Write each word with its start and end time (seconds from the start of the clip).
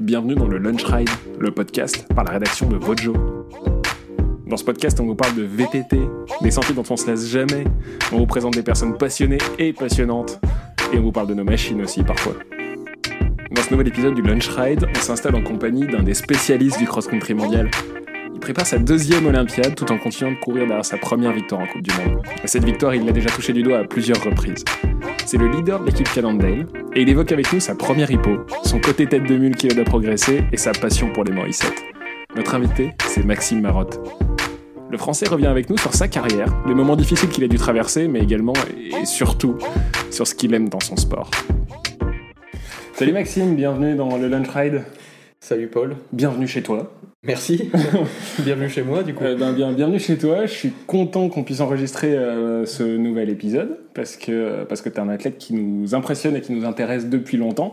Bienvenue 0.00 0.34
dans 0.34 0.48
le 0.48 0.56
Lunch 0.56 0.82
Ride, 0.84 1.10
le 1.38 1.50
podcast 1.50 2.06
par 2.14 2.24
la 2.24 2.32
rédaction 2.32 2.66
de 2.70 2.76
Vojo. 2.76 3.12
Dans 4.46 4.56
ce 4.56 4.64
podcast, 4.64 4.98
on 4.98 5.04
vous 5.04 5.14
parle 5.14 5.34
de 5.34 5.42
VTT, 5.42 5.98
des 6.40 6.50
sentiers 6.50 6.74
dont 6.74 6.84
on 6.88 6.96
se 6.96 7.06
lasse 7.06 7.28
jamais. 7.28 7.64
On 8.10 8.16
vous 8.16 8.26
présente 8.26 8.54
des 8.54 8.62
personnes 8.62 8.96
passionnées 8.96 9.36
et 9.58 9.74
passionnantes. 9.74 10.40
Et 10.94 10.98
on 10.98 11.02
vous 11.02 11.12
parle 11.12 11.26
de 11.26 11.34
nos 11.34 11.44
machines 11.44 11.82
aussi 11.82 12.02
parfois. 12.02 12.32
Dans 13.50 13.60
ce 13.60 13.70
nouvel 13.72 13.88
épisode 13.88 14.14
du 14.14 14.22
Lunch 14.22 14.48
Ride, 14.48 14.86
on 14.88 15.00
s'installe 15.00 15.34
en 15.34 15.42
compagnie 15.42 15.86
d'un 15.86 16.02
des 16.02 16.14
spécialistes 16.14 16.78
du 16.78 16.86
cross-country 16.86 17.34
mondial. 17.34 17.70
Il 18.32 18.40
prépare 18.40 18.66
sa 18.66 18.78
deuxième 18.78 19.26
Olympiade 19.26 19.74
tout 19.74 19.92
en 19.92 19.98
continuant 19.98 20.32
de 20.32 20.38
courir 20.38 20.66
derrière 20.66 20.84
sa 20.84 20.96
première 20.96 21.32
victoire 21.32 21.60
en 21.60 21.66
Coupe 21.66 21.82
du 21.82 21.94
Monde. 21.96 22.22
Et 22.42 22.46
cette 22.46 22.64
victoire, 22.64 22.94
il 22.94 23.04
l'a 23.04 23.12
déjà 23.12 23.28
touché 23.28 23.52
du 23.52 23.62
doigt 23.62 23.80
à 23.80 23.84
plusieurs 23.84 24.24
reprises. 24.24 24.64
C'est 25.30 25.38
le 25.38 25.46
leader 25.46 25.78
de 25.78 25.86
l'équipe 25.86 26.12
Cannondale 26.12 26.66
et 26.92 27.02
il 27.02 27.08
évoque 27.08 27.30
avec 27.30 27.52
nous 27.52 27.60
sa 27.60 27.76
première 27.76 28.10
hippo, 28.10 28.38
son 28.64 28.80
côté 28.80 29.06
tête 29.06 29.22
de 29.22 29.36
mule 29.36 29.54
qui 29.54 29.68
aide 29.68 29.78
à 29.78 29.84
progresser 29.84 30.42
et 30.50 30.56
sa 30.56 30.72
passion 30.72 31.12
pour 31.12 31.22
les 31.22 31.30
Morissettes. 31.30 31.84
Notre 32.34 32.56
invité, 32.56 32.94
c'est 33.06 33.24
Maxime 33.24 33.60
Marotte. 33.60 34.00
Le 34.90 34.98
Français 34.98 35.28
revient 35.28 35.46
avec 35.46 35.70
nous 35.70 35.78
sur 35.78 35.94
sa 35.94 36.08
carrière, 36.08 36.52
les 36.66 36.74
moments 36.74 36.96
difficiles 36.96 37.28
qu'il 37.28 37.44
a 37.44 37.46
dû 37.46 37.58
traverser, 37.58 38.08
mais 38.08 38.18
également 38.18 38.54
et 38.76 39.06
surtout 39.06 39.56
sur 40.10 40.26
ce 40.26 40.34
qu'il 40.34 40.52
aime 40.52 40.68
dans 40.68 40.80
son 40.80 40.96
sport. 40.96 41.30
Salut 42.94 43.12
Maxime, 43.12 43.54
bienvenue 43.54 43.94
dans 43.94 44.16
le 44.16 44.26
Lunch 44.26 44.48
Ride. 44.48 44.82
Salut 45.42 45.68
Paul. 45.68 45.96
Bienvenue 46.12 46.46
chez 46.46 46.62
toi. 46.62 46.92
Merci. 47.22 47.70
bienvenue 48.40 48.68
chez 48.68 48.82
moi 48.82 49.02
du 49.02 49.14
coup. 49.14 49.24
Euh, 49.24 49.36
ben, 49.36 49.54
bien, 49.54 49.72
bienvenue 49.72 49.98
chez 49.98 50.18
toi. 50.18 50.44
Je 50.44 50.52
suis 50.52 50.70
content 50.86 51.30
qu'on 51.30 51.44
puisse 51.44 51.60
enregistrer 51.60 52.14
euh, 52.14 52.66
ce 52.66 52.82
nouvel 52.82 53.30
épisode 53.30 53.78
parce 53.94 54.18
que, 54.18 54.64
parce 54.64 54.82
que 54.82 54.90
tu 54.90 54.96
es 54.96 55.00
un 55.00 55.08
athlète 55.08 55.38
qui 55.38 55.54
nous 55.54 55.94
impressionne 55.94 56.36
et 56.36 56.42
qui 56.42 56.52
nous 56.52 56.66
intéresse 56.66 57.06
depuis 57.06 57.38
longtemps. 57.38 57.72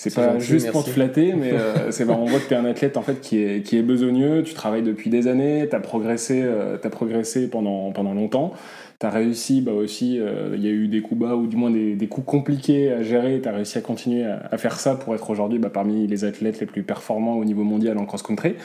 C'est 0.00 0.14
pas 0.14 0.38
juste 0.38 0.70
pour 0.70 0.82
te 0.82 0.90
flatter, 0.90 1.34
mais 1.34 1.52
euh, 1.52 1.90
c'est 1.90 2.08
on 2.08 2.24
voit 2.24 2.40
que 2.40 2.48
tu 2.48 2.54
es 2.54 2.56
un 2.56 2.64
athlète 2.64 2.96
en 2.96 3.02
fait 3.02 3.20
qui 3.20 3.42
est, 3.42 3.62
qui 3.62 3.76
est 3.76 3.82
besogneux, 3.82 4.42
tu 4.42 4.54
travailles 4.54 4.82
depuis 4.82 5.10
des 5.10 5.28
années, 5.28 5.66
tu 5.68 5.76
as 5.76 5.80
progressé, 5.80 6.42
as 6.42 6.88
progressé 6.88 7.48
pendant, 7.48 7.92
pendant 7.92 8.14
longtemps. 8.14 8.52
Tu 8.98 9.06
as 9.06 9.10
réussi 9.10 9.62
bah 9.62 9.72
aussi, 9.72 10.20
il 10.54 10.62
y 10.62 10.68
a 10.68 10.70
eu 10.70 10.88
des 10.88 11.00
coups 11.00 11.20
bas 11.20 11.34
ou 11.34 11.46
du 11.46 11.56
moins 11.56 11.70
des, 11.70 11.94
des 11.96 12.06
coups 12.06 12.26
compliqués 12.26 12.92
à 12.92 13.02
gérer, 13.02 13.40
tu 13.42 13.48
as 13.48 13.52
réussi 13.52 13.78
à 13.78 13.80
continuer 13.80 14.24
à, 14.24 14.42
à 14.50 14.58
faire 14.58 14.78
ça 14.78 14.94
pour 14.94 15.14
être 15.14 15.28
aujourd'hui 15.30 15.58
bah, 15.58 15.70
parmi 15.72 16.06
les 16.06 16.24
athlètes 16.24 16.60
les 16.60 16.66
plus 16.66 16.82
performants 16.82 17.36
au 17.36 17.44
niveau 17.44 17.62
mondial 17.62 17.96
en 17.98 18.04
cross-country. 18.04 18.56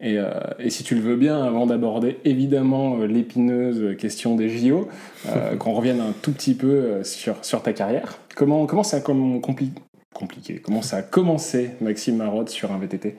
Et, 0.00 0.18
euh, 0.18 0.30
et, 0.58 0.70
si 0.70 0.84
tu 0.84 0.94
le 0.94 1.00
veux 1.00 1.16
bien, 1.16 1.42
avant 1.42 1.66
d'aborder 1.66 2.18
évidemment 2.24 2.98
l'épineuse 2.98 3.96
question 3.96 4.36
des 4.36 4.48
JO, 4.48 4.88
euh, 5.28 5.56
qu'on 5.58 5.72
revienne 5.72 6.00
un 6.00 6.14
tout 6.22 6.32
petit 6.32 6.54
peu 6.54 7.02
sur, 7.02 7.44
sur 7.44 7.62
ta 7.62 7.72
carrière, 7.72 8.18
comment, 8.36 8.66
comment 8.66 8.84
ça 8.84 8.98
a 8.98 9.00
comme 9.00 9.40
compli 9.40 9.72
compliqué 10.18 10.60
Comment 10.62 10.82
ça 10.82 10.98
a 10.98 11.02
commencé, 11.02 11.70
Maxime 11.80 12.16
Marotte, 12.16 12.50
sur 12.50 12.72
un 12.72 12.78
VTT 12.78 13.16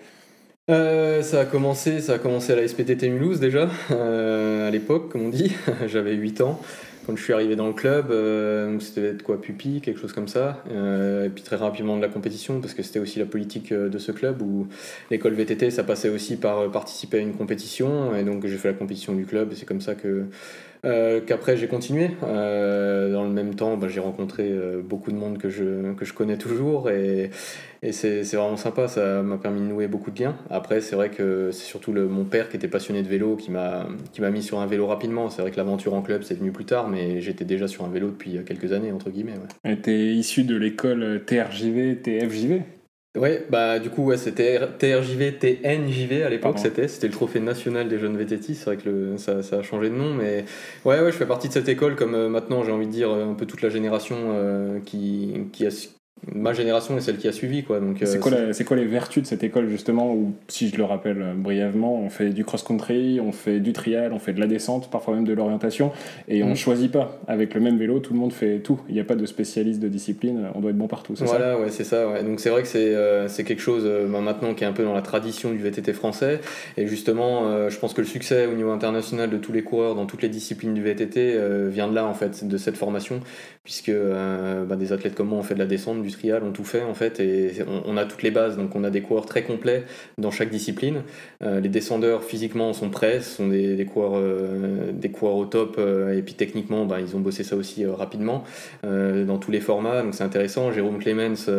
euh, 0.70 1.24
ça 1.24 1.40
a 1.40 1.46
commencé, 1.46 2.00
ça 2.00 2.14
a 2.14 2.20
commencé 2.20 2.54
à 2.54 2.56
la 2.56 2.68
SPTT 2.68 3.10
Mulhouse 3.10 3.40
déjà, 3.40 3.68
euh, 3.90 4.68
à 4.68 4.70
l'époque, 4.70 5.10
comme 5.10 5.24
on 5.24 5.30
dit. 5.30 5.52
J'avais 5.88 6.14
8 6.14 6.42
ans 6.42 6.62
quand 7.08 7.16
je 7.16 7.24
suis 7.24 7.34
arrivé 7.34 7.56
dans 7.56 7.66
le 7.66 7.74
club. 7.74 8.12
Euh, 8.12 8.80
c'était 8.80 9.16
quoi, 9.24 9.42
pupille, 9.42 9.82
quelque 9.82 10.00
chose 10.00 10.14
comme 10.14 10.28
ça. 10.28 10.64
Et 10.68 11.30
puis 11.30 11.44
très 11.44 11.56
rapidement 11.56 11.98
de 11.98 12.04
la 12.04 12.08
compétition, 12.08 12.62
parce 12.62 12.76
que 12.76 12.84
c'était 12.84 13.00
aussi 13.00 13.18
la 13.18 13.26
politique 13.26 13.74
de 13.74 13.98
ce 13.98 14.12
club 14.12 14.44
où 14.44 14.68
l'école 15.10 15.34
VTT, 15.34 15.72
ça 15.72 15.84
passait 15.84 16.10
aussi 16.10 16.36
par 16.36 16.70
participer 16.70 17.18
à 17.18 17.22
une 17.22 17.34
compétition. 17.34 18.16
Et 18.16 18.22
donc 18.22 18.46
j'ai 18.46 18.58
fait 18.58 18.68
la 18.68 18.76
compétition 18.76 19.16
du 19.16 19.26
club, 19.26 19.52
et 19.52 19.56
c'est 19.56 19.66
comme 19.66 19.82
ça 19.82 19.96
que 19.96 20.26
euh, 20.86 21.20
qu'après 21.22 21.58
j'ai 21.58 21.68
continué. 21.68 22.12
Euh, 22.24 23.12
dans 23.12 23.24
le 23.24 23.30
même 23.30 23.56
temps, 23.56 23.78
bah, 23.78 23.88
j'ai 23.90 24.00
rencontré 24.00 24.50
euh, 24.50 24.82
beaucoup 24.82 25.12
de 25.12 25.18
monde 25.18 25.38
que 25.38 25.50
je, 25.50 25.94
que 25.94 26.06
je 26.06 26.14
connais 26.14 26.38
toujours 26.38 26.90
et, 26.90 27.32
et 27.82 27.92
c'est 27.92 28.24
vraiment 28.34 28.58
sympa, 28.58 28.88
ça 28.88 29.22
m'a 29.22 29.38
permis 29.38 29.62
de 29.62 29.66
nouer 29.66 29.88
beaucoup 29.88 30.12
de 30.12 30.22
liens. 30.22 30.38
Après, 30.50 30.82
c'est 30.82 30.96
vrai 30.96 31.10
que 31.10 31.52
c'est 31.52 31.66
surtout 31.66 31.92
mon 31.92 32.26
père 32.26 32.50
qui 32.50 32.56
était 32.56 32.68
passionné 32.68 33.04
de 33.04 33.08
vélo 33.08 33.36
qui 33.36 33.52
m'a 33.52 33.88
mis 34.32 34.44
sur 34.44 34.60
un 34.60 34.68
vélo 34.68 34.88
rapidement. 34.88 35.30
C'est 35.30 35.42
vrai 35.42 35.52
que 35.52 35.58
l'aventure 35.58 35.94
en 35.94 36.02
club 36.02 36.24
c'est 36.24 36.36
venu 36.36 36.52
plus 36.52 36.66
tard, 36.66 36.88
mais 36.88 37.22
j'étais 37.22 37.46
déjà 37.46 37.68
sur 37.68 37.86
un 37.86 37.90
vélo 37.90 38.08
depuis 38.10 38.44
quelques 38.46 38.72
années, 38.72 38.92
entre 38.92 39.10
guillemets. 39.10 39.36
Ouais. 39.66 39.78
Tu 39.82 39.92
es 39.92 40.14
issu 40.14 40.44
de 40.44 40.56
l'école 40.56 41.24
TRJV, 41.26 42.02
TFJV 42.02 42.79
Ouais, 43.16 43.48
bah 43.50 43.80
du 43.80 43.90
coup, 43.90 44.06
ouais, 44.06 44.18
c'était 44.18 44.60
TRJV, 44.78 45.40
TNJV 45.40 46.22
à 46.24 46.30
l'époque, 46.30 46.60
c'était 46.60 46.88
c'était 46.88 47.08
le 47.08 47.14
trophée 47.14 47.40
national 47.40 47.90
des 47.90 47.98
jeunes 47.98 48.16
VTT. 48.16 48.54
C'est 48.54 48.66
vrai 48.66 48.78
que 48.78 48.88
le, 48.88 49.18
ça, 49.18 49.42
ça, 49.42 49.58
a 49.58 49.62
changé 49.64 49.90
de 49.90 49.96
nom, 49.96 50.14
mais 50.14 50.46
ouais, 50.86 51.02
ouais, 51.02 51.12
je 51.12 51.18
fais 51.18 51.26
partie 51.26 51.48
de 51.48 51.54
cette 51.54 51.68
école, 51.70 51.96
comme 51.96 52.14
euh, 52.14 52.30
maintenant 52.30 52.64
j'ai 52.64 52.72
envie 52.72 52.86
de 52.86 52.92
dire 52.92 53.10
un 53.10 53.34
peu 53.34 53.48
toute 53.48 53.64
la 53.64 53.70
génération 53.70 54.16
euh, 54.30 54.80
qui, 54.82 55.48
qui, 55.52 55.66
a, 55.66 55.70
ma 56.34 56.54
génération 56.54 56.98
et 56.98 57.02
celle 57.02 57.18
qui 57.18 57.28
a 57.28 57.32
suivi. 57.32 57.64
Quoi. 57.64 57.80
Donc, 57.80 57.98
c'est, 58.04 58.18
euh, 58.18 58.20
quoi, 58.20 58.32
quoi, 58.66 58.78
les 58.78 58.86
vertus 58.86 59.24
de 59.24 59.28
cette 59.28 59.44
école, 59.44 59.70
justement, 59.70 60.14
où, 60.14 60.34
si 60.48 60.70
je 60.70 60.78
le 60.78 60.84
rappelle 60.84 61.22
euh, 61.22 61.34
brièvement, 61.34 61.96
on 61.96 62.10
fait 62.10 62.30
du 62.30 62.44
cross-country, 62.44 63.20
on 63.22 63.32
fait 63.32 63.60
du 63.60 63.74
trial, 63.74 64.14
on 64.14 64.20
fait 64.20 64.34
de 64.34 64.40
la 64.40 64.48
descente, 64.48 64.90
parfois 64.90 65.16
même 65.16 65.26
de 65.26 65.34
l'orientation, 65.34 65.92
et 66.28 66.44
on 66.44 66.48
ne 66.48 66.54
mm. 66.54 66.58
choisit 66.58 66.92
pas. 66.92 67.20
Avec 67.28 67.54
le 67.54 67.62
même 67.62 67.78
vélo, 67.78 68.00
tout 68.00 68.14
le 68.14 68.20
monde 68.20 68.34
fait 68.34 68.60
tout. 68.60 68.80
Il 68.90 68.96
n'y 68.96 69.02
a 69.02 69.04
pas 69.04 69.16
de 69.16 69.26
spécialiste 69.26 69.80
de 69.80 69.88
discipline, 69.88 70.48
on 70.56 70.60
doit 70.60 70.72
être 70.72 70.78
bon 70.78 70.88
partout, 70.88 71.16
c'est 71.16 71.26
voilà, 71.26 71.54
ça 71.54 71.60
ouais, 71.60 71.70
c'est 71.70 71.84
ça. 71.84 72.08
Ouais. 72.10 72.24
Donc 72.24 72.40
c'est 72.40 72.50
vrai 72.50 72.62
que 72.62 72.68
c'est, 72.68 72.96
euh, 72.96 73.28
c'est 73.28 73.44
quelque 73.44 73.62
chose 73.62 73.90
bah, 74.10 74.22
maintenant 74.22 74.54
qui 74.54 74.64
est 74.64 74.68
un 74.68 74.74
peu 74.74 74.84
dans 74.84 74.94
la 74.94 75.02
tradition 75.02 75.52
du 75.52 75.58
VTT 75.58 75.94
français, 75.94 76.42
et 76.78 76.88
justement, 76.88 77.70
je 77.70 77.78
pense 77.80 77.94
que 77.94 78.02
le 78.02 78.08
succès 78.08 78.46
au 78.46 78.54
niveau 78.54 78.72
international 78.72 79.30
de 79.30 79.38
tous 79.38 79.52
les 79.52 79.64
coureurs 79.64 79.96
dans 79.96 80.06
toutes 80.06 80.22
les 80.22 80.30
disciplines 80.30 80.74
du 80.74 80.82
VTT 80.82 81.38
vient 81.70 81.88
de 81.88 81.96
là, 81.96 82.06
en 82.06 82.14
fait, 82.14 82.48
de 82.48 82.58
cette 82.58 82.78
formation, 82.78 83.22
puisque 83.64 83.92
bah, 83.92 84.76
des 84.76 84.94
athlètes 84.94 85.16
comme 85.16 85.30
moi 85.30 85.40
ont 85.40 85.44
fait 85.44 85.54
de 85.54 85.60
la 85.60 85.66
descente, 85.66 86.02
ont 86.44 86.52
tout 86.52 86.64
fait 86.64 86.82
en 86.82 86.94
fait 86.94 87.20
et 87.20 87.52
on, 87.86 87.98
a 87.98 88.06
toutes 88.06 88.24
les 88.24 88.32
bases. 88.32 88.58
Donc 88.58 88.76
on 88.76 88.84
a 88.84 88.90
des 88.90 89.02
coureurs 89.02 89.26
très 89.26 89.44
complets 89.44 89.84
dans 90.18 90.32
chaque 90.32 90.50
discipline. 90.50 91.04
Euh, 91.44 91.60
les 91.60 91.70
descendeurs 91.70 92.24
physiquement 92.24 92.74
sont 92.74 92.90
prêts 92.90 93.22
ce 93.22 93.38
sont 93.38 93.48
des, 93.48 93.76
des 93.76 93.86
coureurs 93.86 94.14
euh, 94.16 94.92
des 94.92 95.10
coureurs 95.10 95.36
au 95.36 95.46
top 95.46 95.76
euh, 95.78 96.18
et 96.18 96.22
puis 96.22 96.34
techniquement 96.34 96.86
bah, 96.86 96.98
ils 97.00 97.16
ont 97.16 97.20
bossé 97.20 97.44
ça 97.44 97.56
aussi 97.56 97.86
rapidement 97.86 98.44
dans 98.84 99.38
tous 99.38 99.52
les 99.52 99.60
formats. 99.60 100.02
Donc 100.02 100.14
c'est 100.14 100.24
intéressant. 100.24 100.72
Jérôme 100.72 101.00
Clemens 101.00 101.50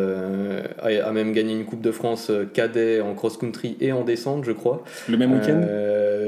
a, 0.79 1.11
même 1.11 1.33
gagné 1.33 1.53
une 1.53 1.65
coupe 1.65 1.81
de 1.81 1.91
France 1.91 2.31
cadet 2.53 3.01
en 3.01 3.13
cross 3.13 3.37
country 3.37 3.77
et 3.79 3.91
en 3.91 4.03
descente 4.03 4.45
je 4.45 4.51
crois. 4.51 4.83
Le 5.09 5.17
même 5.17 5.33
week-end? 5.33 5.61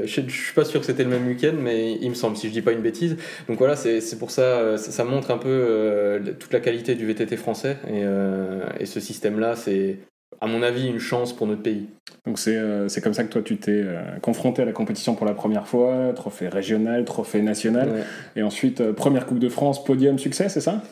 Je, 0.06 0.20
je, 0.26 0.30
suis 0.30 0.54
pas 0.54 0.64
sûr 0.64 0.80
que 0.80 0.86
c'était 0.86 1.04
le 1.04 1.10
même 1.10 1.26
week-end 1.26 1.54
mais 1.58 1.98
il 2.00 2.08
me 2.10 2.14
semble 2.14 2.36
si 2.36 2.48
je 2.48 2.52
dis 2.52 2.62
pas 2.62 2.72
une 2.72 2.82
bêtise. 2.82 3.16
Donc 3.48 3.58
voilà 3.58 3.76
c'est 3.76 4.18
pour 4.18 4.30
ça, 4.30 4.76
ça, 4.78 5.04
montre 5.04 5.30
un 5.30 5.38
peu 5.38 6.20
toute 6.38 6.52
la 6.52 6.60
qualité 6.60 6.94
du 6.94 7.06
VTT 7.06 7.36
français. 7.36 7.76
Et 7.88 8.04
euh, 8.04 8.64
et 8.78 8.86
ce 8.86 9.00
système-là, 9.00 9.56
c'est 9.56 9.98
à 10.40 10.46
mon 10.46 10.62
avis, 10.62 10.88
une 10.88 10.98
chance 10.98 11.32
pour 11.34 11.46
notre 11.46 11.62
pays. 11.62 11.86
Donc 12.26 12.38
c'est 12.38 12.56
euh, 12.56 12.88
comme 13.02 13.14
ça 13.14 13.24
que 13.24 13.32
toi 13.32 13.40
tu 13.42 13.56
t'es 13.56 13.82
euh, 13.84 14.18
confronté 14.20 14.62
à 14.62 14.64
la 14.64 14.72
compétition 14.72 15.14
pour 15.14 15.26
la 15.26 15.32
première 15.32 15.66
fois, 15.66 16.12
trophée 16.14 16.48
régional, 16.48 17.04
trophée 17.04 17.40
national, 17.40 18.04
et 18.36 18.42
ensuite 18.42 18.92
première 18.92 19.26
Coupe 19.26 19.38
de 19.38 19.48
France, 19.48 19.84
podium, 19.84 20.18
succès, 20.18 20.48
c'est 20.48 20.60
ça? 20.60 20.82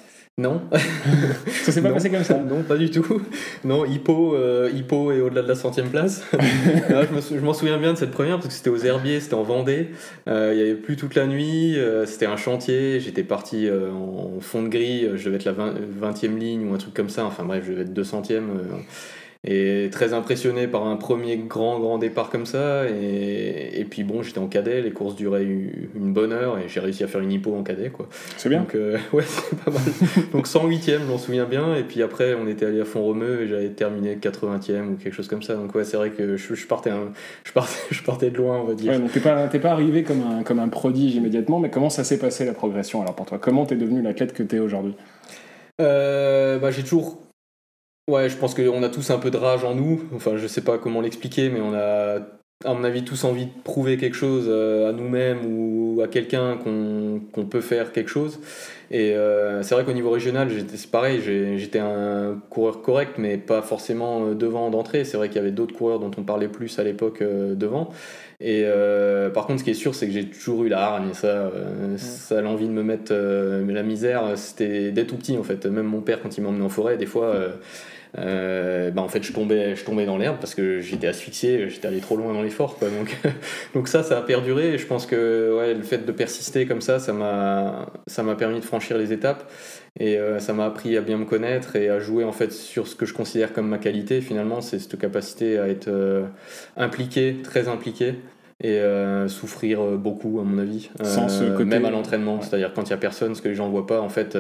Non. 0.43 0.61
ça 1.65 1.73
s'est 1.73 1.83
pas 1.83 1.91
passé 1.91 2.11
comme 2.11 2.25
ça 2.25 2.39
Non, 2.39 2.63
pas 2.63 2.77
du 2.77 2.91
tout. 2.91 3.23
Non, 3.65 3.85
Hippo, 3.85 4.37
Hippo 4.75 5.13
est 5.13 5.21
au-delà 5.21 5.43
de 5.43 5.49
la 5.49 5.55
centième 5.55 5.89
place. 5.89 6.25
je 6.91 7.41
m'en 7.41 7.55
souviens 7.55 7.79
bien 7.79 7.93
de 7.93 7.99
cette 7.99 8.11
première 8.11 8.37
parce 8.37 8.49
que 8.49 8.53
c'était 8.53 8.71
aux 8.71 8.85
Herbiers, 8.85 9.21
c'était 9.21 9.35
en 9.35 9.43
Vendée. 9.43 9.91
il 10.27 10.33
n'y 10.33 10.61
avait 10.61 10.75
plus 10.75 10.97
toute 10.97 11.15
la 11.15 11.27
nuit, 11.27 11.77
c'était 12.07 12.27
un 12.27 12.37
chantier. 12.37 13.01
J'étais 13.01 13.23
parti 13.23 13.69
en 13.71 14.41
fond 14.41 14.63
de 14.63 14.69
grille, 14.69 15.13
je 15.17 15.25
devais 15.25 15.37
être 15.37 15.45
la 15.45 15.53
20e 15.53 16.39
ligne 16.39 16.69
ou 16.69 16.75
un 16.75 16.79
truc 16.79 16.95
comme 16.95 17.09
ça. 17.09 17.25
Enfin 17.25 17.45
bref, 17.45 17.65
je 17.67 17.73
devais 17.73 17.83
être 17.83 17.95
200e 17.95 18.43
et 19.45 19.89
très 19.91 20.13
impressionné 20.13 20.69
par 20.69 20.87
un 20.87 20.95
premier 20.95 21.37
grand 21.37 21.81
grand 21.81 21.99
départ 21.99 22.31
comme 22.31 22.47
ça. 22.47 22.89
Et, 22.89 23.81
et 23.81 23.85
puis 23.85 24.05
bon 24.05 24.23
j'étais 24.23 24.39
en 24.39 24.47
cadet 24.47 24.83
les 24.83 24.93
courses 24.93 25.17
duraient 25.17 25.45
une 25.45 26.13
bonne 26.13 26.33
heure 26.33 26.59
et 26.59 26.69
j'ai 26.69 26.79
réussi 26.79 27.03
à 27.03 27.09
faire 27.09 27.21
une 27.21 27.33
hippo 27.33 27.55
en 27.55 27.65
cadet 27.65 27.91
quoi. 27.91 28.09
C'est 28.37 28.49
bien. 28.49 28.61
Donc 28.61 28.77
euh, 28.77 28.99
ouais 29.13 29.25
c'est 29.27 29.59
pas 29.59 29.71
mal. 29.73 29.83
Donc 30.33 30.47
108ème 30.47 31.01
je 31.01 31.11
m'en 31.11 31.19
souviens 31.19 31.47
bien. 31.47 31.75
Et 31.75 31.83
puis 31.83 32.03
après 32.03 32.35
on 32.35 32.47
était 32.47 32.67
allé 32.67 32.81
à 32.81 32.85
fond 32.85 33.03
romeu 33.03 33.43
et 33.43 33.49
j'avais 33.49 33.71
terminé 33.71 34.17
80ème 34.17 34.93
ou 34.93 34.97
quelque 34.97 35.15
chose 35.15 35.29
comme 35.29 35.43
ça. 35.43 35.55
Donc 35.55 35.75
ouais 35.75 35.85
c'est 35.85 35.97
vrai 35.97 36.11
que 36.11 36.37
je, 36.37 36.55
je 36.55 36.67
partais 36.67 36.93
je 37.45 37.53
partais 37.53 37.73
je 37.91 38.03
partais 38.03 38.31
de 38.31 38.37
loin 38.37 38.61
on 38.61 38.65
va 38.65 38.75
dire. 38.75 38.93
Ouais, 38.93 38.99
donc 38.99 39.11
t'es 39.11 39.21
pas 39.21 39.49
t'es 39.49 39.59
pas 39.59 39.73
arrivé 39.73 40.05
comme 40.05 40.23
un 40.23 40.45
comme 40.45 40.61
un 40.61 40.69
prodige 40.69 41.17
immédiatement 41.17 41.59
mais 41.59 41.71
comment 41.71 41.91
ça 41.91 42.05
s'est 42.05 42.19
passé 42.19 42.45
la 42.45 42.53
progression 42.53 43.03
alors 43.03 43.17
pour 43.17 43.27
toi? 43.27 43.39
Comment 43.41 43.67
t'es 43.67 43.77
devenu 43.77 44.03
l'athlète 44.03 44.35
que 44.35 44.45
t'es 44.45 44.61
aujourd'hui? 44.61 44.95
Euh, 45.81 46.59
bah, 46.59 46.71
j'ai 46.71 46.83
toujours 46.83 47.19
Ouais, 48.09 48.29
je 48.29 48.37
pense 48.37 48.55
qu'on 48.55 48.83
a 48.83 48.89
tous 48.89 49.11
un 49.11 49.19
peu 49.19 49.31
de 49.31 49.37
rage 49.37 49.65
en 49.65 49.75
nous. 49.75 50.09
Enfin, 50.15 50.37
je 50.37 50.47
sais 50.47 50.65
pas 50.65 50.79
comment 50.79 51.01
l'expliquer, 51.01 51.51
mais 51.51 51.61
on 51.61 51.73
a, 51.73 52.21
à 52.65 52.75
mon 52.75 52.85
avis, 52.85 53.05
tous 53.05 53.25
envie 53.25 53.47
de 53.47 53.63
prouver 53.65 53.97
quelque 53.97 54.17
chose 54.17 54.47
euh, 54.49 54.91
à 54.91 54.93
nous-mêmes 54.93 55.41
ou 55.47 56.01
à 56.03 56.09
quelqu'un 56.09 56.57
qu'on 56.57 57.45
peut 57.45 57.61
faire 57.61 57.93
quelque 57.93 58.11
chose. 58.11 58.39
Et 58.93 59.17
euh, 59.17 59.63
c'est 59.63 59.75
vrai 59.75 59.85
qu'au 59.85 59.95
niveau 59.95 60.11
régional, 60.11 60.51
c'est 60.75 60.91
pareil, 60.91 61.23
j'étais 61.57 61.79
un 61.79 62.39
coureur 62.51 62.83
correct, 62.83 63.13
mais 63.17 63.39
pas 63.39 63.63
forcément 63.63 64.27
euh, 64.27 64.35
devant 64.35 64.69
d'entrée. 64.69 65.05
C'est 65.05 65.17
vrai 65.17 65.29
qu'il 65.29 65.37
y 65.37 65.39
avait 65.39 65.51
d'autres 65.51 65.75
coureurs 65.75 65.99
dont 65.99 66.11
on 66.19 66.23
parlait 66.23 66.49
plus 66.49 66.79
à 66.79 66.85
l'époque 66.85 67.23
euh, 67.23 67.55
devant. 67.55 67.89
Et 68.45 68.65
par 69.33 69.47
contre, 69.47 69.61
ce 69.61 69.65
qui 69.65 69.71
est 69.71 69.75
sûr, 69.75 69.95
c'est 69.95 70.09
que 70.09 70.13
j'ai 70.13 70.29
toujours 70.29 70.65
eu 70.65 70.69
la 70.69 70.81
hargne. 70.81 71.11
Et 71.11 71.15
ça, 71.15 71.49
ça 71.97 72.39
a 72.39 72.41
l'envie 72.41 72.67
de 72.67 72.73
me 72.73 72.83
mettre 72.83 73.15
la 73.15 73.83
misère. 73.85 74.33
C'était 74.35 74.91
dès 74.91 75.05
tout 75.05 75.15
petit, 75.15 75.39
en 75.39 75.45
fait. 75.45 75.65
Même 75.67 75.87
mon 75.87 76.01
père, 76.01 76.21
quand 76.21 76.37
il 76.37 76.41
m'emmenait 76.43 76.65
en 76.65 76.69
forêt, 76.69 76.97
des 76.97 77.07
fois 77.07 77.37
euh, 78.19 78.91
bah 78.91 79.01
en 79.01 79.09
fait 79.09 79.23
je 79.23 79.33
tombais, 79.33 79.75
je 79.75 79.85
tombais 79.85 80.05
dans 80.05 80.19
l'herbe 80.19 80.37
parce 80.39 80.55
que 80.55 80.81
j'étais 80.81 81.07
asphyxié, 81.07 81.71
j'étais 81.71 81.89
allé 81.89 82.01
trop 82.01 82.17
loin 82.17 82.35
dans 82.35 82.43
l'effort. 82.43 82.77
Quoi. 82.77 82.89
Donc, 82.91 83.17
donc 83.75 83.89
ça, 83.89 84.03
ça 84.03 84.19
a 84.19 84.23
perduré 84.23 84.75
et 84.75 84.79
je 84.79 84.87
pense 84.87 85.07
que 85.07 85.57
ouais, 85.57 85.75
le 85.75 85.83
fait 85.83 86.05
de 86.05 86.13
persister 86.13 86.67
comme 86.67 86.83
ça, 86.83 86.99
ça 86.99 87.13
m'a, 87.13 87.87
ça 88.07 88.23
m'a 88.23 88.35
permis 88.35 88.61
de 88.61 88.65
franchir 88.65 88.99
les 88.99 89.13
étapes 89.13 89.51
et 89.99 90.19
euh, 90.19 90.39
ça 90.39 90.53
m'a 90.53 90.67
appris 90.67 90.97
à 90.97 91.01
bien 91.01 91.17
me 91.17 91.25
connaître 91.25 91.77
et 91.77 91.89
à 91.89 91.99
jouer 92.01 92.25
en 92.25 92.33
fait 92.33 92.53
sur 92.53 92.87
ce 92.87 92.95
que 92.95 93.07
je 93.07 93.15
considère 93.15 93.53
comme 93.53 93.69
ma 93.69 93.79
qualité. 93.79 94.21
Finalement, 94.21 94.61
c'est 94.61 94.79
cette 94.79 94.99
capacité 94.99 95.59
à 95.59 95.69
être 95.69 95.89
euh, 95.89 96.25
impliqué, 96.77 97.39
très 97.43 97.69
impliqué 97.69 98.17
et 98.65 98.81
souffrir 99.27 99.83
beaucoup 99.99 100.39
à 100.39 100.45
mon 100.45 100.57
avis 100.57 100.89
Sans 101.03 101.29
ce 101.29 101.51
côté... 101.51 101.65
même 101.65 101.85
à 101.85 101.91
l'entraînement 101.91 102.41
c'est 102.43 102.55
à 102.55 102.59
dire 102.59 102.73
quand 102.73 102.85
il 102.85 102.91
y 102.91 102.93
a 102.93 102.97
personne 102.97 103.35
ce 103.35 103.43
que 103.43 103.49
les 103.49 103.57
gens 103.57 103.69
voient 103.69 103.89
pas 103.89 104.01
en 104.01 104.09
fait 104.09 104.39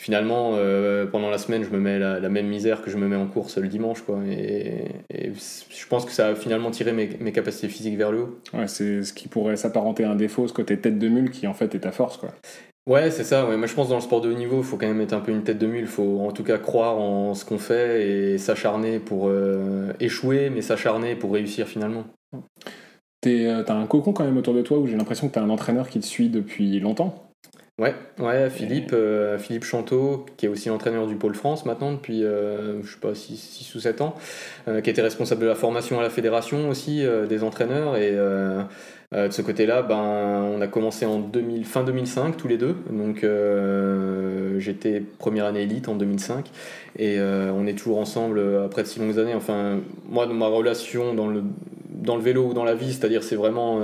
finalement, 0.00 0.52
euh, 0.54 1.04
pendant 1.04 1.28
la 1.28 1.36
semaine, 1.36 1.62
je 1.62 1.68
me 1.68 1.78
mets 1.78 1.98
la, 1.98 2.28
même 2.30 2.46
misère 2.46 2.80
que 2.80 2.90
je 2.90 2.96
me 2.96 3.06
mets 3.06 3.16
en 3.16 3.26
course 3.26 3.58
le 3.58 3.68
dimanche. 3.68 4.00
Quoi. 4.00 4.20
Et, 4.26 4.86
je 5.12 5.86
pense 5.88 6.06
que 6.06 6.12
ça 6.12 6.28
a 6.28 6.34
finalement 6.34 6.70
tiré 6.70 6.92
mes, 6.92 7.10
mes 7.20 7.32
capacités 7.32 7.68
physiques 7.68 7.98
vers 7.98 8.10
le 8.10 8.20
haut. 8.20 8.38
Ouais, 8.54 8.66
c'est 8.66 9.02
ce 9.02 9.12
qui 9.12 9.28
pourrait 9.28 9.56
s'apparenter 9.56 10.04
à 10.04 10.10
un 10.12 10.14
défaut, 10.14 10.48
ce 10.48 10.54
côté 10.54 10.78
tête 10.78 10.98
de 10.98 11.08
mule 11.08 11.30
qui 11.30 11.46
en 11.46 11.52
fait 11.52 11.74
est 11.74 11.80
ta 11.80 11.92
force. 11.92 12.16
Quoi. 12.16 12.30
Ouais, 12.88 13.10
c'est 13.10 13.24
ça. 13.24 13.46
Ouais. 13.46 13.58
Moi, 13.58 13.66
je 13.66 13.74
pense 13.74 13.90
dans 13.90 13.96
le 13.96 14.00
sport 14.00 14.22
de 14.22 14.30
haut 14.30 14.36
niveau, 14.36 14.58
il 14.58 14.64
faut 14.64 14.78
quand 14.78 14.86
même 14.86 15.02
être 15.02 15.12
un 15.12 15.20
peu 15.20 15.32
une 15.32 15.44
tête 15.44 15.58
de 15.58 15.66
mule. 15.66 15.82
Il 15.82 15.86
faut 15.86 16.20
en 16.20 16.32
tout 16.32 16.44
cas 16.44 16.56
croire 16.56 16.98
en 16.98 17.34
ce 17.34 17.44
qu'on 17.44 17.58
fait 17.58 18.08
et 18.08 18.38
s'acharner 18.38 19.00
pour 19.00 19.28
euh, 19.28 19.92
échouer, 20.00 20.48
mais 20.48 20.62
s'acharner 20.62 21.14
pour 21.14 21.34
réussir 21.34 21.68
finalement. 21.68 22.04
Euh, 23.26 23.62
t'as 23.64 23.74
un 23.74 23.86
cocon 23.86 24.14
quand 24.14 24.24
même 24.24 24.38
autour 24.38 24.54
de 24.54 24.62
toi 24.62 24.78
où 24.78 24.86
j'ai 24.86 24.96
l'impression 24.96 25.28
que 25.28 25.34
t'as 25.34 25.42
un 25.42 25.50
entraîneur 25.50 25.90
qui 25.90 26.00
te 26.00 26.06
suit 26.06 26.30
depuis 26.30 26.80
longtemps. 26.80 27.29
Ouais, 27.80 27.94
ouais 28.18 28.50
Philippe, 28.50 28.90
euh, 28.92 29.38
Philippe 29.38 29.64
Chanteau, 29.64 30.26
qui 30.36 30.44
est 30.44 30.50
aussi 30.50 30.68
l'entraîneur 30.68 31.06
du 31.06 31.14
Pôle 31.14 31.34
France 31.34 31.64
maintenant 31.64 31.92
depuis, 31.92 32.24
euh, 32.24 32.82
je 32.82 32.92
sais 32.92 33.00
pas, 33.00 33.14
6 33.14 33.74
ou 33.74 33.80
7 33.80 34.02
ans, 34.02 34.14
euh, 34.68 34.82
qui 34.82 34.90
était 34.90 35.00
responsable 35.00 35.40
de 35.40 35.46
la 35.46 35.54
formation 35.54 35.98
à 35.98 36.02
la 36.02 36.10
fédération 36.10 36.68
aussi, 36.68 37.02
des 37.26 37.42
entraîneurs. 37.42 37.96
Et 37.96 38.12
de 38.12 39.32
ce 39.32 39.40
côté-là, 39.40 39.80
ben, 39.80 39.96
on 39.96 40.60
a 40.60 40.66
commencé 40.66 41.06
en 41.06 41.20
2000, 41.20 41.64
fin 41.64 41.82
2005 41.82 42.36
tous 42.36 42.48
les 42.48 42.58
deux. 42.58 42.76
Donc 42.90 43.24
j'étais 44.58 45.00
première 45.18 45.46
année 45.46 45.62
élite 45.62 45.88
en 45.88 45.94
2005. 45.94 46.50
Et 46.98 47.18
on 47.18 47.66
est 47.66 47.78
toujours 47.78 47.98
ensemble 47.98 48.42
après 48.62 48.82
de 48.82 48.88
si 48.88 49.00
longues 49.00 49.18
années. 49.18 49.34
Enfin, 49.34 49.80
moi, 50.06 50.26
dans 50.26 50.34
ma 50.34 50.48
relation 50.48 51.14
dans 51.14 51.28
le, 51.28 51.42
dans 51.88 52.16
le 52.16 52.22
vélo 52.22 52.48
ou 52.48 52.52
dans 52.52 52.64
la 52.64 52.74
vie, 52.74 52.92
c'est-à-dire 52.92 53.22
c'est 53.22 53.36
vraiment 53.36 53.80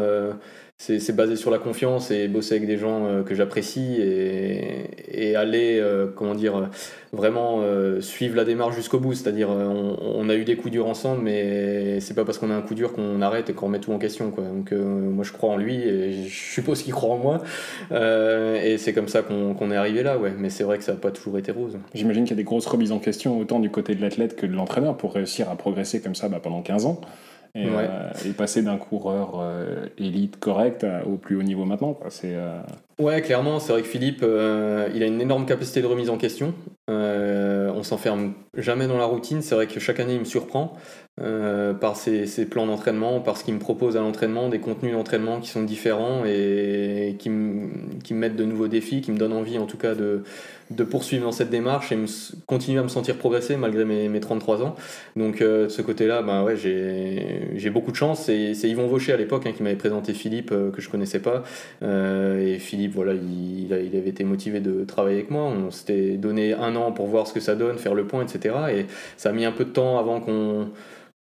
c'est 0.79 1.17
basé 1.17 1.37
sur 1.37 1.51
la 1.51 1.59
confiance 1.59 2.11
et 2.11 2.29
bosser 2.29 2.57
avec 2.57 2.67
des 2.67 2.77
gens 2.77 3.07
euh, 3.07 3.23
que 3.23 3.35
j'apprécie 3.35 3.97
et, 3.99 5.35
aller, 5.35 5.79
euh, 5.81 6.07
comment 6.15 6.35
dire, 6.35 6.71
vraiment 7.13 7.61
euh, 7.61 8.01
suivre 8.01 8.37
la 8.37 8.45
démarche 8.45 8.75
jusqu'au 8.75 8.99
bout. 8.99 9.15
C'est-à-dire, 9.15 9.49
on, 9.51 10.29
a 10.29 10.35
eu 10.35 10.45
des 10.45 10.57
coups 10.57 10.73
durs 10.73 10.87
ensemble, 10.87 11.23
mais 11.23 12.01
c'est 12.01 12.15
pas 12.15 12.25
parce 12.25 12.39
qu'on 12.39 12.51
a 12.51 12.55
un 12.55 12.61
coup 12.61 12.75
dur 12.75 12.93
qu'on 12.93 13.23
arrête 13.23 13.51
et 13.51 13.55
qu'on 13.55 13.67
remet 13.67 13.81
tout 13.81 13.93
en 13.93 13.99
question. 13.99 14.29
Donc, 14.29 14.73
moi, 14.73 15.25
je 15.25 15.33
crois 15.33 15.51
en 15.51 15.57
lui 15.57 15.77
et 15.77 16.25
je 16.25 16.53
suppose 16.53 16.83
qu'il 16.83 16.93
croit 16.93 17.15
en 17.15 17.19
moi. 17.19 17.43
et 17.91 18.77
c'est 18.79 18.93
comme 18.93 19.09
ça 19.09 19.23
qu'on 19.23 19.71
est 19.71 19.77
arrivé 19.77 20.03
là, 20.03 20.19
ouais. 20.19 20.33
Mais 20.39 20.51
c'est 20.51 20.65
vrai 20.65 20.79
que 20.79 20.85
ça 20.85 20.93
n'a 20.93 20.99
pas 20.99 21.11
toujours 21.11 21.39
été 21.39 21.53
rose. 21.53 21.79
J'imagine 21.95 22.25
qu'il 22.25 22.33
y 22.33 22.39
a 22.39 22.43
des 22.43 22.45
grosses 22.45 22.67
remises 22.67 22.93
en 22.93 22.99
question, 22.99 23.39
autant 23.39 23.61
du 23.61 23.71
côté 23.71 23.95
de 23.95 24.03
l'athlète 24.03 24.37
que 24.37 24.47
de 24.47 24.55
l'entraîneur, 24.55 24.97
pour 24.97 25.15
réussir 25.15 25.51
à 25.51 25.57
progresser 25.57 26.01
comme 26.01 26.15
ça 26.15 26.29
bah, 26.29 26.41
pendant 26.43 26.63
15 26.63 26.87
ans. 26.87 27.01
Euh, 27.57 28.11
et, 28.25 28.33
passer 28.33 28.63
d'un 28.63 28.77
coureur 28.77 29.41
euh, 29.41 29.87
élite 29.99 30.39
correct 30.39 30.87
au 31.07 31.17
plus 31.17 31.37
haut 31.37 31.43
niveau 31.43 31.65
maintenant. 31.65 31.99
C'est, 32.11 32.35
euh, 32.35 32.61
Ouais, 32.99 33.21
clairement, 33.21 33.61
c'est 33.61 33.73
vrai 33.73 33.83
que 33.83 33.89
Philippe, 33.89 34.23
il 34.23 35.03
a 35.03 35.07
une 35.07 35.21
énorme 35.21 35.45
capacité 35.45 35.83
de 35.83 35.87
remise 35.87 36.09
en 36.09 36.17
question. 36.17 36.55
on 36.89 37.83
s'enferme 37.83 38.33
jamais 38.57 38.87
dans 38.87 38.97
la 38.97 39.05
routine. 39.05 39.43
C'est 39.43 39.55
vrai 39.55 39.67
que 39.67 39.79
chaque 39.81 40.01
année, 40.01 40.15
il 40.15 40.21
me 40.21 40.25
surprend 40.25 40.77
par 41.17 41.97
ses, 41.97 42.47
plans 42.47 42.67
d'entraînement, 42.67 43.21
par 43.21 43.39
ce 43.39 43.45
qu'il 43.45 43.55
me 43.55 43.59
propose 43.59 43.97
à 43.97 44.01
l'entraînement, 44.01 44.49
des 44.49 44.59
contenus 44.59 44.93
d'entraînement 44.93 45.41
qui 45.41 45.49
sont 45.49 45.63
différents 45.63 46.25
et 46.27 47.17
qui 47.19 47.31
me, 47.31 47.71
mettent 48.11 48.37
de 48.37 48.45
nouveaux 48.45 48.69
défis, 48.69 49.01
qui 49.01 49.13
me 49.13 49.17
donnent 49.17 49.33
envie 49.33 49.59
en 49.59 49.67
tout 49.67 49.79
cas 49.79 49.95
de, 49.95 50.23
poursuivre 50.85 51.25
dans 51.25 51.33
cette 51.33 51.49
démarche 51.49 51.91
et 51.93 51.97
me, 51.97 52.07
continuer 52.47 52.81
à 52.81 52.83
me 52.83 52.89
sentir 52.89 53.17
progresser 53.17 53.57
malgré 53.57 53.87
mes, 53.87 54.09
mes 54.11 54.21
33 54.21 54.63
ans. 54.63 54.75
Donc 55.17 55.41
euh, 55.41 55.65
de 55.65 55.69
ce 55.69 55.81
côté-là, 55.81 56.21
bah, 56.21 56.45
ouais, 56.45 56.57
j'ai 56.57 57.71
beaucoup 57.71 57.93
de 57.93 57.97
chance. 57.97 58.25
C'est 58.25 58.69
Yvon 58.69 58.87
Vaucher 58.87 59.15
à 59.15 59.17
l'époque 59.17 59.47
hein, 59.47 59.53
qui 59.57 59.63
m'avait 59.63 59.77
présenté 59.77 60.13
Philippe 60.13 60.51
euh, 60.53 60.71
que 60.71 60.83
je 60.83 60.91
connaissais 60.91 61.21
pas. 61.21 61.45
Euh, 61.83 62.47
et 62.47 62.59
Philippe, 62.59 62.86
voilà, 62.89 63.15
il, 63.15 63.73
avait 63.73 64.09
été 64.09 64.25
motivé 64.25 64.61
de 64.61 64.85
travailler 64.85 65.19
avec 65.19 65.31
moi. 65.31 65.43
On 65.45 65.71
s'était 65.71 66.17
donné 66.17 66.55
un 66.55 66.77
an 66.77 66.93
pour 66.93 67.07
voir 67.07 67.27
ce 67.27 67.33
que 67.33 67.41
ça 67.41 67.55
donne, 67.55 67.79
faire 67.79 67.95
le 67.95 68.07
point, 68.07 68.25
etc. 68.25 68.55
Et 68.75 68.87
ça 69.17 69.31
a 69.31 69.33
mis 69.33 69.45
un 69.45 69.53
peu 69.53 69.65
de 69.65 69.71
temps 69.71 69.99
avant 69.99 70.21
qu'on 70.21 70.71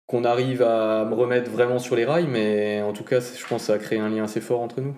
qu'on 0.07 0.23
arrive 0.23 0.61
à 0.61 1.03
me 1.05 1.15
remettre 1.15 1.49
vraiment 1.49 1.79
sur 1.79 1.95
les 1.95 2.05
rails, 2.05 2.27
mais 2.27 2.81
en 2.81 2.93
tout 2.93 3.03
cas, 3.03 3.19
je 3.21 3.45
pense 3.47 3.61
que 3.61 3.67
ça 3.67 3.73
a 3.73 3.79
créé 3.79 3.97
un 3.99 4.09
lien 4.09 4.25
assez 4.25 4.41
fort 4.41 4.61
entre 4.61 4.79
nous. 4.81 4.95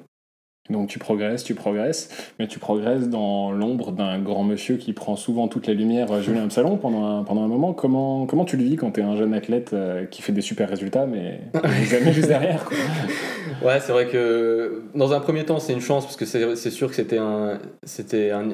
Donc 0.70 0.90
tu 0.90 1.00
progresses, 1.00 1.44
tu 1.44 1.56
progresses, 1.56 2.10
mais 2.40 2.48
tu 2.48 2.60
progresses 2.60 3.08
dans 3.10 3.52
l'ombre 3.52 3.92
d'un 3.92 4.20
grand 4.20 4.44
monsieur 4.44 4.76
qui 4.76 4.94
prend 4.94 5.16
souvent 5.16 5.48
toute 5.48 5.68
la 5.68 5.74
lumière, 5.74 6.12
euh, 6.12 6.22
Julien 6.22 6.44
Absalon, 6.44 6.78
pendant 6.78 7.06
un, 7.06 7.24
pendant 7.24 7.44
un 7.44 7.48
moment. 7.48 7.74
Comment, 7.74 8.26
comment 8.26 8.46
tu 8.46 8.58
le 8.58 8.64
vis 8.64 8.76
quand 8.76 8.92
tu 8.92 9.00
es 9.00 9.04
un 9.04 9.16
jeune 9.16 9.34
athlète 9.34 9.72
euh, 9.74 10.06
qui 10.06 10.22
fait 10.22 10.34
des 10.34 10.42
super 10.42 10.70
résultats, 10.70 11.06
mais 11.06 11.42
jamais 11.90 12.12
juste 12.12 12.28
derrière 12.28 12.66
quoi. 12.66 12.78
Ouais, 13.66 13.80
c'est 13.80 13.92
vrai 13.92 14.08
que 14.08 14.84
dans 14.94 15.14
un 15.14 15.20
premier 15.20 15.44
temps, 15.46 15.60
c'est 15.60 15.74
une 15.74 15.82
chance, 15.82 16.04
parce 16.04 16.18
que 16.18 16.26
c'est 16.26 16.70
sûr 16.70 16.90
que 16.90 16.96
c'était 16.96 17.18
un, 17.18 17.60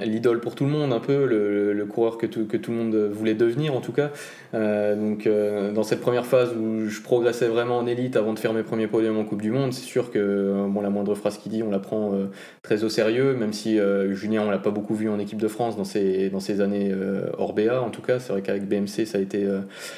l'idole 0.05 0.39
pour 0.39 0.55
tout 0.55 0.65
le 0.65 0.69
monde, 0.69 0.93
un 0.93 0.99
peu, 0.99 1.25
le, 1.25 1.73
le, 1.73 1.85
coureur 1.85 2.17
que 2.17 2.25
tout, 2.25 2.45
que 2.45 2.57
tout 2.57 2.71
le 2.71 2.77
monde 2.77 2.95
voulait 3.11 3.33
devenir, 3.33 3.75
en 3.75 3.81
tout 3.81 3.91
cas. 3.91 4.11
Euh, 4.53 4.95
donc 4.95 5.27
dans 5.73 5.83
cette 5.83 5.99
première 5.99 6.25
phase 6.25 6.53
où 6.55 6.87
je 6.87 7.01
progressais 7.01 7.47
vraiment 7.47 7.77
en 7.77 7.87
élite 7.87 8.15
avant 8.15 8.33
de 8.33 8.39
faire 8.39 8.53
mes 8.53 8.63
premiers 8.63 8.87
podiums 8.87 9.17
en 9.17 9.25
Coupe 9.25 9.41
du 9.41 9.51
Monde, 9.51 9.73
c'est 9.73 9.83
sûr 9.83 10.11
que 10.11 10.65
bon, 10.67 10.81
la 10.81 10.89
moindre 10.89 11.15
phrase 11.15 11.37
qu'il 11.37 11.51
dit, 11.51 11.63
on 11.63 11.71
la 11.71 11.79
prend 11.79 12.02
euh, 12.11 12.27
très 12.61 12.83
au 12.83 12.89
sérieux, 12.89 13.33
même 13.33 13.53
si 13.53 13.79
euh, 13.79 14.13
Julien, 14.13 14.43
on 14.45 14.51
l'a 14.51 14.57
pas 14.57 14.71
beaucoup 14.71 14.95
vu 14.95 15.09
en 15.09 15.19
équipe 15.19 15.39
de 15.39 15.47
France 15.47 15.77
dans 15.77 15.83
ces, 15.83 16.29
dans 16.29 16.39
années 16.61 16.89
euh, 16.91 17.29
hors 17.37 17.53
BA, 17.53 17.81
en 17.81 17.89
tout 17.89 18.01
cas. 18.01 18.19
C'est 18.19 18.33
vrai 18.33 18.41
qu'avec 18.41 18.67
BMC, 18.67 19.05
ça 19.05 19.17
a 19.17 19.21
été, 19.21 19.47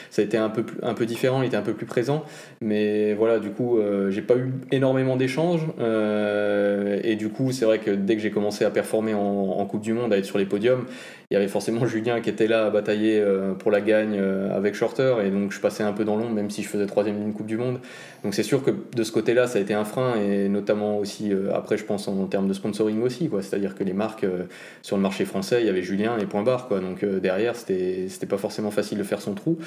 ça 0.09 0.21
a 0.21 0.25
été 0.25 0.37
un, 0.37 0.49
peu 0.49 0.65
un 0.83 0.93
peu 0.93 1.05
différent, 1.05 1.41
il 1.41 1.47
était 1.47 1.57
un 1.57 1.61
peu 1.61 1.73
plus 1.73 1.85
présent. 1.85 2.23
Mais 2.61 3.13
voilà, 3.13 3.39
du 3.39 3.49
coup, 3.49 3.79
j'ai 4.09 4.21
pas 4.21 4.35
eu 4.35 4.53
énormément 4.71 5.15
d'échanges. 5.15 5.65
et 5.79 7.15
du 7.15 7.29
coup, 7.29 7.51
c'est 7.51 7.65
vrai 7.65 7.79
que 7.79 7.91
dès 7.91 8.15
que 8.15 8.21
j'ai 8.21 8.31
commencé 8.31 8.65
à 8.65 8.69
performer 8.69 9.13
en, 9.13 9.65
Coupe 9.65 9.81
du 9.81 9.93
Monde, 9.93 10.13
à 10.13 10.17
être 10.17 10.25
sur 10.25 10.37
les 10.37 10.45
podiums, 10.45 10.85
y 11.35 11.37
avait 11.37 11.47
forcément 11.47 11.85
Julien 11.85 12.21
qui 12.21 12.29
était 12.29 12.47
là 12.47 12.65
à 12.65 12.69
batailler 12.69 13.23
pour 13.59 13.71
la 13.71 13.81
gagne 13.81 14.19
avec 14.53 14.75
Shorter. 14.75 15.17
Et 15.25 15.29
donc, 15.29 15.51
je 15.51 15.59
passais 15.59 15.83
un 15.83 15.93
peu 15.93 16.05
dans 16.05 16.15
l'ombre, 16.15 16.33
même 16.33 16.49
si 16.49 16.63
je 16.63 16.67
faisais 16.67 16.85
troisième 16.85 17.19
d'une 17.19 17.33
Coupe 17.33 17.47
du 17.47 17.57
Monde. 17.57 17.79
Donc, 18.23 18.33
c'est 18.33 18.43
sûr 18.43 18.63
que 18.63 18.71
de 18.95 19.03
ce 19.03 19.11
côté-là, 19.11 19.47
ça 19.47 19.59
a 19.59 19.61
été 19.61 19.73
un 19.73 19.85
frein. 19.85 20.15
Et 20.15 20.49
notamment 20.49 20.97
aussi, 20.97 21.31
après, 21.53 21.77
je 21.77 21.85
pense 21.85 22.07
en, 22.07 22.25
termes 22.25 22.47
de 22.47 22.53
sponsoring 22.53 23.01
aussi. 23.01 23.29
Quoi. 23.29 23.41
C'est-à-dire 23.41 23.75
que 23.75 23.83
les 23.83 23.93
marques 23.93 24.23
euh, 24.23 24.43
sur 24.81 24.97
le 24.97 25.01
marché 25.01 25.25
français, 25.25 25.61
il 25.61 25.65
y 25.65 25.69
avait 25.69 25.81
Julien 25.81 26.17
et 26.17 26.25
point 26.25 26.43
barre. 26.43 26.67
Quoi. 26.67 26.79
Donc 26.79 27.03
euh, 27.03 27.19
derrière, 27.19 27.55
c'était, 27.55 28.07
c'était 28.09 28.25
pas 28.25 28.37
forcément 28.37 28.71
facile 28.71 28.97
de 28.97 29.03
faire 29.03 29.21
son 29.21 29.33
trou. 29.33 29.57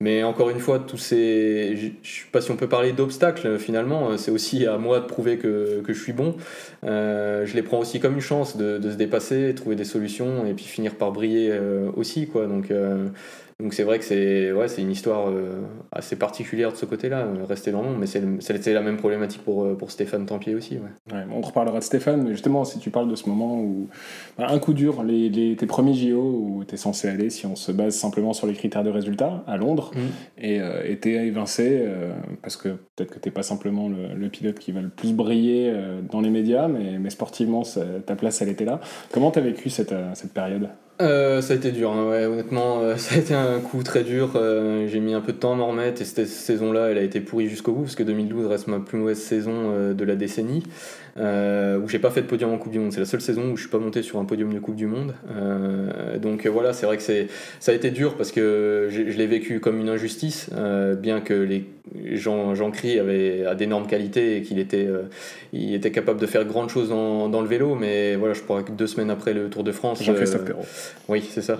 Mais 0.00 0.22
encore 0.22 0.50
une 0.50 0.60
fois, 0.60 0.78
tous 0.78 0.98
ces. 0.98 1.76
Je 2.02 2.10
sais 2.10 2.26
pas 2.30 2.40
si 2.40 2.50
on 2.50 2.56
peut 2.56 2.68
parler 2.68 2.92
d'obstacles 2.92 3.58
finalement. 3.58 4.16
C'est 4.16 4.30
aussi 4.30 4.66
à 4.66 4.78
moi 4.78 5.00
de 5.00 5.06
prouver 5.06 5.38
que, 5.38 5.80
que 5.82 5.92
je 5.92 6.02
suis 6.02 6.12
bon. 6.12 6.36
Euh, 6.84 7.46
je 7.46 7.54
les 7.54 7.62
prends 7.62 7.78
aussi 7.78 8.00
comme 8.00 8.14
une 8.14 8.20
chance 8.20 8.56
de, 8.56 8.78
de, 8.78 8.90
se 8.90 8.96
dépasser, 8.96 9.54
trouver 9.54 9.76
des 9.76 9.84
solutions 9.84 10.46
et 10.46 10.54
puis 10.54 10.64
finir 10.64 10.94
par 10.94 11.12
briller 11.18 11.58
aussi. 11.96 12.26
Quoi. 12.26 12.46
Donc. 12.46 12.72
Donc 13.60 13.74
c'est 13.74 13.82
vrai 13.82 13.98
que 13.98 14.04
c'est 14.04 14.52
ouais, 14.52 14.68
c'est 14.68 14.82
une 14.82 14.92
histoire 14.92 15.30
euh, 15.30 15.62
assez 15.90 16.14
particulière 16.14 16.70
de 16.70 16.76
ce 16.76 16.86
côté-là, 16.86 17.22
euh, 17.22 17.44
rester 17.44 17.72
dans 17.72 17.82
l'ombre, 17.82 17.98
mais 17.98 18.06
c'est 18.06 18.72
la 18.72 18.82
même 18.82 18.98
problématique 18.98 19.42
pour, 19.42 19.64
euh, 19.64 19.74
pour 19.74 19.90
Stéphane 19.90 20.26
Tempier 20.26 20.54
aussi. 20.54 20.76
Ouais. 20.76 21.24
on 21.34 21.40
reparlera 21.40 21.80
de 21.80 21.84
Stéphane, 21.84 22.22
mais 22.22 22.30
justement, 22.30 22.64
si 22.64 22.78
tu 22.78 22.90
parles 22.90 23.10
de 23.10 23.16
ce 23.16 23.28
moment 23.28 23.58
où 23.58 23.88
bah, 24.38 24.46
un 24.48 24.60
coup 24.60 24.74
dur, 24.74 25.02
les, 25.02 25.28
les, 25.28 25.56
tes 25.56 25.66
premiers 25.66 25.94
JO 25.94 26.20
où 26.20 26.64
tu 26.68 26.74
es 26.74 26.76
censé 26.76 27.08
aller, 27.08 27.30
si 27.30 27.46
on 27.46 27.56
se 27.56 27.72
base 27.72 27.96
simplement 27.96 28.32
sur 28.32 28.46
les 28.46 28.54
critères 28.54 28.84
de 28.84 28.90
résultat, 28.90 29.42
à 29.48 29.56
Londres, 29.56 29.90
mm. 29.92 30.44
et 30.44 30.60
euh, 30.60 30.94
t'es 30.94 31.14
évincé, 31.26 31.84
parce 32.42 32.56
que 32.56 32.68
peut-être 32.68 33.14
que 33.14 33.18
t'es 33.18 33.32
pas 33.32 33.42
simplement 33.42 33.88
le, 33.88 34.28
pilote 34.28 34.60
qui 34.60 34.70
va 34.70 34.82
le 34.82 34.88
plus 34.88 35.12
briller 35.12 35.74
dans 36.08 36.20
les 36.20 36.30
médias, 36.30 36.68
mais, 36.68 37.00
mais 37.00 37.10
sportivement, 37.10 37.64
ta 38.06 38.14
place, 38.14 38.40
elle 38.40 38.50
était 38.50 38.64
là. 38.64 38.78
Comment 39.10 39.32
tu 39.32 39.40
as 39.40 39.42
vécu 39.42 39.68
cette, 39.68 39.94
cette 40.14 40.32
période? 40.32 40.68
Euh, 41.00 41.40
ça 41.40 41.52
a 41.52 41.56
été 41.56 41.70
dur, 41.70 41.92
hein, 41.92 42.08
ouais, 42.08 42.24
honnêtement, 42.26 42.80
euh, 42.80 42.96
ça 42.98 43.14
a 43.14 43.18
été 43.18 43.34
un 43.34 43.60
coup 43.60 43.82
très 43.82 44.02
dur. 44.02 44.32
Euh, 44.34 44.88
j'ai 44.88 45.00
mis 45.00 45.14
un 45.14 45.20
peu 45.20 45.32
de 45.32 45.38
temps 45.38 45.52
à 45.52 45.56
m'en 45.56 45.68
remettre 45.68 46.02
et 46.02 46.04
cette 46.04 46.26
saison-là, 46.26 46.90
elle 46.90 46.98
a 46.98 47.02
été 47.02 47.20
pourrie 47.20 47.48
jusqu'au 47.48 47.72
bout 47.72 47.82
parce 47.82 47.94
que 47.94 48.02
2012 48.02 48.46
reste 48.46 48.66
ma 48.66 48.80
plus 48.80 48.98
mauvaise 48.98 49.20
saison 49.20 49.92
de 49.92 50.04
la 50.04 50.16
décennie. 50.16 50.64
Euh, 51.18 51.78
où 51.78 51.88
j'ai 51.88 51.98
pas 51.98 52.10
fait 52.10 52.22
de 52.22 52.26
podium 52.26 52.52
en 52.52 52.58
Coupe 52.58 52.70
du 52.70 52.78
Monde. 52.78 52.92
C'est 52.92 53.00
la 53.00 53.06
seule 53.06 53.20
saison 53.20 53.50
où 53.50 53.56
je 53.56 53.62
suis 53.62 53.70
pas 53.70 53.78
monté 53.78 54.02
sur 54.02 54.18
un 54.18 54.24
podium 54.24 54.52
de 54.52 54.58
Coupe 54.60 54.76
du 54.76 54.86
Monde. 54.86 55.14
Euh, 55.30 56.18
donc 56.18 56.46
voilà, 56.46 56.72
c'est 56.72 56.86
vrai 56.86 56.96
que 56.96 57.02
c'est, 57.02 57.26
ça 57.58 57.72
a 57.72 57.74
été 57.74 57.90
dur 57.90 58.14
parce 58.14 58.30
que 58.30 58.88
je, 58.90 59.02
l'ai 59.02 59.26
vécu 59.26 59.58
comme 59.58 59.80
une 59.80 59.88
injustice, 59.88 60.50
bien 60.98 61.20
que 61.20 61.34
les 61.34 61.64
Jean, 62.12 62.54
Jean 62.54 62.70
Cry 62.70 62.98
avait 62.98 63.44
d'énormes 63.56 63.86
qualités 63.86 64.36
et 64.36 64.42
qu'il 64.42 64.58
était, 64.58 64.86
il 65.54 65.74
était 65.74 65.90
capable 65.90 66.20
de 66.20 66.26
faire 66.26 66.44
grandes 66.44 66.68
choses 66.68 66.90
dans, 66.90 67.30
dans, 67.30 67.40
le 67.40 67.48
vélo. 67.48 67.74
Mais 67.74 68.14
voilà, 68.14 68.34
je 68.34 68.42
crois 68.42 68.62
que 68.62 68.70
deux 68.70 68.86
semaines 68.86 69.10
après 69.10 69.32
le 69.32 69.48
Tour 69.48 69.64
de 69.64 69.72
France. 69.72 70.02
Jean-Christophe 70.02 70.44
Perrault. 70.44 70.66
Oui, 71.08 71.26
c'est 71.28 71.42
ça. 71.42 71.58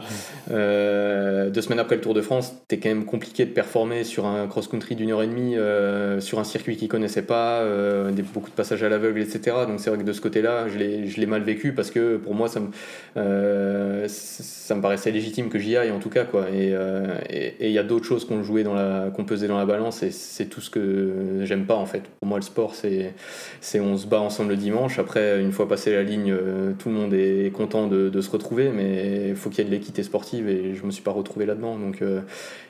deux 0.48 1.62
semaines 1.62 1.80
après 1.80 1.96
le 1.96 2.02
Tour 2.02 2.14
de 2.14 2.20
France, 2.20 2.54
c'était 2.60 2.78
quand 2.78 2.94
même 2.94 3.06
compliqué 3.06 3.46
de 3.46 3.50
performer 3.50 4.04
sur 4.04 4.26
un 4.26 4.46
cross-country 4.46 4.94
d'une 4.94 5.10
heure 5.10 5.22
et 5.22 5.26
demie, 5.26 5.56
sur 6.20 6.38
un 6.38 6.44
circuit 6.44 6.76
qu'il 6.76 6.88
connaissait 6.88 7.22
pas, 7.22 7.64
des, 8.12 8.22
beaucoup 8.22 8.50
de 8.50 8.54
passages 8.54 8.82
à 8.82 8.88
l'aveugle, 8.88 9.20
etc. 9.20 9.47
Donc 9.48 9.80
c'est 9.80 9.90
vrai 9.90 9.98
que 9.98 10.04
de 10.04 10.12
ce 10.12 10.20
côté-là, 10.20 10.68
je 10.68 10.76
l'ai 10.78 11.26
mal 11.26 11.42
vécu 11.42 11.72
parce 11.72 11.90
que 11.90 12.16
pour 12.16 12.34
moi, 12.34 12.48
ça 12.48 12.60
me, 12.60 12.68
euh, 13.16 14.06
ça 14.08 14.74
me 14.74 14.82
paraissait 14.82 15.10
légitime 15.10 15.48
que 15.48 15.58
j'y 15.58 15.76
aille 15.76 15.90
en 15.90 15.98
tout 15.98 16.10
cas. 16.10 16.24
Quoi. 16.24 16.46
Euh, 16.52 17.18
et 17.30 17.54
il 17.60 17.72
y 17.72 17.78
a 17.78 17.82
d'autres 17.82 18.04
choses 18.04 18.24
qu'on 18.24 18.42
jouait 18.42 18.64
qu'on 18.64 19.24
pesait 19.24 19.48
dans 19.48 19.58
la 19.58 19.66
balance 19.66 20.02
et 20.02 20.10
c'est 20.10 20.46
tout 20.46 20.60
ce 20.60 20.70
que 20.70 21.40
j'aime 21.42 21.66
pas 21.66 21.76
en 21.76 21.86
fait. 21.86 22.02
Pour 22.20 22.28
moi, 22.28 22.38
le 22.38 22.42
sport, 22.42 22.74
c'est 22.74 23.80
on 23.80 23.96
se 23.96 24.06
bat 24.06 24.20
ensemble 24.20 24.50
le 24.50 24.56
dimanche. 24.56 24.98
Après, 24.98 25.40
une 25.40 25.52
fois 25.52 25.68
passé 25.68 25.92
la 25.92 26.02
ligne, 26.02 26.32
euh, 26.32 26.72
tout 26.78 26.88
le 26.88 26.94
monde 26.94 27.14
est 27.14 27.52
content 27.52 27.86
de, 27.86 28.18
se 28.20 28.30
retrouver, 28.30 28.70
mais 28.70 29.28
il 29.28 29.36
faut 29.36 29.48
qu'il 29.48 29.60
y 29.60 29.66
ait 29.66 29.70
de 29.70 29.74
l'équité 29.74 30.02
sportive 30.02 30.48
et 30.48 30.74
je 30.74 30.84
me 30.84 30.90
suis 30.90 31.02
pas 31.02 31.12
retrouvé 31.12 31.46
là-dedans. 31.46 31.78
Donc 31.78 32.02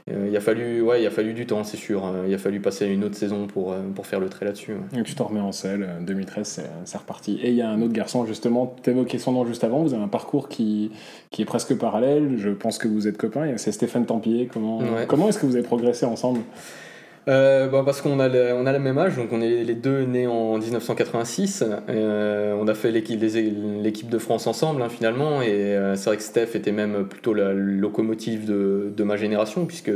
il 0.09 0.37
a 0.37 0.41
fallu, 0.41 0.83
ouais, 0.83 1.03
il 1.03 1.07
a 1.07 1.11
fallu 1.11 1.33
du 1.33 1.47
temps, 1.47 1.65
c'est 1.65 1.77
sûr. 1.77 2.13
Il 2.27 2.35
a 2.35 2.39
fallu 2.39 2.61
passer 2.61 2.87
une 2.87 3.05
autre 3.05 3.17
saison 3.17 3.47
pour, 3.47 3.75
faire 4.05 4.21
le 4.21 4.29
trait 4.29 4.45
là-dessus. 4.45 4.75
Et 4.97 5.03
tu 5.03 5.15
t'en 5.15 5.25
remets 5.25 5.41
en 5.41 5.53
selle. 5.53 5.89
2013, 6.01 6.47
c'est 6.85 6.99
reparti. 6.99 7.39
Et 7.43 7.51
il 7.51 7.55
y 7.55 7.63
a 7.63 7.69
un 7.69 7.81
autre 7.83 7.93
garçon, 7.93 8.27
justement, 8.27 8.75
tu 8.83 8.91
évoquais 8.91 9.19
son 9.19 9.33
nom 9.33 9.45
juste 9.45 9.65
avant, 9.65 9.83
vous 9.83 9.95
avez 9.95 10.03
un 10.03 10.09
parcours 10.09 10.49
qui, 10.49 10.91
qui 11.31 11.43
est 11.43 11.45
presque 11.45 11.77
parallèle, 11.77 12.35
je 12.37 12.51
pense 12.51 12.79
que 12.79 12.89
vous 12.89 13.09
êtes 13.09 13.17
copains, 13.17 13.57
c'est 13.57 13.73
Stéphane 13.73 14.07
Tempier. 14.07 14.49
Comment, 14.53 14.81
comment 15.07 15.29
est-ce 15.29 15.39
que 15.39 15.47
vous 15.47 15.57
avez 15.57 15.65
progressé 15.65 16.07
ensemble? 16.07 16.41
Euh, 17.29 17.69
bah 17.69 17.83
parce 17.85 18.01
qu'on 18.01 18.21
a, 18.21 18.29
le, 18.29 18.55
on 18.55 18.65
a 18.65 18.73
le 18.73 18.79
même 18.79 18.97
âge, 18.97 19.17
donc 19.17 19.33
on 19.33 19.43
est 19.43 19.63
les 19.63 19.75
deux 19.75 20.05
nés 20.05 20.27
en 20.27 20.57
1986. 20.57 21.63
Euh, 21.89 22.55
on 22.59 22.67
a 22.69 22.75
fait 22.75 22.91
l'équipe, 22.91 23.21
de 24.09 24.19
France 24.19 24.47
ensemble 24.47 24.81
hein, 24.81 24.89
finalement, 24.89 25.43
et 25.43 25.51
euh, 25.51 25.95
c'est 25.95 26.09
vrai 26.09 26.17
que 26.17 26.23
Steph 26.23 26.55
était 26.55 26.73
même 26.73 27.07
plutôt 27.07 27.35
la 27.35 27.53
locomotive 27.53 28.47
de, 28.47 28.91
de 28.97 29.05
ma 29.05 29.17
génération, 29.17 29.67
puisque 29.67 29.91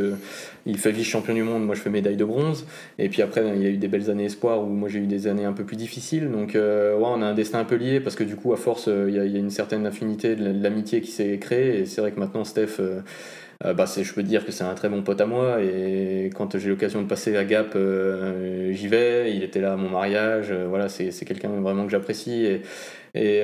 il 0.66 0.76
fait 0.76 0.92
vice-champion 0.92 1.32
du 1.32 1.42
monde, 1.42 1.64
moi 1.64 1.74
je 1.74 1.80
fais 1.80 1.88
médaille 1.88 2.16
de 2.16 2.24
bronze, 2.24 2.66
et 2.98 3.08
puis 3.08 3.22
après 3.22 3.42
il 3.56 3.62
y 3.62 3.66
a 3.66 3.70
eu 3.70 3.78
des 3.78 3.88
belles 3.88 4.10
années 4.10 4.26
espoir 4.26 4.62
où 4.62 4.66
moi 4.66 4.90
j'ai 4.90 4.98
eu 4.98 5.06
des 5.06 5.26
années 5.26 5.46
un 5.46 5.54
peu 5.54 5.64
plus 5.64 5.76
difficiles, 5.76 6.30
donc 6.30 6.50
ouais, 6.54 6.94
on 7.00 7.22
a 7.22 7.26
un 7.26 7.34
destin 7.34 7.60
un 7.60 7.64
peu 7.64 7.76
lié, 7.76 8.00
parce 8.00 8.14
que 8.14 8.24
du 8.24 8.36
coup 8.36 8.52
à 8.52 8.56
force 8.56 8.88
il 8.88 9.14
y, 9.14 9.18
a, 9.18 9.24
il 9.24 9.32
y 9.32 9.36
a 9.36 9.40
une 9.40 9.50
certaine 9.50 9.86
affinité 9.86 10.36
de 10.36 10.62
l'amitié 10.62 11.00
qui 11.00 11.10
s'est 11.10 11.38
créée, 11.38 11.80
et 11.80 11.86
c'est 11.86 12.02
vrai 12.02 12.12
que 12.12 12.20
maintenant 12.20 12.44
Steph 12.44 12.78
euh, 13.64 13.74
bah, 13.74 13.84
je 13.86 14.12
peux 14.12 14.22
dire 14.22 14.44
que 14.44 14.50
c'est 14.50 14.64
un 14.64 14.74
très 14.74 14.88
bon 14.88 15.02
pote 15.02 15.20
à 15.20 15.26
moi 15.26 15.62
et 15.62 16.30
quand 16.34 16.58
j'ai 16.58 16.68
l'occasion 16.68 17.02
de 17.02 17.06
passer 17.06 17.36
à 17.36 17.44
Gap, 17.44 17.74
euh, 17.76 18.72
j'y 18.72 18.88
vais. 18.88 19.34
Il 19.34 19.42
était 19.42 19.60
là 19.60 19.74
à 19.74 19.76
mon 19.76 19.88
mariage. 19.88 20.48
Euh, 20.50 20.66
voilà, 20.68 20.88
c'est 20.88 21.12
quelqu'un 21.24 21.48
vraiment 21.48 21.84
que 21.84 21.90
j'apprécie 21.90 22.44
et, 22.44 22.62
et 23.14 23.42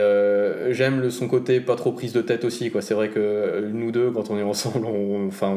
j'aime 0.70 1.00
le 1.00 1.10
son 1.10 1.28
côté 1.28 1.60
pas 1.60 1.76
trop 1.76 1.92
prise 1.92 2.12
de 2.12 2.22
tête 2.22 2.44
aussi. 2.44 2.70
Quoi. 2.70 2.82
C'est 2.82 2.94
vrai 2.94 3.10
que 3.10 3.68
nous 3.72 3.92
deux, 3.92 4.10
quand 4.10 4.30
on 4.30 4.38
est 4.38 4.42
ensemble, 4.42 4.86
on, 4.86 5.28
enfin, 5.28 5.56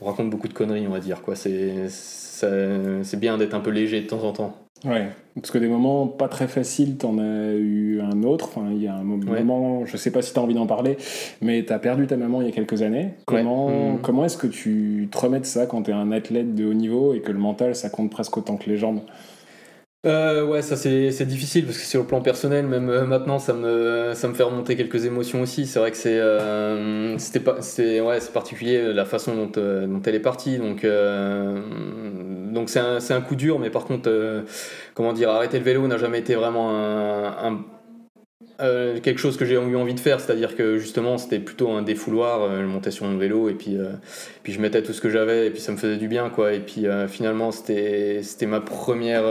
on 0.00 0.06
raconte 0.06 0.30
beaucoup 0.30 0.48
de 0.48 0.54
conneries, 0.54 0.86
on 0.86 0.92
va 0.92 1.00
dire. 1.00 1.22
Quoi. 1.22 1.36
C'est, 1.36 1.88
c'est 1.88 3.20
bien 3.20 3.38
d'être 3.38 3.54
un 3.54 3.60
peu 3.60 3.70
léger 3.70 4.00
de 4.00 4.06
temps 4.06 4.22
en 4.24 4.32
temps. 4.32 4.65
Ouais, 4.84 5.08
parce 5.34 5.50
que 5.50 5.58
des 5.58 5.68
moments 5.68 6.06
pas 6.06 6.28
très 6.28 6.48
faciles, 6.48 6.98
t'en 6.98 7.18
as 7.18 7.52
eu 7.54 8.00
un 8.00 8.22
autre. 8.22 8.48
Enfin, 8.48 8.68
il 8.70 8.82
y 8.82 8.86
a 8.86 8.94
un 8.94 9.04
moment, 9.04 9.86
je 9.86 9.96
sais 9.96 10.10
pas 10.10 10.20
si 10.20 10.34
t'as 10.34 10.42
envie 10.42 10.54
d'en 10.54 10.66
parler, 10.66 10.98
mais 11.40 11.64
t'as 11.64 11.78
perdu 11.78 12.06
ta 12.06 12.16
maman 12.16 12.42
il 12.42 12.48
y 12.48 12.50
a 12.50 12.52
quelques 12.52 12.82
années. 12.82 13.14
Comment, 13.24 13.70
mmh. 13.70 14.00
comment 14.02 14.24
est-ce 14.26 14.36
que 14.36 14.46
tu 14.46 15.08
te 15.10 15.18
remets 15.18 15.40
de 15.40 15.46
ça 15.46 15.66
quand 15.66 15.82
t'es 15.82 15.92
un 15.92 16.12
athlète 16.12 16.54
de 16.54 16.66
haut 16.66 16.74
niveau 16.74 17.14
et 17.14 17.20
que 17.20 17.32
le 17.32 17.38
mental 17.38 17.74
ça 17.74 17.88
compte 17.88 18.10
presque 18.10 18.36
autant 18.36 18.56
que 18.56 18.68
les 18.68 18.76
jambes? 18.76 19.00
Euh, 20.06 20.46
ouais, 20.46 20.62
ça 20.62 20.76
c'est 20.76 21.26
difficile 21.26 21.64
parce 21.64 21.78
que 21.78 21.84
c'est 21.84 21.98
au 21.98 22.04
plan 22.04 22.20
personnel, 22.20 22.66
même 22.66 22.88
euh, 22.90 23.04
maintenant 23.04 23.40
ça 23.40 23.52
me, 23.54 24.12
ça 24.14 24.28
me 24.28 24.34
fait 24.34 24.44
remonter 24.44 24.76
quelques 24.76 25.04
émotions 25.04 25.40
aussi. 25.40 25.66
C'est 25.66 25.80
vrai 25.80 25.90
que 25.90 25.96
c'est 25.96 26.20
euh, 26.20 27.18
c'était 27.18 27.40
pas 27.40 27.56
ouais, 27.56 28.18
particulier 28.32 28.92
la 28.92 29.04
façon 29.04 29.34
dont, 29.34 29.46
dont, 29.46 30.02
elle 30.04 30.14
est 30.14 30.20
partie. 30.20 30.58
Donc 30.58 30.86
donc 32.52 32.70
c'est 32.70 32.80
un, 32.80 32.98
un, 32.98 33.20
coup 33.20 33.36
dur, 33.36 33.58
mais 33.58 33.70
par 33.70 33.84
contre, 33.84 34.44
comment 34.94 35.12
dire, 35.12 35.30
arrêter 35.30 35.58
le 35.58 35.64
vélo 35.64 35.86
n'a 35.86 35.98
jamais 35.98 36.18
été 36.18 36.34
vraiment 36.34 36.70
un 36.70 37.64
euh, 38.60 39.00
quelque 39.00 39.18
chose 39.18 39.36
que 39.36 39.44
j'ai 39.44 39.54
eu 39.54 39.76
envie 39.76 39.92
de 39.92 40.00
faire, 40.00 40.18
c'est-à-dire 40.18 40.56
que 40.56 40.78
justement 40.78 41.18
c'était 41.18 41.38
plutôt 41.38 41.70
un 41.72 41.82
défouloir, 41.82 42.40
euh, 42.42 42.60
je 42.62 42.66
montais 42.66 42.90
sur 42.90 43.04
mon 43.04 43.18
vélo 43.18 43.50
et 43.50 43.54
puis, 43.54 43.76
euh, 43.76 43.92
puis 44.42 44.54
je 44.54 44.60
mettais 44.60 44.82
tout 44.82 44.94
ce 44.94 45.02
que 45.02 45.10
j'avais 45.10 45.48
et 45.48 45.50
puis 45.50 45.60
ça 45.60 45.72
me 45.72 45.76
faisait 45.76 45.98
du 45.98 46.08
bien 46.08 46.30
quoi. 46.30 46.54
Et 46.54 46.60
puis 46.60 46.86
finalement 47.08 47.50
c'était 47.52 48.22
ma 48.46 48.60
première, 48.60 49.24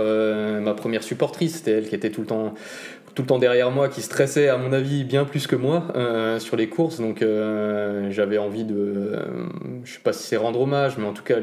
ma 0.62 0.74
première 0.76 1.04
supportrice, 1.04 1.56
c'était 1.58 1.72
elle 1.72 1.90
qui 1.90 1.96
était 1.96 2.12
tout 2.12 2.22
le 2.22 2.28
temps 2.28 2.54
tout 3.16 3.22
le 3.22 3.28
temps 3.28 3.40
derrière 3.40 3.72
moi, 3.72 3.90
qui 3.90 4.02
stressait 4.02 4.50
à 4.50 4.58
mon 4.58 4.74
avis 4.74 5.04
bien 5.04 5.26
plus 5.26 5.48
que 5.48 5.56
moi 5.56 5.88
sur 6.40 6.56
les 6.56 6.70
courses. 6.70 7.00
Donc 7.00 7.24
j'avais 8.10 8.38
envie 8.38 8.66
de, 8.66 9.20
je 9.84 9.94
sais 9.94 10.00
pas 10.00 10.14
si 10.14 10.28
c'est 10.28 10.38
rendre 10.38 10.62
hommage, 10.62 10.98
mais 10.98 11.06
en 11.06 11.14
tout 11.14 11.24
cas 11.24 11.38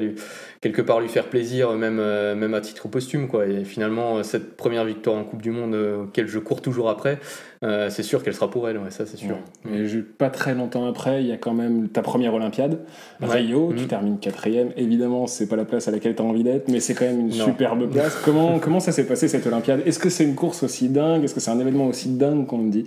quelque 0.62 0.80
part 0.80 1.00
lui 1.00 1.08
faire 1.08 1.26
plaisir, 1.26 1.72
même, 1.72 1.98
euh, 1.98 2.34
même 2.34 2.54
à 2.54 2.60
titre 2.60 2.88
posthume. 2.88 3.28
Quoi. 3.28 3.46
Et 3.46 3.64
finalement, 3.64 4.18
euh, 4.18 4.22
cette 4.22 4.56
première 4.56 4.84
victoire 4.84 5.16
en 5.16 5.24
Coupe 5.24 5.42
du 5.42 5.50
Monde, 5.50 5.74
euh, 5.74 6.04
auquel 6.04 6.28
je 6.28 6.38
cours 6.38 6.62
toujours 6.62 6.88
après, 6.88 7.18
c'est 7.62 8.02
sûr 8.02 8.22
qu'elle 8.22 8.34
sera 8.34 8.50
pour 8.50 8.68
elle, 8.68 8.80
ça 8.90 9.06
c'est 9.06 9.16
sûr. 9.16 9.36
Mais 9.64 9.86
pas 10.18 10.30
très 10.30 10.54
longtemps 10.54 10.86
après, 10.86 11.22
il 11.22 11.28
y 11.28 11.32
a 11.32 11.36
quand 11.36 11.54
même 11.54 11.88
ta 11.88 12.02
première 12.02 12.34
Olympiade, 12.34 12.78
Rio, 13.20 13.72
tu 13.76 13.84
mm. 13.84 13.88
termines 13.88 14.18
quatrième. 14.18 14.70
Évidemment, 14.76 15.26
c'est 15.26 15.46
pas 15.46 15.56
la 15.56 15.64
place 15.64 15.88
à 15.88 15.90
laquelle 15.90 16.14
tu 16.14 16.22
as 16.22 16.24
envie 16.24 16.44
d'être, 16.44 16.68
mais 16.68 16.80
c'est 16.80 16.94
quand 16.94 17.04
même 17.04 17.20
une 17.20 17.32
superbe 17.32 17.90
place. 17.90 18.18
comment, 18.24 18.58
comment 18.58 18.80
ça 18.80 18.92
s'est 18.92 19.06
passé 19.06 19.28
cette 19.28 19.46
Olympiade? 19.46 19.82
Est-ce 19.86 19.98
que 19.98 20.10
c'est 20.10 20.24
une 20.24 20.34
course 20.34 20.62
aussi 20.62 20.88
dingue? 20.88 21.24
Est-ce 21.24 21.34
que 21.34 21.40
c'est 21.40 21.50
un 21.50 21.60
événement 21.60 21.86
aussi 21.86 22.08
dingue 22.08 22.46
qu'on 22.46 22.58
me 22.58 22.70
dit? 22.70 22.86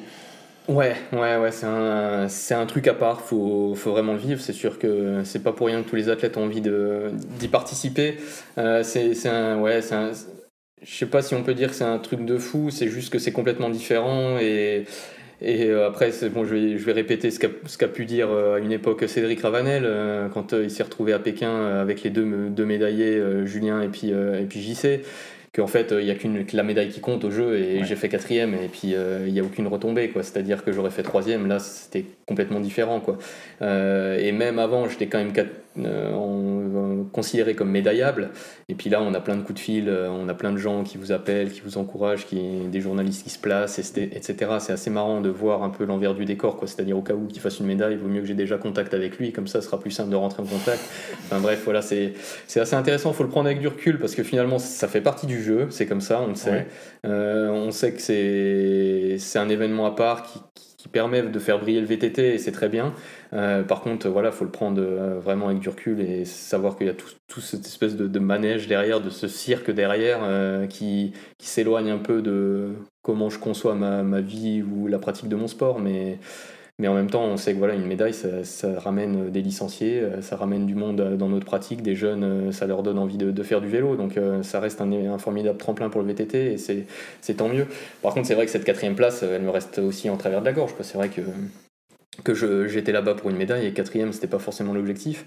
Ouais, 0.68 0.96
ouais, 1.14 1.38
ouais, 1.38 1.52
c'est 1.52 1.68
un, 1.68 2.28
c'est 2.28 2.56
un 2.56 2.66
truc 2.66 2.88
à 2.88 2.96
part, 2.96 3.22
faut, 3.22 3.76
faut 3.76 3.92
vraiment 3.92 4.14
le 4.14 4.20
vivre. 4.20 4.42
C'est 4.42 4.54
sûr 4.54 4.80
que 4.80 5.22
c'est 5.24 5.44
pas 5.44 5.52
pour 5.52 5.68
rien 5.68 5.84
que 5.84 5.90
tous 5.90 5.96
les 5.96 6.10
athlètes 6.10 6.38
ont 6.38 6.46
envie 6.46 6.62
de, 6.62 7.12
d'y 7.40 7.48
participer. 7.48 8.18
Euh, 8.58 8.82
c'est, 8.82 9.14
c'est 9.14 9.30
un, 9.30 9.60
ouais, 9.60 9.84
c'est 9.84 9.94
un, 9.94 10.12
je 10.82 10.94
sais 10.94 11.06
pas 11.06 11.22
si 11.22 11.36
on 11.36 11.44
peut 11.44 11.54
dire 11.54 11.70
que 11.70 11.76
c'est 11.76 11.84
un 11.84 11.98
truc 11.98 12.26
de 12.26 12.38
fou, 12.38 12.70
c'est 12.70 12.88
juste 12.88 13.12
que 13.12 13.20
c'est 13.20 13.32
complètement 13.32 13.70
différent 13.70 14.38
et, 14.40 14.86
et 15.42 15.66
euh, 15.66 15.88
après, 15.88 16.12
bon, 16.34 16.46
je 16.46 16.56
vais, 16.56 16.78
je 16.78 16.86
vais 16.86 16.94
répéter 16.94 17.32
ce 17.32 17.40
qu'a, 17.40 17.88
pu 17.88 18.06
dire 18.06 18.30
euh, 18.32 18.56
à 18.56 18.60
une 18.60 18.72
époque 18.72 19.04
Cédric 19.08 19.42
Ravanel 19.42 19.88
quand 20.34 20.54
il 20.54 20.72
s'est 20.72 20.84
retrouvé 20.84 21.14
à 21.14 21.20
Pékin 21.20 21.66
avec 21.80 22.04
les 22.04 22.10
deux, 22.10 22.50
deux 22.50 22.66
médaillés, 22.66 23.22
Julien 23.46 23.82
et 23.82 23.90
puis, 23.90 24.10
et 24.10 24.46
puis 24.48 24.62
JC 24.62 25.02
qu'en 25.56 25.68
fait 25.68 25.94
il 25.98 26.06
n'y 26.06 26.12
a 26.12 26.16
qu'une 26.16 26.46
la 26.54 26.64
médaille 26.64 26.90
qui 26.90 27.00
compte 27.00 27.24
au 27.24 27.32
jeu 27.32 27.58
et 27.58 27.84
j'ai 27.86 27.96
fait 27.96 28.10
quatrième 28.10 28.54
et 28.54 28.68
puis 28.68 28.94
euh, 28.94 29.26
il 29.28 29.34
n'y 29.34 29.40
a 29.40 29.44
aucune 29.44 29.68
retombée 29.68 30.10
quoi. 30.10 30.24
C'est 30.24 30.38
à 30.38 30.42
dire 30.42 30.64
que 30.64 30.72
j'aurais 30.72 30.92
fait 30.92 31.04
troisième 31.04 31.48
là 31.48 31.60
c'était 31.60 32.06
complètement 32.26 32.60
différent 32.60 33.00
quoi. 33.00 33.18
Euh, 33.62 34.20
et 34.20 34.32
même 34.32 34.60
avant 34.60 34.90
j'étais 34.90 35.08
quand 35.08 35.18
même 35.18 35.34
euh, 35.78 37.04
considéré 37.12 37.56
comme 37.56 37.70
médaillable. 37.70 38.30
Et 38.70 38.76
puis 38.76 38.90
là 38.90 39.02
on 39.02 39.14
a 39.14 39.20
plein 39.20 39.36
de 39.36 39.42
coups 39.42 39.56
de 39.56 39.60
fil 39.60 39.90
on 39.90 40.28
a 40.30 40.34
plein 40.34 40.52
de 40.52 40.58
gens 40.58 40.84
qui 40.84 40.98
vous 40.98 41.12
appellent 41.12 41.52
qui 41.52 41.62
vous 41.62 41.78
encouragent 41.78 42.26
qui 42.26 42.40
des 42.72 42.82
journalistes 42.82 43.24
qui 43.24 43.30
se 43.30 43.40
placent 43.40 43.80
etc 43.80 44.36
c'est 44.60 44.74
assez 44.74 44.90
marrant 44.90 45.22
de 45.22 45.30
voir 45.30 45.64
un 45.64 45.70
peu 45.70 45.86
l'envers 45.86 46.14
du 46.14 46.26
décor 46.26 46.58
quoi. 46.58 46.68
C'est 46.68 46.82
à 46.82 46.84
dire 46.84 46.98
au 46.98 47.02
cas 47.02 47.14
où 47.14 47.28
qu'il 47.28 47.42
fasse 47.42 47.60
une 47.60 47.68
médaille 47.68 47.94
il 47.94 48.00
vaut 48.00 48.08
mieux 48.08 48.22
que 48.22 48.28
j'ai 48.28 48.34
déjà 48.34 48.58
contact 48.58 48.94
avec 48.94 49.18
lui 49.18 49.32
comme 49.32 49.48
ça 49.48 49.62
ce 49.62 49.68
sera 49.68 49.80
plus 49.80 49.92
simple 49.92 50.10
de 50.10 50.16
rentrer 50.16 50.42
en 50.42 50.46
contact. 50.46 50.80
Enfin 51.26 51.40
bref 51.40 51.62
voilà 51.64 51.82
c'est 51.82 52.14
assez 52.56 52.76
intéressant. 52.76 53.12
Il 53.12 53.16
faut 53.16 53.24
le 53.24 53.30
prendre 53.30 53.48
avec 53.48 53.60
du 53.60 53.68
recul 53.68 54.00
parce 54.00 54.16
que 54.16 54.24
finalement 54.24 54.60
ça 54.60 54.88
fait 54.88 55.02
partie 55.02 55.28
du 55.28 55.42
jeu, 55.42 55.68
c'est 55.70 55.86
comme 55.86 56.02
ça, 56.02 56.22
on 56.22 56.28
le 56.28 56.36
sait. 56.36 56.68
Euh, 57.06 57.50
on 57.50 57.72
sait 57.72 57.94
que 57.94 58.02
c'est 58.02 59.40
un 59.40 59.50
événement 59.50 59.86
à 59.86 59.92
part 59.92 60.24
qui, 60.24 60.40
qui, 60.56 60.65
permet 60.90 61.22
de 61.22 61.40
faire 61.40 61.60
briller 61.60 61.80
le 61.80 61.86
VTT 61.86 62.36
et 62.36 62.38
c'est 62.38 62.52
très 62.52 62.70
bien. 62.70 62.94
Euh, 63.34 63.64
par 63.64 63.82
contre, 63.82 64.10
voilà, 64.10 64.32
faut 64.32 64.46
le 64.46 64.52
prendre 64.52 64.82
euh, 64.82 65.20
vraiment 65.20 65.48
avec 65.48 65.60
du 65.60 65.70
recul 65.70 66.00
et 66.02 66.26
savoir 66.26 66.78
qu'il 66.78 66.88
y 66.88 66.90
a 66.90 66.94
tout, 66.94 67.42
cette 67.42 67.66
espèce 67.66 67.96
de, 67.96 68.20
manège 68.20 68.68
derrière, 68.68 69.02
de 69.02 69.10
ce 69.10 69.28
cirque 69.28 69.72
derrière 69.72 70.20
qui, 70.70 71.14
qui 71.38 71.48
s'éloigne 71.48 71.90
un 71.90 71.98
peu 71.98 72.22
de 72.22 72.70
comment 73.02 73.30
je 73.30 73.40
conçois 73.40 73.76
ma, 73.76 74.04
ma, 74.04 74.22
vie 74.22 74.64
ou 74.64 74.88
la 74.88 75.00
pratique 75.00 75.30
de 75.30 75.36
mon 75.36 75.48
sport, 75.48 75.80
mais 75.80 76.18
mais 76.80 76.88
en 76.88 76.94
même 76.94 77.10
temps, 77.10 77.24
on 77.24 77.38
sait 77.38 77.54
que 77.54 77.58
voilà, 77.58 77.74
une 77.74 77.86
médaille, 77.86 78.14
ça, 78.14 78.80
ramène 78.80 79.30
des 79.32 79.42
licenciés, 79.42 80.02
euh, 80.02 80.22
ça 80.22 80.36
ramène 80.36 80.66
du 80.66 80.76
monde 80.76 81.00
euh, 81.00 81.16
dans 81.16 81.30
notre 81.30 81.46
pratique, 81.46 81.82
des 81.82 81.96
jeunes, 81.96 82.24
euh, 82.24 82.52
ça 82.52 82.68
leur 82.68 82.84
donne 82.84 83.00
envie 83.00 83.18
de, 83.18 83.44
faire 83.44 83.62
du 83.62 83.70
vélo. 83.70 83.96
Donc 83.96 84.20
ça 84.42 84.60
reste 84.60 84.82
un, 84.82 85.18
formidable 85.18 85.58
tremplin 85.58 85.90
pour 85.90 86.02
le 86.02 86.08
VTT 86.08 86.54
et 86.54 86.58
c'est 86.58 87.34
tant 87.36 87.48
mieux. 87.48 87.68
Par 88.02 88.14
contre, 88.14 88.28
c'est 88.28 88.36
vrai 88.36 88.46
que 88.46 88.52
cette 88.52 88.66
quatrième 88.66 88.96
place, 88.96 89.24
elle 89.24 89.44
me 89.44 89.50
reste 89.50 89.80
aussi 89.80 90.10
en 90.10 90.18
travers 90.18 90.42
de 90.42 90.46
la 90.46 90.54
gorge. 90.54 90.74
C'est 90.82 90.98
vrai 90.98 91.10
que 91.10 91.22
que 92.24 92.68
j'étais 92.68 92.92
là-bas 92.92 93.16
pour 93.16 93.30
une 93.30 93.38
médaille 93.38 93.68
et 93.68 93.74
quatrième 93.74 94.14
c'était 94.14 94.28
pas 94.28 94.40
forcément 94.40 94.74
l'objectif 94.74 95.26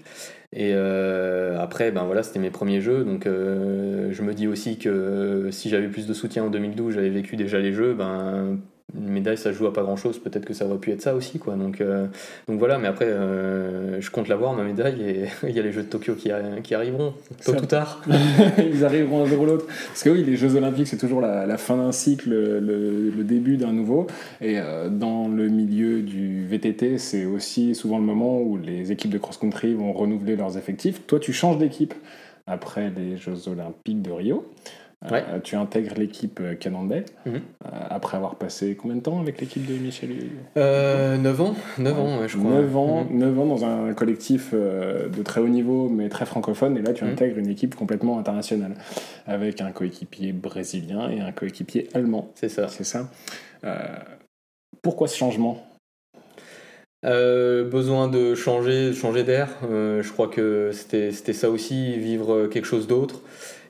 et 0.53 0.71
euh, 0.73 1.59
après 1.59 1.91
ben 1.91 2.03
voilà 2.03 2.23
c'était 2.23 2.39
mes 2.39 2.49
premiers 2.49 2.81
jeux 2.81 3.03
donc 3.03 3.27
euh, 3.27 4.11
je 4.11 4.23
me 4.23 4.33
dis 4.33 4.47
aussi 4.47 4.77
que 4.77 5.49
si 5.51 5.69
j'avais 5.69 5.87
plus 5.87 6.07
de 6.07 6.13
soutien 6.13 6.45
en 6.45 6.49
2012 6.49 6.95
j'avais 6.95 7.09
vécu 7.09 7.35
déjà 7.35 7.59
les 7.59 7.73
jeux 7.73 7.93
ben 7.93 8.59
une 8.97 9.09
médaille 9.09 9.37
ça 9.37 9.51
joue 9.51 9.67
à 9.67 9.73
pas 9.73 9.83
grand 9.83 9.95
chose 9.95 10.19
peut-être 10.19 10.45
que 10.45 10.53
ça 10.53 10.65
aurait 10.65 10.77
pu 10.77 10.91
être 10.91 11.01
ça 11.01 11.15
aussi 11.15 11.39
quoi. 11.39 11.55
Donc 11.55 11.81
euh, 11.81 12.07
donc 12.47 12.59
voilà 12.59 12.77
mais 12.77 12.87
après 12.87 13.05
euh, 13.05 14.01
je 14.01 14.09
compte 14.09 14.27
l'avoir 14.27 14.53
ma 14.53 14.63
médaille 14.63 15.01
et 15.01 15.25
il 15.47 15.55
y 15.55 15.59
a 15.59 15.61
les 15.61 15.71
jeux 15.71 15.83
de 15.83 15.87
Tokyo 15.87 16.15
qui, 16.15 16.31
qui 16.63 16.75
arriveront. 16.75 17.13
Tôt 17.43 17.53
ou 17.53 17.65
tard. 17.65 18.01
Ils 18.57 18.83
arriveront 18.85 19.23
un 19.23 19.25
jour 19.25 19.41
ou 19.41 19.45
l'autre. 19.45 19.67
Parce 19.67 20.03
que 20.03 20.09
oui 20.09 20.23
les 20.23 20.35
Jeux 20.35 20.55
Olympiques 20.55 20.87
c'est 20.87 20.97
toujours 20.97 21.21
la, 21.21 21.57
fin 21.57 21.77
d'un 21.77 21.91
cycle 21.91 22.29
le, 22.29 22.59
le 23.09 23.23
début 23.23 23.57
d'un 23.57 23.73
nouveau. 23.73 24.07
Et 24.41 24.59
euh, 24.59 24.89
dans 24.89 25.27
le 25.27 25.47
milieu 25.49 26.01
du 26.01 26.45
VTT 26.47 26.97
c'est 26.97 27.25
aussi 27.25 27.75
souvent 27.75 27.99
le 27.99 28.05
moment 28.05 28.41
où 28.41 28.57
les 28.57 28.91
équipes 28.91 29.11
de 29.11 29.17
cross-country 29.17 29.73
vont 29.73 29.93
renouveler 29.93 30.35
leurs 30.35 30.57
effectifs. 30.57 31.05
Toi 31.05 31.19
tu 31.19 31.33
changes 31.33 31.57
d'équipe 31.57 31.93
après 32.47 32.91
les 32.95 33.17
Jeux 33.17 33.47
Olympiques 33.47 34.01
de 34.01 34.11
Rio 34.11 34.45
euh, 35.05 35.39
tu 35.41 35.55
intègres 35.55 35.95
l'équipe 35.97 36.41
euh, 36.41 36.55
Cannondale 36.55 37.05
mhm. 37.25 37.35
euh, 37.35 37.69
après 37.89 38.17
avoir 38.17 38.35
passé 38.35 38.75
combien 38.75 38.97
de 38.97 39.01
temps 39.01 39.21
avec 39.21 39.39
l'équipe 39.39 39.65
de 39.65 39.75
Michel 39.75 40.09
9 40.57 41.41
ans, 41.41 41.55
9 41.77 41.99
ans 41.99 42.27
je 42.27 42.37
crois. 42.37 42.51
9 42.51 42.77
ans, 42.77 43.07
9 43.09 43.31
mhm. 43.31 43.39
ans 43.39 43.45
dans 43.45 43.63
un 43.63 43.93
collectif 43.93 44.53
de 44.53 45.23
très 45.23 45.39
haut 45.39 45.47
niveau 45.47 45.87
mais 45.87 46.09
très 46.09 46.25
francophone 46.25 46.75
et 46.77 46.81
là 46.81 46.91
tu 46.91 47.05
mhm. 47.05 47.11
intègres 47.11 47.37
une 47.37 47.47
équipe 47.47 47.75
complètement 47.75 48.19
internationale 48.19 48.73
avec 49.25 49.61
un 49.61 49.71
coéquipier 49.71 50.33
brésilien 50.33 51.09
et 51.09 51.21
un 51.21 51.31
coéquipier 51.31 51.87
allemand. 51.93 52.31
C'est 52.35 52.49
ça. 52.49 52.67
C'est 52.67 52.83
ça. 52.83 53.09
pourquoi 54.81 55.07
ce 55.07 55.15
changement? 55.15 55.65
Besoin 57.03 58.09
de 58.09 58.35
changer, 58.35 58.91
changer 58.91 59.23
d'air. 59.23 59.47
je 59.61 60.11
crois 60.11 60.27
que 60.27 60.71
c'était 60.73 61.11
ça 61.11 61.49
aussi, 61.49 61.97
vivre 61.97 62.47
quelque 62.47 62.65
chose 62.65 62.85
d'autre 62.85 63.21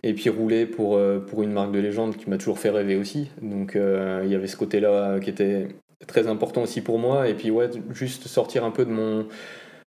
et 0.04 0.14
puis 0.14 0.30
rouler 0.30 0.66
pour, 0.66 0.96
euh, 0.96 1.20
pour 1.20 1.44
une 1.44 1.52
marque 1.52 1.72
de 1.72 1.80
légende 1.80 2.16
qui 2.16 2.30
m'a 2.30 2.38
toujours 2.38 2.60
fait 2.60 2.70
rêver 2.70 2.96
aussi. 2.96 3.30
Donc 3.42 3.76
euh, 3.76 4.22
il 4.24 4.32
y 4.32 4.36
avait 4.36 4.48
ce 4.48 4.58
côté-là 4.58 5.20
qui 5.20 5.30
était 5.30 5.68
très 6.08 6.28
important 6.28 6.62
aussi 6.64 6.82
pour 6.82 7.00
moi. 7.00 7.28
Et 7.28 7.34
puis 7.34 7.52
ouais, 7.52 7.70
juste 7.92 8.28
sortir 8.28 8.64
un 8.64 8.72
peu 8.72 8.86
de 8.86 8.92
mon 8.92 9.28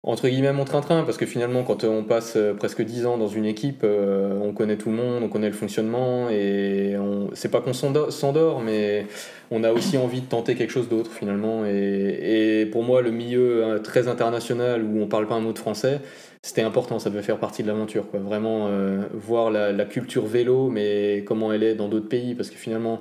entre 0.03 0.27
guillemets 0.27 0.51
mon 0.51 0.65
train-train 0.65 1.03
parce 1.03 1.17
que 1.17 1.27
finalement 1.27 1.62
quand 1.62 1.84
on 1.84 2.03
passe 2.03 2.34
euh, 2.36 2.55
presque 2.55 2.81
10 2.81 3.05
ans 3.05 3.17
dans 3.20 3.27
une 3.27 3.46
équipe 3.46 3.84
on 3.84 4.51
connaît 4.51 4.77
tout 4.77 4.89
le 4.89 4.96
monde 4.96 5.22
on 5.22 5.29
connaît 5.29 5.48
le 5.48 5.53
fonctionnement 5.53 6.27
et 6.31 6.96
on 6.98 7.29
c'est 7.34 7.51
pas 7.51 7.62
qu'on 7.62 7.74
s'endort 7.74 8.62
mais 8.62 9.05
on 9.51 9.63
a 9.63 9.72
aussi 9.72 9.98
envie 9.98 10.22
de 10.22 10.25
tenter 10.25 10.55
quelque 10.55 10.72
chose 10.72 10.89
d'autre 10.89 11.12
finalement 11.12 11.65
et, 11.65 12.67
pour 12.72 12.84
moi 12.84 13.01
le 13.01 13.12
milieu 13.12 13.79
très 13.84 14.08
international 14.08 14.84
où 14.84 15.01
on 15.01 15.08
parle 15.08 15.27
pas 15.27 15.36
un 15.36 15.41
mot 15.41 15.53
de 15.53 15.60
français 15.60 16.00
c'était 16.43 16.63
important, 16.63 16.98
ça 16.98 17.12
devait 17.12 17.22
faire 17.22 17.38
partie 17.38 17.62
de 17.62 17.67
l'aventure. 17.67 18.10
Quoi. 18.10 18.20
Vraiment 18.20 18.67
euh, 18.67 19.03
voir 19.13 19.51
la, 19.51 19.86
culture 19.86 20.25
vélo, 20.25 20.70
mais 20.70 21.24
comment 21.27 21.53
elle 21.53 21.62
est 21.62 21.75
dans 21.75 21.88
d'autres 21.88 22.10
pays, 22.10 22.34
parce 22.34 22.50
que 22.50 22.55
finalement, 22.55 23.00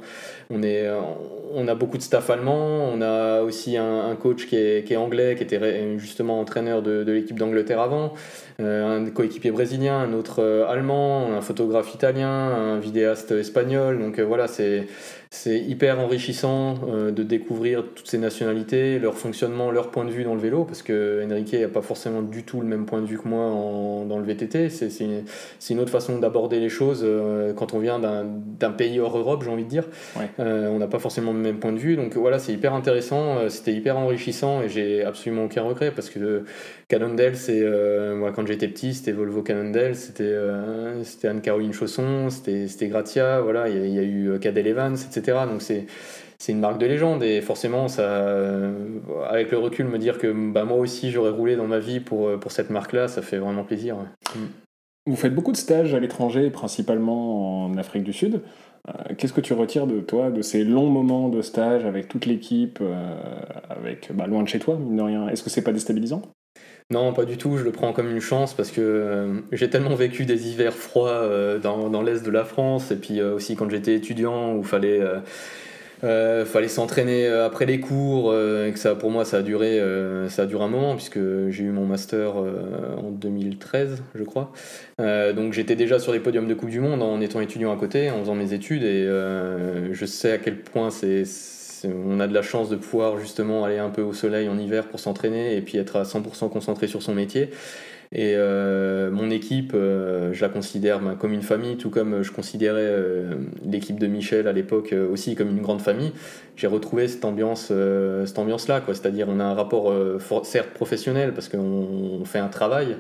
on, 0.51 0.63
est, 0.63 0.87
euh, 0.87 1.01
on 1.55 1.67
a 1.67 1.75
beaucoup 1.75 1.97
de 1.97 2.03
staff 2.03 2.29
allemand, 2.29 2.91
on 2.93 3.01
a 3.01 3.41
aussi 3.41 3.79
un, 3.79 4.15
coach 4.17 4.47
qui 4.47 4.57
est, 4.57 4.97
anglais, 4.97 5.37
qui 5.37 5.43
était 5.43 5.97
justement 5.97 6.39
entraîneur 6.39 6.83
de, 6.83 7.11
l'équipe 7.11 7.39
d'Angleterre 7.39 7.81
avant, 7.81 8.07
euh, 8.07 8.11
un 8.61 9.05
coéquipier 9.11 9.51
brésilien, 9.51 9.99
un 9.99 10.13
autre 10.13 10.67
allemand, 10.69 11.33
un 11.33 11.41
photographe 11.41 11.95
italien, 11.95 12.29
un 12.29 12.79
vidéaste 12.79 13.33
espagnol. 13.33 13.99
Donc 13.99 14.21
voilà, 14.21 14.47
c'est 14.49 14.87
hyper 15.47 16.01
enrichissant 16.01 16.75
euh, 16.89 17.13
de 17.13 17.23
découvrir 17.23 17.85
toutes 17.95 18.09
ces 18.09 18.19
nationalités, 18.19 18.99
leur 18.99 19.15
fonctionnement, 19.15 19.71
leur 19.71 19.91
point 19.91 20.05
de 20.05 20.11
vue 20.11 20.25
dans 20.25 20.35
le 20.35 20.41
vélo, 20.41 20.65
parce 20.65 20.83
que 20.83 21.25
Enrique 21.25 21.55
n'a 21.55 21.69
pas 21.69 21.83
forcément 21.83 22.21
du 22.21 22.43
tout 22.43 22.61
le 22.61 22.67
même 22.67 22.85
point 22.85 23.01
de 23.01 23.07
vue 23.07 23.17
que 23.17 23.29
moi 23.29 23.39
dans 24.09 24.19
le 24.19 24.25
VTT. 24.25 24.71
C'est 24.71 24.89
une, 25.01 25.23
une, 25.71 25.81
autre 25.81 25.91
façon 25.91 26.19
d'aborder 26.19 26.59
les 26.59 26.69
choses 26.69 27.03
euh, 27.05 27.53
quand 27.55 27.75
on 27.75 27.79
vient 27.79 28.01
d'un 28.01 28.71
pays 28.73 28.99
hors 28.99 29.17
Europe, 29.17 29.43
j'ai 29.45 29.51
envie 29.51 29.65
de 29.65 29.69
dire. 29.69 29.85
Euh, 30.41 30.69
on 30.69 30.79
n'a 30.79 30.89
pas 30.89 30.99
forcément 30.99 31.33
le 31.33 31.39
même 31.39 31.61
point 31.61 31.73
de 31.73 31.79
vue. 31.79 31.95
Donc 31.95 32.17
voilà, 32.17 32.41
c'est 32.41 32.53
hyper 32.53 32.75
intéressant, 32.75 33.49
c'était 33.49 33.73
hyper 33.73 33.97
enrichissant 33.99 34.63
et 34.63 34.69
j'ai 34.69 35.05
absolument 35.05 35.45
aucun 35.45 35.63
regret 35.63 35.93
parce 35.93 36.11
que 36.11 36.45
Cannondale, 36.89 37.37
c'est 37.37 37.65
moi 38.17 38.33
quand 38.33 38.47
j'étais 38.51 38.69
petit, 38.69 38.95
c'était 38.95 39.13
Volvo 39.13 39.43
Cannondale, 39.43 39.95
c'était 39.95 40.37
c'était 41.05 41.29
Anne-Caroline 41.29 41.73
Chausson, 41.73 42.29
c'était 42.31 42.89
Gratia, 42.89 43.41
voilà, 43.41 43.69
il 43.69 43.95
y, 43.95 43.99
a 43.99 44.03
eu 44.03 44.39
Cadel 44.41 44.67
Evans, 44.67 44.95
etc. 44.95 45.39
Donc 45.51 45.63
c'est 45.63 45.87
une 46.49 46.61
marque 46.61 46.79
de 46.79 46.87
légende 46.87 47.23
et 47.23 47.41
forcément 47.41 47.89
ça 47.89 48.25
avec 49.29 49.51
le 49.51 49.59
recul 49.59 49.87
me 49.87 49.99
dire 49.99 50.19
que 50.19 50.53
bah, 50.53 50.65
moi 50.65 50.79
aussi 50.79 51.11
j'aurais 51.11 51.31
roulé 51.31 51.57
dans 51.57 51.67
ma 51.67 51.79
vie 51.79 52.01
pour, 52.01 52.39
pour 52.41 52.51
cette 52.51 52.71
marque 52.71 52.93
là 52.93 53.09
ça 53.09 53.23
fait 53.23 53.39
vraiment 53.39 53.63
plaisir 53.63 53.97
mm. 54.35 54.39
vous 55.07 55.17
faites 55.17 55.35
beaucoup 55.35 55.53
de 55.53 55.57
stages 55.57 55.95
à 55.95 56.01
l'étranger 56.01 56.51
principalement 56.51 57.67
en 57.67 57.77
Afrique 57.77 58.05
du 58.05 58.13
Sud 58.13 58.41
euh, 58.89 59.15
qu'est-ce 59.17 59.33
que 59.33 59.41
tu 59.41 59.53
retires 59.53 59.87
de 59.87 60.01
toi 60.01 60.31
de 60.31 60.43
ces 60.43 60.65
longs 60.65 60.89
moments 60.89 61.29
de 61.29 61.43
stage 61.43 61.85
avec 61.85 62.09
toute 62.09 62.27
l'équipe 62.27 62.79
euh, 62.81 63.21
avec 63.69 64.11
bah, 64.15 64.27
loin 64.27 64.43
de 64.43 64.49
chez 64.49 64.59
toi 64.59 64.77
mine 64.77 64.97
de 64.97 65.03
rien? 65.03 65.29
Est-ce 65.29 65.43
que 65.43 65.51
c'est 65.51 65.63
pas 65.63 65.73
déstabilisant? 65.73 66.23
Non, 66.91 67.13
pas 67.13 67.25
du 67.25 67.37
tout, 67.37 67.57
je 67.57 67.63
le 67.63 67.71
prends 67.71 67.93
comme 67.93 68.11
une 68.11 68.21
chance 68.21 68.53
parce 68.53 68.73
que 68.73 68.81
euh, 68.81 69.41
j'ai 69.53 69.71
tellement 69.71 69.95
vécu 69.95 70.25
des 70.25 70.49
hivers 70.49 70.75
froids 70.75 71.11
euh, 71.11 71.61
dans, 71.61 72.03
l'est 72.03 72.25
de 72.25 72.31
la 72.31 72.45
France 72.45 72.91
et 72.91 72.97
puis 72.97 73.21
euh, 73.21 73.35
aussi 73.35 73.55
quand 73.55 73.71
j'étais 73.71 73.95
étudiant 73.95 74.55
où 74.57 74.65
fallait 74.65 75.01
fallait 76.03 76.69
s'entraîner 76.69 77.29
après 77.29 77.67
les 77.67 77.79
cours 77.79 78.35
et 78.35 78.73
que 78.73 78.79
ça 78.79 78.95
pour 78.95 79.11
moi 79.11 79.25
ça 79.27 79.39
a 79.39 79.43
duré 79.43 79.79
ça 80.29 80.43
a 80.43 80.47
duré 80.47 80.65
un 80.65 80.69
moment 80.69 80.97
puisque 80.97 81.19
j'ai 81.51 81.63
eu 81.63 81.71
mon 81.71 81.85
master 81.85 82.37
en 82.37 83.11
2013 83.11 84.03
je 84.15 84.25
crois. 84.25 84.51
Donc 84.99 85.53
j'étais 85.53 85.77
déjà 85.77 85.99
sur 85.99 86.13
les 86.13 86.21
podiums 86.21 86.49
de 86.49 86.55
Coupe 86.55 86.71
du 86.71 86.81
Monde 86.81 87.03
en 87.03 87.21
étant 87.21 87.41
étudiant 87.41 87.71
à 87.71 87.77
côté 87.77 88.11
en 88.11 88.21
faisant 88.21 88.35
mes 88.35 88.55
études 88.55 88.83
et 88.83 89.05
je 89.93 90.07
sais 90.07 90.33
à 90.33 90.39
quel 90.39 90.57
point 90.57 90.91
c'est 90.91 91.25
on 91.85 92.21
a 92.21 92.27
de 92.27 92.35
la 92.35 92.43
chance 92.43 92.69
de 92.69 92.77
pouvoir 92.77 93.19
justement 93.19 93.65
aller 93.65 93.79
un 93.79 93.91
peu 93.91 94.03
au 94.03 94.13
soleil 94.13 94.49
en 94.49 94.59
hiver 94.59 94.89
pour 94.89 95.01
s'entraîner 95.01 95.57
et 95.57 95.61
puis 95.61 95.79
être 95.79 95.97
à 95.97 96.03
100% 96.03 96.51
concentré 96.51 96.87
sur 96.87 97.03
son 97.03 97.15
métier. 97.15 97.51
Et 98.13 98.35
euh, 98.35 99.09
mon 99.13 99.31
équipe, 99.31 99.71
euh, 99.73 100.33
je 100.33 100.41
la 100.41 100.49
considère 100.49 100.99
ben, 100.99 101.15
comme 101.15 101.33
une 101.33 101.43
famille, 101.43 101.77
tout 101.77 101.91
comme 101.91 102.25
je 102.25 102.33
considérais 102.33 102.81
euh, 102.83 103.35
l'équipe 103.65 104.01
de 104.01 104.09
Michel 104.09 104.49
à 104.49 104.53
l'époque 104.53 104.93
aussi 105.13 105.37
comme 105.37 105.51
une 105.51 105.63
grande 105.63 105.81
famille. 105.81 106.11
J'ai 106.57 106.67
retrouvé 106.67 107.07
cette 107.07 107.25
ambiance, 107.25 107.73
cette 108.27 108.39
ambiance-là, 108.39 108.81
quoi. 108.81 108.95
C'est-à-dire, 108.95 109.29
on 109.31 109.41
a 109.41 109.45
un 109.45 109.55
rapport 109.55 109.95
certes 110.45 110.71
professionnel 110.75 111.33
parce 111.33 111.49
qu'on 111.49 112.23
fait 112.27 112.41
un 112.41 112.49
travail, 112.49 112.99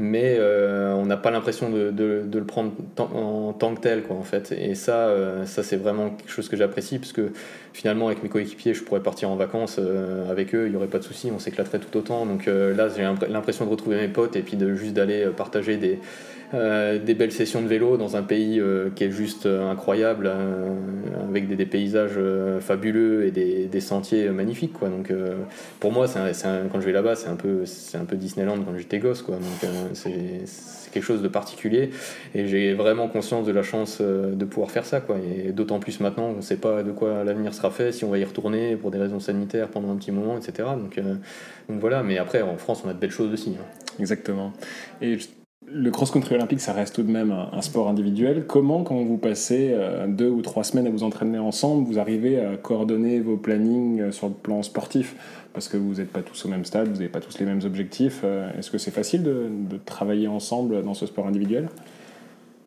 mais 0.00 0.36
euh, 0.38 0.94
on 0.94 1.04
n'a 1.04 1.18
pas 1.18 1.30
l'impression 1.30 1.68
de, 1.68 1.92
le 1.94 2.44
prendre 2.44 2.72
en 2.98 3.52
tant 3.52 3.74
que 3.74 3.80
tel 3.80 4.02
quoi 4.02 4.16
en 4.16 4.22
fait. 4.22 4.50
Et 4.52 4.74
ça 4.74 5.08
euh, 5.08 5.44
ça 5.44 5.62
c'est 5.62 5.76
vraiment 5.76 6.08
quelque 6.08 6.30
chose 6.30 6.48
que 6.48 6.56
j'apprécie 6.56 6.98
parce 6.98 7.12
que 7.12 7.32
finalement 7.74 8.06
avec 8.06 8.22
mes 8.22 8.30
coéquipiers 8.30 8.72
je 8.72 8.82
pourrais 8.82 9.02
partir 9.02 9.28
en 9.28 9.36
vacances 9.36 9.76
euh, 9.78 10.30
avec 10.30 10.54
eux 10.54 10.64
il 10.66 10.70
n'y 10.70 10.76
aurait 10.76 10.86
pas 10.86 10.98
de 10.98 11.04
souci 11.04 11.30
on 11.30 11.38
s'éclaterait 11.38 11.80
tout 11.80 11.94
autant. 11.98 12.24
Donc 12.24 12.46
là 12.46 12.88
j'ai 12.88 13.02
l'impression 13.28 13.66
de 13.66 13.70
retrouver 13.70 13.96
mes 13.96 14.08
potes 14.08 14.36
et 14.36 14.42
puis 14.42 14.56
de 14.56 14.74
juste 14.74 14.94
d'aller 14.94 15.26
partager 15.36 15.76
des 15.76 15.98
euh, 16.52 16.98
des 16.98 17.14
belles 17.14 17.30
sessions 17.30 17.62
de 17.62 17.68
vélo 17.68 17.96
dans 17.96 18.16
un 18.16 18.22
pays 18.22 18.58
euh, 18.58 18.90
qui 18.94 19.04
est 19.04 19.10
juste 19.10 19.46
euh, 19.46 19.70
incroyable, 19.70 20.30
avec 21.28 21.48
des, 21.48 21.66
paysages 21.66 22.18
fabuleux 22.60 23.26
et 23.26 23.30
des, 23.30 23.80
sentiers 23.80 24.28
magnifiques. 24.30 24.72
Quoi. 24.72 24.88
Donc, 24.88 25.12
pour 25.78 25.92
moi, 25.92 26.06
quand 26.08 26.80
je 26.80 26.86
vais 26.86 26.92
là-bas, 26.92 27.14
c'est 27.14 27.28
un, 27.28 27.36
peu, 27.36 27.64
un 27.94 28.04
peu 28.04 28.16
Disneyland 28.16 28.58
quand 28.64 28.76
j'étais 28.76 28.98
gosse. 28.98 29.22
Quoi. 29.22 29.36
Donc, 29.36 29.70
c'est 29.94 30.10
quelque 30.92 31.04
chose 31.04 31.22
de 31.22 31.28
particulier 31.28 31.90
et 32.34 32.48
j'ai 32.48 32.74
vraiment 32.74 33.06
conscience 33.06 33.46
de 33.46 33.52
la 33.52 33.62
chance 33.62 34.00
de 34.00 34.44
pouvoir 34.44 34.72
faire 34.72 34.84
ça. 34.84 35.00
Quoi. 35.00 35.18
Et 35.18 35.52
d'autant 35.52 35.78
plus 35.78 36.00
maintenant, 36.00 36.30
on 36.30 36.36
ne 36.36 36.40
sait 36.40 36.56
pas 36.56 36.82
de 36.82 36.90
quoi 36.90 37.22
l'avenir 37.22 37.54
sera 37.54 37.70
fait, 37.70 37.92
si 37.92 38.04
on 38.04 38.10
va 38.10 38.18
y 38.18 38.24
retourner 38.24 38.74
pour 38.74 38.90
des 38.90 38.98
raisons 38.98 39.20
sanitaires 39.20 39.68
pendant 39.68 39.92
un 39.92 39.96
petit 39.96 40.10
moment, 40.10 40.36
etc. 40.36 40.68
Donc, 40.76 40.98
donc 41.68 41.80
voilà, 41.80 42.02
mais 42.02 42.18
après, 42.18 42.42
en 42.42 42.56
France, 42.56 42.82
on 42.84 42.88
a 42.90 42.92
de 42.92 42.98
belles 42.98 43.12
choses 43.12 43.32
aussi. 43.32 43.56
Hein. 43.58 43.64
Exactement. 44.00 44.52
Et 45.00 45.16
le 45.72 45.90
cross-country 45.90 46.34
olympique, 46.34 46.60
ça 46.60 46.72
reste 46.72 46.94
tout 46.94 47.02
de 47.02 47.10
même 47.10 47.30
un, 47.30 47.62
sport 47.62 47.88
individuel. 47.88 48.44
Comment, 48.46 48.82
quand 48.82 49.02
vous 49.02 49.16
passez 49.16 49.70
euh, 49.72 50.06
deux 50.06 50.28
ou 50.28 50.42
trois 50.42 50.64
semaines 50.64 50.86
à 50.86 50.90
vous 50.90 51.02
entraîner 51.02 51.38
ensemble, 51.38 51.86
vous 51.86 51.98
arrivez 51.98 52.40
à 52.40 52.56
coordonner 52.56 53.20
vos 53.20 53.36
plannings 53.36 54.00
euh, 54.00 54.12
sur 54.12 54.28
le 54.28 54.34
plan 54.34 54.62
sportif? 54.62 55.14
Parce 55.52 55.68
que 55.68 55.76
vous 55.76 55.94
n'êtes 55.94 56.10
pas 56.10 56.22
tous 56.22 56.44
au 56.44 56.48
même 56.48 56.64
stade, 56.64 56.88
vous 56.88 56.94
n'avez 56.94 57.08
pas 57.08 57.20
tous 57.20 57.38
les 57.38 57.46
mêmes 57.46 57.60
objectifs. 57.64 58.22
Euh, 58.24 58.50
est-ce 58.58 58.70
que 58.70 58.78
c'est 58.78 58.90
facile 58.90 59.22
de, 59.22 59.48
travailler 59.84 60.28
ensemble 60.28 60.82
dans 60.82 60.94
ce 60.94 61.06
sport 61.06 61.26
individuel? 61.26 61.68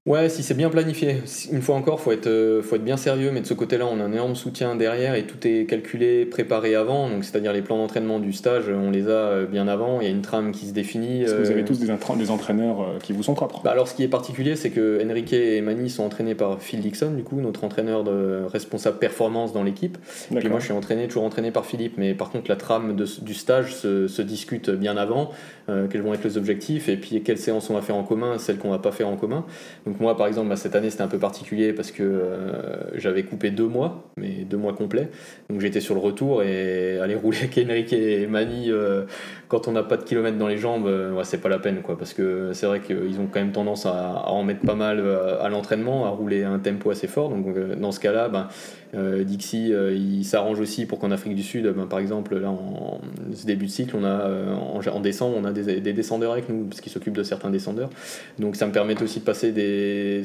Ouais, 0.06 0.28
si 0.28 0.44
c'est 0.44 0.54
bien 0.54 0.70
planifié. 0.70 1.22
Une 1.50 1.62
fois 1.62 1.76
encore, 1.76 2.02
faut 2.02 2.12
être, 2.12 2.28
euh, 2.28 2.62
faut 2.62 2.76
être 2.76 2.84
bien 2.84 2.98
sérieux, 2.98 3.32
mais 3.32 3.40
de 3.40 3.46
ce 3.46 3.54
côté-là, 3.54 3.86
on 3.90 4.02
a 4.02 4.04
un 4.04 4.12
énorme 4.12 4.36
soutien 4.36 4.76
derrière 4.76 5.16
et 5.16 5.26
tout 5.26 5.48
est 5.48 5.66
calculé, 5.66 6.26
préparé 6.26 6.76
avant. 6.76 7.10
Donc, 7.10 7.24
c'est-à-dire 7.24 7.54
les 7.54 7.62
plans 7.62 7.78
d'entraînement 7.78 8.20
du 8.20 8.34
stage, 8.34 8.66
on 8.68 8.92
les 8.92 9.08
a 9.08 9.12
euh, 9.12 9.46
bien 9.46 9.66
avant. 9.70 10.02
Il 10.02 10.04
y 10.04 10.08
a 10.08 10.12
une 10.12 10.22
trame 10.22 10.52
qui 10.52 10.66
se 10.66 10.74
définit. 10.74 11.22
Est-ce 11.22 11.36
que 11.36 11.44
vous 11.44 11.52
avez 11.52 11.64
tous 11.64 11.80
des, 11.80 11.88
des 11.88 12.32
entraîneurs 12.32 12.98
qui 13.02 13.14
vous 13.14 13.24
sont 13.24 13.34
propres 13.34 13.62
bah 13.64 13.72
Alors, 13.72 13.88
ce 13.88 13.96
qui 13.96 14.04
est 14.04 14.10
particulier, 14.10 14.58
c'est 14.58 14.72
que 14.72 15.02
Enrique 15.10 15.32
et 15.32 15.62
Mani 15.62 15.90
sont 15.90 16.04
entraînés 16.04 16.36
par 16.36 16.62
Phil 16.62 16.82
Dixon, 16.82 17.12
du 17.12 17.24
coup, 17.24 17.40
notre 17.40 17.64
entraîneur 17.64 18.04
de 18.04 18.42
responsable 18.52 18.98
performance 18.98 19.54
dans 19.54 19.64
l'équipe. 19.64 19.98
Puis 20.36 20.50
moi, 20.50 20.60
je 20.60 20.66
suis 20.66 20.74
entraîné, 20.74 21.08
toujours 21.08 21.24
entraîné 21.24 21.52
par 21.52 21.66
Philippe. 21.66 21.94
Mais 21.98 22.14
par 22.14 22.30
contre, 22.30 22.50
la 22.50 22.58
trame 22.58 22.98
du 22.98 23.34
stage 23.34 23.74
se, 23.74 24.10
se, 24.10 24.22
discute 24.22 24.70
bien 24.70 24.98
avant. 24.98 25.30
quels 25.68 26.02
vont 26.02 26.14
être 26.14 26.26
les 26.26 26.38
objectifs 26.38 26.90
et 26.90 26.98
puis 26.98 27.24
quelles 27.24 27.38
séances 27.38 27.70
on 27.70 27.74
va 27.74 27.82
faire 27.82 27.96
en 27.96 28.04
commun, 28.04 28.38
celles 28.38 28.58
qu'on 28.58 28.72
va 28.72 28.80
pas 28.80 28.92
faire 28.92 29.08
en 29.08 29.16
commun. 29.16 29.46
Donc 29.86 29.93
moi, 30.00 30.16
par 30.18 30.28
exemple, 30.28 30.50
bah, 30.50 30.56
cette 30.56 30.76
année, 30.76 30.90
c'était 30.90 31.04
un 31.04 31.08
peu 31.08 31.20
particulier 31.20 31.74
parce 31.74 31.92
que 31.92 32.04
euh, 32.04 32.98
j'avais 32.98 33.24
coupé 33.24 33.52
deux 33.52 33.68
mois, 33.68 34.10
mais 34.18 34.46
deux 34.46 34.58
mois 34.58 34.74
complets. 34.74 35.10
Donc 35.50 35.62
j'étais 35.62 35.82
sur 35.82 35.96
le 35.96 36.02
retour 36.02 36.44
et 36.44 37.00
aller 37.00 37.16
rouler 37.24 37.38
avec 37.40 37.58
Enrique 37.58 37.94
et 37.94 38.28
Mani 38.28 38.72
euh, 38.72 39.06
quand 39.54 39.68
on 39.68 39.72
n'a 39.72 39.84
pas 39.84 39.98
de 39.98 40.04
kilomètres 40.04 40.40
dans 40.40 40.48
les 40.48 40.58
jambes, 40.58 40.88
euh, 40.88 41.22
c'est 41.24 41.38
pas 41.38 41.48
la 41.48 41.60
peine, 41.60 41.84
quoi. 41.84 41.96
Parce 41.96 42.16
que 42.16 42.54
c'est 42.54 42.66
vrai 42.66 42.80
qu'ils 42.80 43.20
ont 43.20 43.28
quand 43.32 43.40
même 43.40 43.52
tendance 43.52 43.86
à, 43.86 44.28
en 44.28 44.44
mettre 44.44 44.62
pas 44.62 44.74
mal 44.74 45.00
à 45.40 45.48
l'entraînement, 45.48 46.06
à 46.06 46.10
rouler 46.10 46.42
à 46.42 46.50
un 46.50 46.58
tempo 46.58 46.90
assez 46.90 47.08
fort. 47.08 47.30
Donc 47.30 47.56
dans 47.78 47.92
ce 47.92 48.00
cas-là, 48.00 48.30
ben, 48.30 48.48
Dixie, 49.24 49.72
il 49.72 50.26
s'arrange 50.26 50.60
aussi 50.60 50.88
pour 50.88 50.98
qu'en 50.98 51.12
Afrique 51.12 51.36
du 51.36 51.44
Sud, 51.44 51.68
ben, 51.68 51.86
par 51.86 52.00
exemple, 52.00 52.36
là, 52.38 52.50
en, 52.50 53.00
ce 53.32 53.46
début 53.46 53.68
de 53.68 53.72
cycle, 53.72 53.96
on 53.96 54.04
a 54.04 54.28
en, 54.92 55.00
décembre, 55.00 55.36
on 55.40 55.46
a 55.46 55.52
des, 55.52 55.82
des 55.82 55.94
descendeurs 55.94 56.32
avec 56.32 56.50
nous 56.50 56.66
parce 56.66 56.82
qu'ils 56.82 56.92
s'occupent 56.92 57.18
de 57.18 57.24
certains 57.24 57.52
descendeurs. 57.52 57.92
Donc 58.40 58.56
ça 58.56 58.66
me 58.66 58.72
permet 58.72 59.00
aussi 59.04 59.20
de 59.20 59.26
passer 59.26 59.52
des 59.52 60.24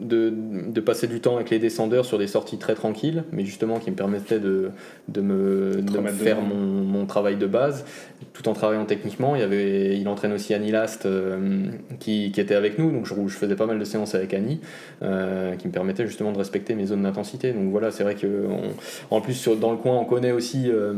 de, 0.00 0.32
de, 0.68 0.80
passer 0.80 1.06
du 1.06 1.20
temps 1.20 1.36
avec 1.36 1.50
les 1.50 1.58
descendeurs 1.58 2.04
sur 2.04 2.18
des 2.18 2.26
sorties 2.26 2.58
très 2.58 2.74
tranquilles, 2.74 3.24
mais 3.32 3.44
justement 3.44 3.78
qui 3.78 3.90
me 3.90 3.96
permettaient 3.96 4.40
de, 4.40 4.70
de 5.08 5.20
me, 5.20 5.80
de 5.80 6.08
faire 6.08 6.40
mon, 6.42 6.56
mon, 6.56 7.06
travail 7.06 7.36
de 7.36 7.46
base, 7.46 7.84
tout 8.32 8.48
en 8.48 8.51
travaillant 8.52 8.84
techniquement. 8.84 9.36
Il, 9.36 9.42
avait, 9.42 9.98
il 9.98 10.08
entraîne 10.08 10.32
aussi 10.32 10.54
Annie 10.54 10.70
Last 10.70 11.06
euh, 11.06 11.70
qui, 12.00 12.26
était 12.26 12.54
avec 12.54 12.78
nous, 12.78 12.90
donc 12.90 13.06
je, 13.06 13.14
faisais 13.28 13.56
pas 13.56 13.66
mal 13.66 13.78
de 13.78 13.84
séances 13.84 14.14
avec 14.14 14.34
Annie, 14.34 14.60
euh, 15.02 15.54
qui 15.56 15.68
me 15.68 15.72
permettait 15.72 16.06
justement 16.06 16.32
de 16.32 16.38
respecter 16.38 16.74
mes 16.74 16.86
zones 16.86 17.02
d'intensité. 17.02 17.52
Donc 17.52 17.70
voilà, 17.70 17.90
c'est 17.90 18.02
vrai 18.02 18.14
que 18.14 18.46
en 19.10 19.20
plus 19.20 19.48
dans 19.48 19.70
le 19.70 19.78
coin, 19.78 19.98
on 19.98 20.04
connaît 20.04 20.32
aussi. 20.32 20.70
Euh, 20.70 20.94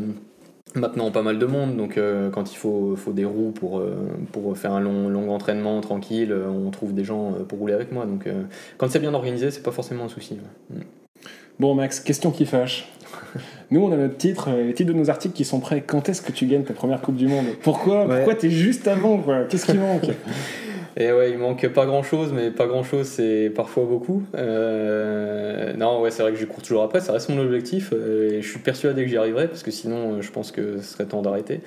maintenant 0.76 1.12
pas 1.12 1.22
mal 1.22 1.38
de 1.38 1.46
monde, 1.46 1.76
donc 1.76 2.00
quand 2.32 2.52
il 2.52 2.56
faut, 2.56 2.96
des 3.12 3.24
roues 3.24 3.52
pour, 3.52 4.58
faire 4.58 4.72
un 4.72 4.80
long, 4.80 5.30
entraînement 5.30 5.80
tranquille, 5.80 6.34
on 6.34 6.68
trouve 6.70 6.92
des 6.92 7.04
gens 7.04 7.30
pour 7.46 7.60
rouler 7.60 7.74
avec 7.74 7.92
moi. 7.92 8.06
Donc 8.06 8.26
quand 8.76 8.90
c'est 8.90 8.98
bien 8.98 9.14
organisé, 9.14 9.52
c'est 9.52 9.62
pas 9.62 9.70
forcément 9.70 10.06
un 10.06 10.08
souci. 10.08 10.36
Mm. 10.70 10.80
Bon 11.60 11.76
Max, 11.76 12.00
question 12.00 12.32
qui 12.32 12.44
fâche. 12.44 12.90
Nous, 13.70 13.80
on 13.80 13.92
a 13.92 13.96
notre 13.96 14.16
titre, 14.16 14.50
les 14.50 14.74
titres 14.74 14.92
de 14.92 14.96
nos 14.98 15.10
articles 15.10 15.34
qui 15.34 15.44
sont 15.44 15.60
prêts. 15.60 15.82
Quand 15.86 16.08
est-ce 16.08 16.22
que 16.22 16.32
tu 16.32 16.46
gagnes 16.46 16.64
ta 16.64 16.74
première 16.74 17.00
Coupe 17.00 17.16
du 17.16 17.26
Monde? 17.26 17.46
Pourquoi? 17.62 18.06
Pourquoi 18.06 18.34
t'es 18.34 18.50
juste 18.50 18.86
avant 18.88 19.22
Qu'est-ce 19.48 19.66
qui 19.66 19.78
manque? 19.78 20.10
Et 20.96 21.10
ouais, 21.10 21.32
il 21.32 21.38
manque 21.38 21.66
pas 21.68 21.86
grand 21.86 22.04
chose, 22.04 22.32
mais 22.32 22.52
pas 22.52 22.66
grand 22.66 22.84
chose, 22.84 23.06
c'est 23.06 23.50
parfois 23.54 23.84
beaucoup. 23.84 24.22
Euh, 24.36 25.72
non, 25.74 26.00
ouais, 26.00 26.12
c'est 26.12 26.22
vrai 26.22 26.30
que 26.30 26.38
je 26.38 26.46
cours 26.46 26.62
toujours 26.62 26.84
après, 26.84 27.00
ça 27.00 27.12
reste 27.12 27.30
mon 27.30 27.42
objectif. 27.42 27.92
Euh, 27.92 28.30
et 28.30 28.42
je 28.42 28.48
suis 28.48 28.60
persuadé 28.60 29.02
que 29.02 29.08
j'y 29.08 29.16
arriverai, 29.16 29.48
parce 29.48 29.64
que 29.64 29.72
sinon, 29.72 30.22
je 30.22 30.30
pense 30.30 30.52
que 30.52 30.78
ce 30.78 30.92
serait 30.92 31.06
temps 31.06 31.20
d'arrêter. 31.20 31.62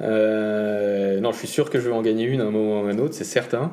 Euh, 0.00 1.18
non, 1.18 1.32
je 1.32 1.38
suis 1.38 1.48
sûr 1.48 1.70
que 1.70 1.80
je 1.80 1.88
vais 1.88 1.94
en 1.94 2.02
gagner 2.02 2.24
une 2.24 2.40
à 2.40 2.44
un 2.44 2.52
moment 2.52 2.82
ou 2.82 2.86
à 2.86 2.90
un 2.90 2.98
autre, 2.98 3.14
c'est 3.14 3.24
certain. 3.24 3.72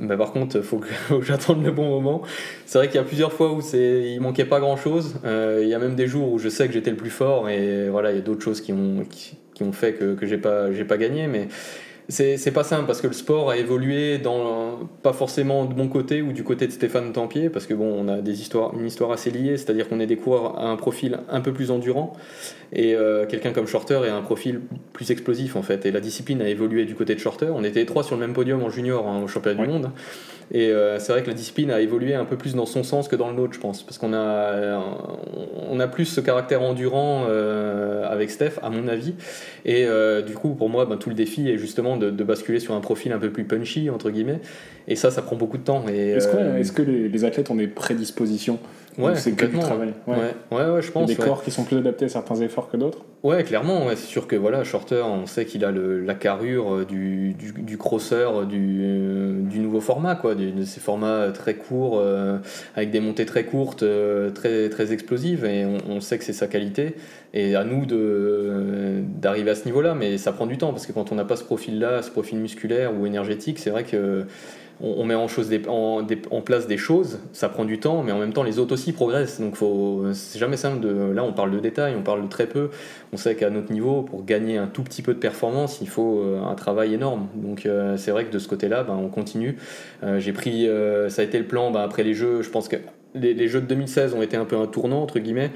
Mais 0.00 0.16
par 0.16 0.32
contre, 0.32 0.56
il 0.56 0.62
faut 0.62 0.78
que, 0.78 0.88
j'attende 1.20 1.62
le 1.62 1.70
bon 1.70 1.90
moment. 1.90 2.22
C'est 2.64 2.78
vrai 2.78 2.88
qu'il 2.88 2.96
y 2.96 3.00
a 3.00 3.04
plusieurs 3.04 3.34
fois 3.34 3.52
où 3.52 3.60
il 3.74 4.18
manquait 4.22 4.46
pas 4.46 4.60
grand 4.60 4.78
chose. 4.78 5.16
il 5.24 5.68
y 5.68 5.74
a 5.74 5.78
même 5.78 5.94
des 5.94 6.06
jours 6.06 6.32
où 6.32 6.38
je 6.38 6.48
sais 6.48 6.66
que 6.68 6.72
j'étais 6.72 6.90
le 6.90 6.96
plus 6.96 7.10
fort, 7.10 7.50
et 7.50 7.90
voilà, 7.90 8.12
il 8.12 8.16
y 8.16 8.18
a 8.18 8.22
d'autres 8.22 8.42
choses 8.42 8.62
qui 8.62 8.72
ont, 8.72 9.04
qui, 9.10 9.36
fait 9.72 9.92
que, 9.92 10.14
que 10.14 10.26
j'ai 10.26 10.38
pas, 10.38 10.68
pas 10.88 10.96
gagné. 10.96 11.26
Mais 11.26 11.48
c'est 12.08 12.52
pas 12.52 12.64
simple 12.64 12.86
parce 12.86 13.00
que 13.00 13.06
le 13.06 13.12
sport 13.12 13.50
a 13.50 13.56
évolué 13.56 14.18
dans 14.18 14.80
pas 15.02 15.12
forcément 15.12 15.64
de 15.64 15.74
mon 15.74 15.88
côté 15.88 16.20
ou 16.22 16.32
du 16.32 16.42
côté 16.44 16.66
de 16.66 16.72
Stéphane 16.72 17.12
Tempier 17.12 17.48
parce 17.48 17.66
que 17.66 17.74
bon 17.74 17.94
on 17.96 18.08
a 18.08 18.20
des 18.20 18.40
histoires 18.40 18.74
une 18.76 18.86
histoire 18.86 19.12
assez 19.12 19.30
liée 19.30 19.56
c'est-à-dire 19.56 19.88
qu'on 19.88 20.00
est 20.00 20.06
des 20.06 20.16
coureurs 20.16 20.58
à 20.58 20.68
un 20.68 20.76
profil 20.76 21.20
un 21.30 21.40
peu 21.40 21.52
plus 21.52 21.70
endurant 21.70 22.12
et 22.72 22.94
euh, 22.94 23.26
quelqu'un 23.26 23.52
comme 23.52 23.66
Shorter 23.66 24.00
est 24.04 24.10
un 24.10 24.22
profil 24.22 24.60
plus 24.92 25.10
explosif 25.10 25.56
en 25.56 25.62
fait 25.62 25.86
et 25.86 25.92
la 25.92 26.00
discipline 26.00 26.42
a 26.42 26.48
évolué 26.48 26.84
du 26.84 26.94
côté 26.94 27.14
de 27.14 27.20
Shorter 27.20 27.52
on 27.54 27.64
était 27.64 27.84
trois 27.86 28.02
sur 28.02 28.16
le 28.16 28.20
même 28.20 28.34
podium 28.34 28.62
en 28.62 28.70
junior 28.70 29.06
hein, 29.06 29.22
au 29.22 29.28
championnat 29.28 29.62
du 29.62 29.68
monde 29.70 29.90
et 30.50 30.70
euh, 30.70 30.98
c'est 30.98 31.12
vrai 31.12 31.22
que 31.22 31.28
la 31.28 31.34
discipline 31.34 31.70
a 31.70 31.80
évolué 31.80 32.14
un 32.14 32.26
peu 32.26 32.36
plus 32.36 32.54
dans 32.54 32.66
son 32.66 32.82
sens 32.82 33.08
que 33.08 33.16
dans 33.16 33.28
le 33.28 33.34
nôtre, 33.34 33.54
je 33.54 33.60
pense. 33.60 33.82
Parce 33.82 33.96
qu'on 33.96 34.12
a, 34.12 34.82
on 35.70 35.80
a 35.80 35.88
plus 35.88 36.04
ce 36.04 36.20
caractère 36.20 36.60
endurant 36.60 37.24
euh, 37.26 38.06
avec 38.06 38.30
Steph, 38.30 38.58
à 38.62 38.68
mon 38.68 38.86
avis. 38.86 39.14
Et 39.64 39.86
du 40.26 40.34
coup, 40.34 40.50
pour 40.50 40.68
moi, 40.68 40.84
ben, 40.84 40.96
tout 40.98 41.08
le 41.08 41.14
défi 41.14 41.48
est 41.48 41.56
justement 41.56 41.91
de, 41.96 42.24
basculer 42.24 42.60
sur 42.60 42.74
un 42.74 42.80
profil 42.80 43.12
un 43.12 43.18
peu 43.18 43.30
plus 43.30 43.44
punchy, 43.44 43.90
entre 43.90 44.10
guillemets. 44.10 44.40
Et 44.88 44.96
ça, 44.96 45.10
ça 45.10 45.22
prend 45.22 45.36
beaucoup 45.36 45.58
de 45.58 45.64
temps. 45.64 45.84
Est-ce 45.88 46.72
que, 46.72 46.82
les, 46.82 47.08
les, 47.08 47.24
athlètes 47.24 47.50
ont 47.50 47.54
des 47.54 47.68
prédispositions? 47.68 48.58
Ouais, 48.98 49.14
c'est 49.14 49.32
que 49.32 49.46
du 49.46 49.58
travail. 49.58 49.94
Ouais. 50.06 50.16
Ouais. 50.50 50.70
ouais, 50.70 50.82
je 50.82 50.90
pense. 50.90 51.06
des 51.06 51.16
corps 51.16 51.42
qui 51.42 51.50
sont 51.50 51.64
plus 51.64 51.78
adaptés 51.78 52.06
à 52.06 52.08
certains 52.08 52.36
efforts 52.36 52.70
que 52.70 52.76
d'autres 52.76 53.04
Ouais, 53.22 53.42
clairement. 53.44 53.88
c'est 53.90 53.96
sûr 54.06 54.26
que 54.26 54.36
voilà, 54.36 54.64
Shorter, 54.64 55.02
on 55.06 55.26
sait 55.26 55.44
qu'il 55.44 55.64
a 55.64 55.70
le, 55.70 56.00
la 56.04 56.14
carrure 56.14 56.74
euh, 56.74 56.84
du, 56.84 57.34
du, 57.34 57.52
du 57.52 57.78
crosseur 57.78 58.46
du, 58.46 58.80
euh, 58.82 59.40
du, 59.42 59.60
nouveau 59.60 59.80
format, 59.80 60.16
quoi, 60.16 60.34
de 60.34 60.64
ces 60.64 60.80
formats 60.80 61.30
très 61.32 61.54
courts, 61.54 61.98
euh, 62.00 62.38
avec 62.74 62.90
des 62.90 63.00
montées 63.00 63.24
très 63.26 63.44
courtes, 63.44 63.84
très, 64.34 64.68
très 64.68 64.92
explosives, 64.92 65.44
et 65.44 65.64
on, 65.64 65.78
on 65.88 66.00
sait 66.00 66.18
que 66.18 66.24
c'est 66.24 66.32
sa 66.32 66.46
qualité. 66.48 66.96
Et 67.34 67.56
à 67.56 67.64
nous 67.64 67.86
d'arriver 67.86 69.50
à 69.50 69.54
ce 69.54 69.64
niveau-là, 69.64 69.94
mais 69.94 70.18
ça 70.18 70.32
prend 70.32 70.46
du 70.46 70.58
temps, 70.58 70.72
parce 70.72 70.86
que 70.86 70.92
quand 70.92 71.12
on 71.12 71.14
n'a 71.14 71.24
pas 71.24 71.36
ce 71.36 71.44
profil-là, 71.44 72.02
ce 72.02 72.10
profil 72.10 72.38
musculaire 72.38 72.92
ou 72.94 73.06
énergétique, 73.06 73.58
c'est 73.58 73.70
vrai 73.70 73.84
que 73.84 74.26
on, 74.82 75.04
met 75.04 75.14
en, 75.14 76.40
place 76.40 76.66
des 76.66 76.76
choses, 76.76 77.20
ça 77.32 77.48
prend 77.48 77.64
du 77.64 77.78
temps, 77.78 78.02
mais 78.02 78.10
en 78.10 78.18
même 78.18 78.32
temps 78.32 78.42
les 78.42 78.58
autres 78.58 78.74
aussi 78.74 78.92
progressent. 78.92 79.40
Donc 79.40 79.56
c'est 80.12 80.38
jamais 80.38 80.56
simple 80.56 80.80
de. 80.80 81.12
Là, 81.12 81.22
on 81.22 81.32
parle 81.32 81.52
de 81.52 81.60
détails, 81.60 81.94
on 81.96 82.02
parle 82.02 82.22
de 82.22 82.28
très 82.28 82.46
peu. 82.46 82.70
On 83.12 83.16
sait 83.16 83.36
qu'à 83.36 83.48
notre 83.50 83.72
niveau, 83.72 84.02
pour 84.02 84.24
gagner 84.24 84.58
un 84.58 84.66
tout 84.66 84.82
petit 84.82 85.02
peu 85.02 85.14
de 85.14 85.18
performance, 85.18 85.78
il 85.80 85.88
faut 85.88 86.20
euh, 86.20 86.42
un 86.42 86.54
travail 86.54 86.94
énorme. 86.94 87.28
Donc 87.34 87.64
euh, 87.64 87.96
c'est 87.96 88.10
vrai 88.10 88.24
que 88.24 88.32
de 88.32 88.38
ce 88.38 88.48
côté-là, 88.48 88.82
ben, 88.82 88.94
on 88.94 89.08
continue. 89.08 89.56
Euh, 90.02 90.18
j'ai 90.18 90.32
pris, 90.32 90.68
ça 91.08 91.22
a 91.22 91.24
été 91.24 91.38
le 91.38 91.46
plan 91.46 91.70
ben, 91.70 91.80
après 91.80 92.02
les 92.02 92.14
Jeux. 92.14 92.42
Je 92.42 92.50
pense 92.50 92.66
que 92.68 92.76
les, 93.14 93.34
les, 93.34 93.48
Jeux 93.48 93.60
de 93.60 93.66
2016 93.66 94.14
ont 94.14 94.22
été 94.22 94.36
un 94.36 94.44
peu 94.44 94.56
un 94.56 94.66
tournant 94.66 95.02
entre 95.02 95.18
guillemets 95.18 95.50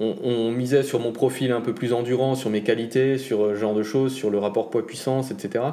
on, 0.00 0.50
misait 0.50 0.82
sur 0.82 0.98
mon 0.98 1.12
profil 1.12 1.52
un 1.52 1.60
peu 1.60 1.72
plus 1.72 1.92
endurant, 1.92 2.34
sur 2.34 2.50
mes 2.50 2.62
qualités, 2.62 3.16
sur 3.18 3.50
ce 3.50 3.54
genre 3.54 3.74
de 3.74 3.82
choses, 3.82 4.12
sur 4.12 4.30
le 4.30 4.38
rapport 4.38 4.70
poids-puissance, 4.70 5.30
etc. 5.30 5.64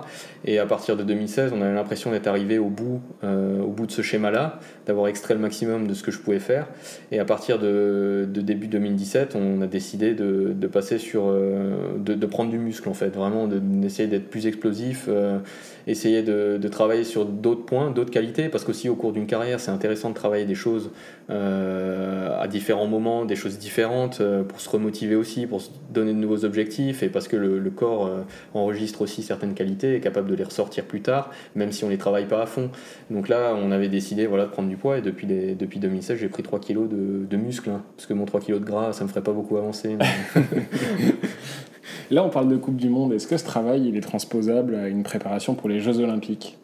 Et 0.45 0.59
à 0.59 0.65
partir 0.65 0.95
de 0.95 1.03
2016, 1.03 1.53
on 1.55 1.61
avait 1.61 1.73
l'impression 1.73 2.11
d'être 2.11 2.27
arrivé 2.27 2.59
au 2.59 2.69
bout, 2.69 3.01
euh, 3.23 3.59
au 3.61 3.69
bout 3.69 3.87
de 3.87 3.91
ce 3.91 4.01
schéma-là, 4.01 4.59
d'avoir 4.85 5.07
extrait 5.07 5.33
le 5.33 5.39
maximum 5.39 5.87
de 5.87 5.93
ce 5.93 6.03
que 6.03 6.11
je 6.11 6.19
pouvais 6.19 6.39
faire. 6.39 6.67
Et 7.11 7.19
à 7.19 7.25
partir 7.25 7.57
de, 7.57 8.27
début 8.31 8.67
2017, 8.67 9.35
on 9.35 9.61
a 9.61 9.67
décidé 9.67 10.13
de, 10.13 10.67
passer 10.67 10.99
sur, 10.99 11.23
euh, 11.25 11.97
de, 11.97 12.25
prendre 12.25 12.51
du 12.51 12.59
muscle 12.59 12.87
en 12.87 12.93
fait, 12.93 13.09
vraiment 13.09 13.47
d'essayer 13.47 14.07
d'être 14.07 14.29
plus 14.29 14.45
explosif, 14.47 15.05
euh, 15.07 15.39
essayer 15.87 16.23
de, 16.23 16.59
travailler 16.71 17.03
sur 17.03 17.25
d'autres 17.25 17.65
points, 17.65 17.91
d'autres 17.91 18.11
qualités, 18.11 18.49
parce 18.49 18.63
qu'aussi 18.63 18.87
au 18.87 18.95
cours 18.95 19.11
d'une 19.11 19.27
carrière, 19.27 19.59
c'est 19.59 19.71
intéressant 19.71 20.09
de 20.09 20.15
travailler 20.15 20.45
des 20.45 20.55
choses 20.55 20.91
à 21.29 22.47
différents 22.47 22.87
moments, 22.87 23.25
des 23.25 23.35
choses 23.35 23.57
différentes 23.57 24.21
euh, 24.21 24.43
pour 24.43 24.59
se 24.59 24.69
remotiver 24.69 25.15
aussi, 25.15 25.47
pour 25.47 25.61
se 25.61 25.69
donner 25.91 26.13
de 26.13 26.17
nouveaux 26.17 26.45
objectifs 26.45 27.03
et 27.03 27.09
parce 27.09 27.27
que 27.27 27.37
le, 27.37 27.69
corps 27.69 28.07
euh, 28.07 28.21
enregistre 28.53 29.01
aussi 29.01 29.23
certaines 29.23 29.53
qualités, 29.53 29.95
est 29.95 29.99
capable 29.99 30.29
de 30.29 30.35
les 30.35 30.43
ressortir 30.43 30.85
plus 30.85 31.01
tard, 31.01 31.31
même 31.55 31.71
si 31.71 31.83
on 31.83 31.89
les 31.89 31.97
travaille 31.97 32.25
pas 32.25 32.41
à 32.41 32.45
fond. 32.45 32.69
Donc 33.09 33.29
là, 33.29 33.55
on 33.55 33.71
avait 33.71 33.87
décidé 33.87 34.25
voilà, 34.25 34.45
de 34.45 34.51
prendre 34.51 34.69
du 34.69 34.77
poids 34.77 34.97
et 34.97 35.01
depuis, 35.01 35.27
depuis 35.27 35.79
2016, 35.79 36.19
j'ai 36.19 36.27
pris 36.27 36.43
3 36.43 36.59
kilos 36.59 36.89
de, 36.89 37.25
de 37.25 37.37
muscle, 37.37 37.69
hein, 37.69 37.83
parce 37.95 38.07
que 38.07 38.13
mon 38.13 38.25
3 38.25 38.41
kilos 38.41 38.59
de 38.59 38.65
gras, 38.65 38.93
ça 38.93 39.03
me 39.03 39.09
ferait 39.09 39.23
pas 39.23 39.33
beaucoup 39.33 39.57
avancer. 39.57 39.97
là, 42.09 42.23
on 42.23 42.29
parle 42.29 42.49
de 42.49 42.57
Coupe 42.57 42.77
du 42.77 42.89
Monde. 42.89 43.13
Est-ce 43.13 43.27
que 43.27 43.37
ce 43.37 43.45
travail, 43.45 43.87
il 43.87 43.97
est 43.97 44.01
transposable 44.01 44.75
à 44.75 44.87
une 44.87 45.03
préparation 45.03 45.55
pour 45.55 45.69
les 45.69 45.79
Jeux 45.79 45.99
Olympiques? 45.99 46.57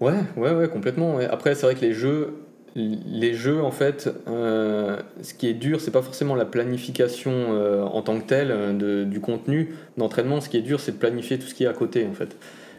Ouais, 0.00 0.14
ouais, 0.36 0.52
ouais, 0.52 0.68
complètement. 0.68 1.18
Après, 1.30 1.54
c'est 1.54 1.66
vrai 1.66 1.74
que 1.74 1.80
les 1.80 1.92
Jeux, 1.92 2.34
les 2.78 3.34
jeux, 3.34 3.62
en 3.62 3.70
fait, 3.70 4.08
euh, 4.28 4.98
ce 5.22 5.34
qui 5.34 5.48
est 5.48 5.54
dur, 5.54 5.80
c'est 5.80 5.90
pas 5.90 6.02
forcément 6.02 6.34
la 6.34 6.44
planification 6.44 7.32
euh, 7.32 7.82
en 7.82 8.02
tant 8.02 8.18
que 8.18 8.26
telle 8.26 8.50
euh, 8.50 9.04
du 9.04 9.20
contenu 9.20 9.74
d'entraînement. 9.96 10.40
Ce 10.40 10.48
qui 10.48 10.56
est 10.56 10.62
dur, 10.62 10.80
c'est 10.80 10.92
de 10.92 10.96
planifier 10.96 11.38
tout 11.38 11.46
ce 11.46 11.54
qui 11.54 11.64
est 11.64 11.68
à 11.68 11.72
côté, 11.72 12.06
en 12.08 12.14
fait. 12.14 12.36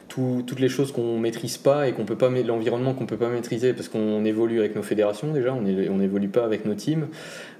Toutes 0.09 0.59
les 0.59 0.69
choses 0.69 0.91
qu'on 0.91 1.17
maîtrise 1.17 1.57
pas 1.57 1.87
et 1.87 1.93
qu'on 1.93 2.03
peut 2.03 2.17
pas 2.17 2.29
l'environnement 2.29 2.93
qu'on 2.93 3.05
peut 3.05 3.17
pas 3.17 3.29
maîtriser 3.29 3.73
parce 3.73 3.87
qu'on 3.87 4.25
évolue 4.25 4.59
avec 4.59 4.75
nos 4.75 4.81
fédérations 4.81 5.31
déjà, 5.31 5.53
on 5.53 5.61
n'évolue 5.61 6.27
pas 6.27 6.43
avec 6.43 6.65
nos 6.65 6.73
teams. 6.73 7.07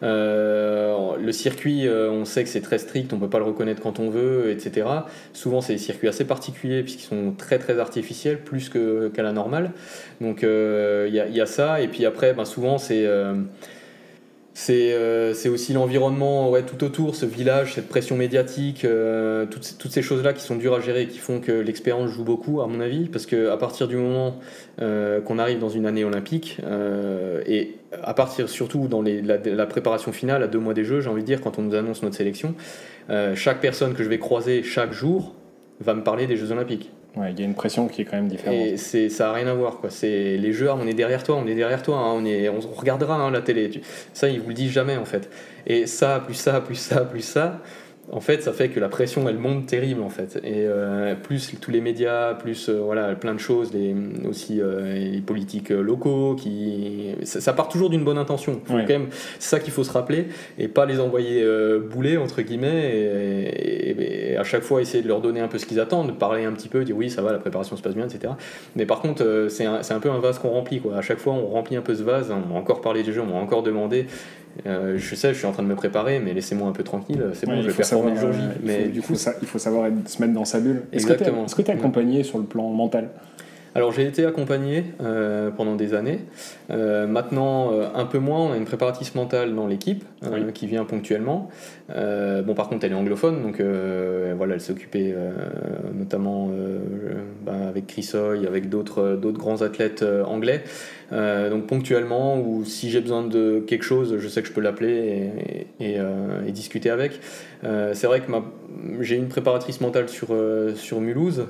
Euh, 0.04 1.16
le 1.18 1.32
circuit, 1.32 1.88
euh, 1.88 2.10
on 2.10 2.26
sait 2.26 2.44
que 2.44 2.50
c'est 2.50 2.62
très 2.62 2.80
strict, 2.80 3.14
on 3.14 3.20
peut 3.20 3.30
pas 3.30 3.40
le 3.40 3.46
reconnaître 3.46 3.82
quand 3.82 4.00
on 4.00 4.10
veut, 4.10 4.50
etc. 4.52 4.88
Souvent, 5.34 5.62
c'est 5.62 5.74
des 5.74 5.80
circuits 5.80 6.08
assez 6.08 6.26
particuliers 6.26 6.82
puisqu'ils 6.82 7.08
sont 7.08 7.34
très 7.38 7.60
très 7.60 7.80
artificiels, 7.80 8.40
plus 8.40 8.70
qu'à 8.70 9.24
la 9.24 9.32
normale. 9.32 9.72
Donc 10.20 10.42
il 10.42 11.12
y, 11.14 11.36
y, 11.36 11.42
a 11.42 11.46
ça 11.46 11.82
et 11.82 11.88
puis 11.88 12.06
après, 12.06 12.34
ben, 12.34 12.46
souvent 12.46 12.78
c'est 12.78 13.06
euh, 14.70 15.34
c'est 15.34 15.50
aussi 15.50 15.74
l'environnement 15.74 16.52
tout 16.62 16.84
autour, 16.84 17.16
ce 17.16 17.26
village, 17.26 17.76
cette 17.76 17.88
pression 17.88 18.16
médiatique, 18.16 18.84
euh, 18.86 19.46
toutes, 19.46 19.92
ces 19.92 20.02
choses-là 20.02 20.34
qui 20.34 20.44
sont 20.44 20.56
dures 20.56 20.74
à 20.74 20.80
gérer 20.80 21.04
et 21.04 21.08
qui 21.08 21.20
font 21.20 21.40
que 21.40 21.52
l'expérience 21.52 22.12
joue 22.12 22.24
beaucoup, 22.24 22.62
à 22.62 22.68
mon 22.68 22.80
avis, 22.80 23.08
parce 23.08 23.26
qu'à 23.26 23.58
partir 23.58 23.88
du 23.88 23.96
moment 23.96 24.40
euh, 24.82 25.22
qu'on 25.22 25.40
arrive 25.40 25.60
dans 25.60 25.70
une 25.70 25.86
année 25.86 26.04
olympique, 26.04 26.58
et 27.46 27.76
à 28.04 28.14
partir 28.14 28.50
surtout 28.50 28.88
dans 28.88 29.02
la, 29.02 29.66
préparation 29.66 30.12
finale, 30.12 30.44
à 30.44 30.48
deux 30.48 30.60
mois 30.60 30.74
des 30.74 30.84
Jeux, 30.84 31.02
j'ai 31.02 31.10
envie 31.10 31.22
de 31.22 31.28
dire, 31.28 31.42
quand 31.42 31.58
on 31.58 31.62
nous 31.62 31.76
annonce 31.76 32.04
notre 32.04 32.16
sélection, 32.16 32.56
chaque 33.36 33.62
personne 33.62 33.94
que 33.94 34.04
je 34.04 34.10
vais 34.10 34.20
croiser 34.20 34.64
chaque 34.64 34.94
jour 34.94 35.36
va 35.80 35.94
me 35.94 36.04
parler 36.04 36.28
des 36.28 36.38
Jeux 36.38 36.52
olympiques. 36.52 36.92
Il 37.30 37.40
y 37.40 37.42
a 37.42 37.46
une 37.46 37.56
pression 37.56 37.88
qui 37.88 38.02
est 38.02 38.06
quand 38.06 38.18
même 38.18 38.28
différente. 38.28 38.56
Et 38.56 38.78
c'est, 38.78 39.10
ça 39.10 39.26
n'a 39.26 39.34
rien 39.34 39.48
à 39.48 39.54
voir. 39.54 39.78
Quoi. 39.78 39.90
C'est, 39.90 40.38
les 40.38 40.54
jeux, 40.54 40.72
on 40.72 40.88
est 40.88 40.94
derrière 40.94 41.24
toi, 41.24 41.36
on 41.36 41.48
est 41.48 41.56
derrière 41.56 41.82
toi, 41.82 41.98
hein, 41.98 42.14
on, 42.16 42.26
est, 42.26 42.50
on 42.50 42.60
regardera 42.60 43.16
hein, 43.16 43.32
la 43.32 43.42
télé. 43.42 43.82
Ça, 44.14 44.30
ils 44.30 44.40
vous 44.40 44.50
le 44.50 44.54
disent 44.54 44.72
jamais 44.72 44.98
en 44.98 45.06
fait. 45.06 45.30
Et 45.68 45.88
ça, 45.88 46.22
plus 46.26 46.36
ça, 46.36 46.62
plus 46.62 46.76
ça, 46.76 47.02
plus 47.02 47.22
ça, 47.22 47.62
en 48.12 48.22
fait, 48.22 48.42
ça 48.42 48.54
fait 48.54 48.70
que 48.70 48.80
la 48.80 48.90
pression, 48.90 49.30
elle 49.30 49.38
monte 49.38 49.68
terrible, 49.68 50.02
en 50.02 50.10
fait. 50.10 50.40
Et 50.44 50.66
euh, 50.66 51.14
plus 51.16 51.54
tous 51.62 51.70
les 51.70 51.82
médias, 51.82 52.34
plus 52.34 52.70
euh, 52.70 52.82
voilà, 52.84 53.14
plein 53.16 53.36
de 53.36 53.40
choses, 53.40 53.72
les, 53.72 53.96
aussi 54.28 54.62
euh, 54.62 54.94
les 54.94 55.22
politiques 55.22 55.70
locaux, 55.70 56.36
qui, 56.36 57.16
ça, 57.24 57.54
part 57.54 57.70
toujours 57.70 57.90
d'une 57.90 58.04
bonne 58.04 58.18
intention. 58.18 58.62
Faut 58.66 58.74
quand 58.74 58.88
même, 58.88 59.08
c'est 59.38 59.50
ça 59.50 59.60
qu'il 59.60 59.72
faut 59.72 59.84
se 59.84 59.92
rappeler, 59.92 60.28
et 60.58 60.68
pas 60.68 60.86
les 60.86 61.00
envoyer 61.00 61.46
bouler, 61.92 62.18
entre 62.18 62.42
guillemets, 62.42 62.92
et, 62.94 64.36
à 64.38 64.44
chaque 64.44 64.64
fois 64.64 64.82
essayer 64.82 65.04
de 65.04 65.08
leur 65.08 65.22
donner 65.22 65.42
un 65.42 65.48
peu 65.48 65.58
ce 65.58 65.66
qu'ils 65.66 65.80
attendent, 65.80 66.08
de 66.08 66.14
parler 66.14 66.46
un 66.46 66.54
petit 66.54 66.70
peu, 66.70 66.84
dire 66.84 66.96
oui, 66.96 67.10
ça 67.10 67.22
va, 67.22 67.32
la 67.32 67.40
préparation 67.40 67.76
se 67.76 67.82
passe 67.82 67.96
bien, 67.96 68.06
etc. 68.06 68.34
Mais 68.76 68.86
par 68.86 69.02
contre, 69.02 69.48
c'est 69.50 69.66
un, 69.66 69.82
un, 69.88 70.00
peu 70.00 70.10
un 70.10 70.20
vase 70.20 70.40
qu'on 70.40 70.50
remplit, 70.50 70.80
quoi. 70.80 70.98
À 70.98 71.02
chaque 71.02 71.20
fois, 71.20 71.34
on 71.34 71.48
remplit 71.48 71.76
un 71.76 71.82
peu 71.82 71.94
ce 71.94 72.04
vase, 72.04 72.32
on 72.32 72.54
m'a 72.54 72.60
encore 72.60 72.82
parlé 72.82 73.04
des 73.04 73.12
jeux, 73.12 73.22
on 73.22 73.34
m'a 73.34 73.40
encore 73.40 73.64
demandé, 73.64 74.08
euh, 74.66 74.98
je 74.98 75.16
sais, 75.16 75.34
je 75.34 75.38
suis 75.38 75.48
en 75.48 75.52
train 75.52 75.64
de 75.64 75.68
me 75.68 75.76
préparer, 75.76 76.20
mais 76.20 76.34
laissez-moi 76.34 76.68
un 76.68 76.72
peu 76.72 76.84
tranquille. 76.84 77.24
C'est 77.34 77.46
bon, 77.46 77.62
je 77.62 77.70
vais 77.70 77.84
performer 78.02 78.14
le 78.14 78.20
jour 78.20 78.34
J. 78.34 78.60
Mais 78.64 78.88
du 78.88 79.02
coup, 79.02 79.16
ça, 79.16 79.34
il 79.42 79.48
faut 79.48 79.60
savoir 79.60 79.90
se 80.06 80.22
mettre 80.22 80.34
dans 80.34 80.46
sa 80.46 80.60
bulle. 80.60 80.84
Est-ce 80.92 81.08
que 81.08 81.62
tu 81.62 81.72
es 81.72 81.74
accompagné 81.74 82.24
sur 82.24 82.38
le 82.38 82.46
plan 82.46 82.70
mental? 82.70 83.10
Alors 83.76 83.92
j'ai 83.92 84.06
été 84.06 84.26
accompagné 84.26 84.84
euh, 85.02 85.52
pendant 85.52 85.76
des 85.76 85.94
années. 85.94 86.20
Euh, 86.70 87.08
maintenant, 87.08 87.72
un 87.94 88.06
peu 88.06 88.20
moins, 88.20 88.40
on 88.40 88.52
a 88.52 88.58
une 88.58 88.66
préparatrice 88.66 89.16
mentale 89.16 89.56
dans 89.56 89.68
l'équipe 89.68 90.04
qui 90.54 90.68
vient 90.68 90.86
ponctuellement. 90.86 91.50
bon, 91.90 92.54
par 92.56 92.70
contre, 92.70 92.86
elle 92.86 92.92
est 92.92 92.96
anglophone, 92.96 93.42
donc 93.42 93.62
voilà, 93.62 94.56
elle 94.56 94.62
s'est 94.62 94.72
occupée 94.72 95.14
notamment 95.94 96.52
bah, 97.46 97.54
avec 97.68 97.88
Chris 97.88 98.10
Hoy, 98.14 98.46
avec 98.48 98.70
d'autres 98.70 99.18
grands 99.38 99.62
athlètes 99.62 100.04
anglais. 100.26 100.64
Euh, 101.12 101.50
donc 101.50 101.66
ponctuellement, 101.68 102.40
ou 102.40 102.64
si 102.66 102.90
j'ai 102.90 103.02
besoin 103.02 103.24
de 103.24 103.64
quelque 103.66 103.84
chose, 103.84 104.18
je 104.20 104.28
sais 104.28 104.42
que 104.42 104.48
je 104.48 104.54
peux 104.54 104.62
l'appeler 104.62 105.32
et, 105.80 106.00
euh, 106.00 106.50
discuter 106.52 106.90
avec. 106.90 107.20
Euh, 107.64 107.94
c'est 107.94 108.08
vrai 108.08 108.22
que 108.22 108.32
j'ai 109.02 109.16
une 109.16 109.28
préparatrice 109.28 109.82
mentale 109.82 110.10
sur, 110.10 110.30
sur 110.76 111.02
Mulhouse, 111.02 111.48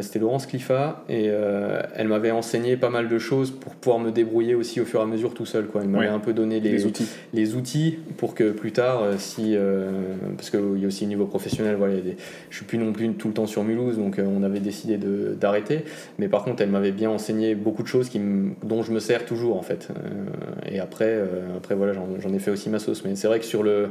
c'était 0.00 0.18
Laurence 0.18 0.46
Cliffa, 0.46 1.04
et 1.08 1.26
elle 1.26 2.08
m'avait 2.08 2.30
enseigné 2.30 2.76
pas 2.76 2.90
mal 2.90 3.08
de 3.08 3.18
choses 3.18 3.50
pour 3.50 3.74
pouvoir 3.74 3.98
me 3.98 4.10
débrouiller 4.10 4.54
aussi 4.54 4.80
au 4.80 4.84
fur 4.84 5.00
et 5.00 5.02
à 5.02 5.06
mesure 5.06 5.34
tout 5.34 5.46
seul. 5.46 5.66
Quoi. 5.66 5.82
Elle 5.82 5.88
m'avait 5.88 6.08
un 6.08 6.18
peu 6.18 6.32
donné 6.32 6.60
les, 6.60 6.84
outils. 6.86 7.08
les 7.32 7.54
outils 7.54 7.98
pour 8.16 8.34
que 8.34 8.50
plus 8.50 8.72
tard, 8.72 9.02
si, 9.18 9.56
parce 10.36 10.50
qu'il 10.50 10.78
y 10.78 10.84
a 10.84 10.86
aussi 10.86 11.04
au 11.04 11.08
niveau 11.08 11.26
professionnel, 11.26 11.76
voilà, 11.76 11.94
des, 11.94 12.16
je 12.50 12.56
suis 12.56 12.64
plus 12.64 12.78
non 12.78 12.92
plus 12.92 13.10
tout 13.14 13.28
le 13.28 13.34
temps 13.34 13.46
sur 13.46 13.64
Mulhouse, 13.64 13.98
donc 13.98 14.20
on 14.24 14.42
avait 14.42 14.60
décidé 14.60 14.98
d'arrêter. 14.98 15.84
Mais 16.18 16.28
par 16.28 16.44
contre, 16.44 16.62
elle 16.62 16.70
m'avait 16.70 16.92
bien 16.92 17.10
enseigné 17.10 17.54
beaucoup 17.54 17.82
de 17.82 17.88
choses 17.88 18.08
qui 18.08 18.20
dont 18.62 18.82
je 18.82 18.92
me 18.92 19.00
sers 19.00 19.24
toujours 19.24 19.56
en 19.56 19.62
fait. 19.62 19.88
Euh, 19.90 20.70
et 20.70 20.80
après, 20.80 21.06
euh, 21.06 21.56
après 21.56 21.74
voilà, 21.74 21.92
j'en 21.92 22.32
ai 22.32 22.38
fait 22.38 22.50
aussi 22.50 22.68
ma 22.70 22.78
sauce. 22.78 23.04
Mais 23.04 23.16
c'est 23.16 23.26
vrai 23.26 23.40
que 23.40 23.44
sur 23.44 23.62
le, 23.62 23.90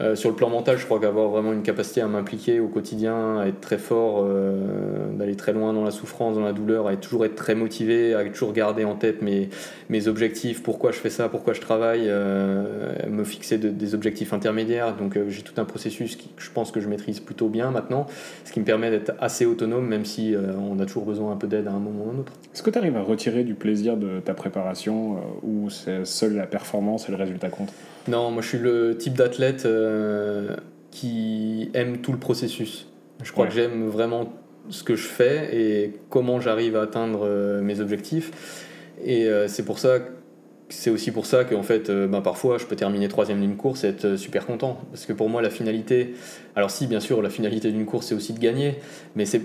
euh, 0.00 0.14
sur 0.14 0.30
le 0.30 0.36
plan 0.36 0.48
mental, 0.50 0.78
je 0.78 0.84
crois 0.84 1.00
qu'avoir 1.00 1.28
vraiment 1.28 1.52
une 1.52 1.62
capacité 1.62 2.00
à 2.00 2.06
m'impliquer 2.06 2.60
au 2.60 2.68
quotidien, 2.68 3.38
à 3.38 3.46
être 3.46 3.60
très 3.60 3.78
fort, 3.78 4.26
d'aller 5.12 5.36
très 5.36 5.52
loin 5.52 5.72
dans 5.72 5.84
la 5.84 5.90
souffrance, 5.90 6.36
dans 6.36 6.44
la 6.44 6.52
douleur, 6.52 6.86
à 6.88 6.96
toujours 6.96 7.24
être 7.24 7.34
très 7.34 7.54
motivé, 7.54 8.14
à 8.14 8.24
toujours 8.24 8.52
garder 8.52 8.84
en 8.84 8.94
tête 8.94 9.22
mes, 9.22 9.48
mes 9.88 10.08
objectifs, 10.08 10.62
pourquoi 10.62 10.92
je 10.92 10.98
fais 10.98 11.10
ça, 11.10 11.28
pourquoi 11.28 11.52
je 11.54 11.60
travaille, 11.60 12.08
me 12.08 13.24
fixer 13.24 13.58
des 13.58 13.94
objectifs 13.94 14.32
intermédiaires. 14.32 14.96
Donc 14.96 15.18
j'ai 15.28 15.42
tout 15.42 15.60
un 15.60 15.64
processus 15.64 16.16
que 16.16 16.22
je 16.36 16.50
pense 16.50 16.70
que 16.70 16.80
je 16.80 16.88
maîtrise 16.88 17.20
plutôt 17.20 17.48
bien 17.48 17.70
maintenant, 17.70 18.06
ce 18.44 18.52
qui 18.52 18.60
me 18.60 18.64
permet 18.64 18.90
d'être 18.90 19.12
assez 19.20 19.46
autonome, 19.46 19.86
même 19.86 20.04
si 20.04 20.34
on 20.36 20.78
a 20.80 20.86
toujours 20.86 21.04
besoin 21.04 21.32
un 21.32 21.36
peu 21.36 21.46
d'aide 21.46 21.66
à 21.66 21.72
un 21.72 21.78
moment 21.78 22.04
ou 22.06 22.10
à 22.10 22.14
un 22.14 22.18
autre. 22.18 22.32
Est-ce 22.54 22.62
que 22.62 22.70
tu 22.70 22.78
arrives 22.78 22.96
à 22.96 23.02
retirer 23.02 23.44
du 23.44 23.54
plaisir 23.54 23.96
de 23.96 24.20
ta 24.20 24.34
préparation 24.34 25.16
euh, 25.16 25.20
ou 25.42 25.70
c'est 25.70 26.04
seule 26.04 26.36
la 26.36 26.46
performance 26.46 27.08
et 27.08 27.12
le 27.12 27.18
résultat 27.18 27.48
compte? 27.48 27.72
Non, 28.08 28.30
moi 28.30 28.42
je 28.42 28.48
suis 28.48 28.58
le 28.58 28.96
type 28.96 29.14
d'athlète 29.14 29.66
euh, 29.66 30.56
qui 30.90 31.70
aime 31.74 31.98
tout 31.98 32.12
le 32.12 32.18
processus. 32.18 32.88
Je 33.22 33.32
crois 33.32 33.46
que 33.46 33.52
j'aime 33.52 33.86
vraiment 33.88 34.32
ce 34.70 34.82
que 34.82 34.96
je 34.96 35.06
fais 35.06 35.56
et 35.56 36.00
comment 36.10 36.40
j'arrive 36.40 36.76
à 36.76 36.82
atteindre 36.82 37.20
euh, 37.24 37.60
mes 37.60 37.80
objectifs. 37.80 38.30
Et 39.04 39.28
c'est 39.46 39.64
pour 39.64 39.78
ça 39.78 40.00
c'est 40.70 40.90
aussi 40.90 41.12
pour 41.12 41.24
ça 41.24 41.44
qu'en 41.44 41.62
fait, 41.62 41.88
ben 41.88 42.20
parfois, 42.20 42.58
je 42.58 42.66
peux 42.66 42.74
terminer 42.74 43.06
troisième 43.08 43.40
d'une 43.40 43.56
course 43.56 43.84
et 43.84 43.88
être 43.88 44.16
super 44.16 44.44
content. 44.44 44.80
Parce 44.90 45.06
que 45.06 45.12
pour 45.14 45.30
moi, 45.30 45.40
la 45.40 45.48
finalité, 45.50 46.14
alors 46.56 46.70
si, 46.70 46.88
bien 46.88 46.98
sûr, 47.00 47.22
la 47.22 47.30
finalité 47.30 47.70
d'une 47.70 47.86
course, 47.86 48.08
c'est 48.08 48.14
aussi 48.14 48.34
de 48.34 48.40
gagner, 48.40 48.74
mais 49.14 49.24
c'est 49.24 49.40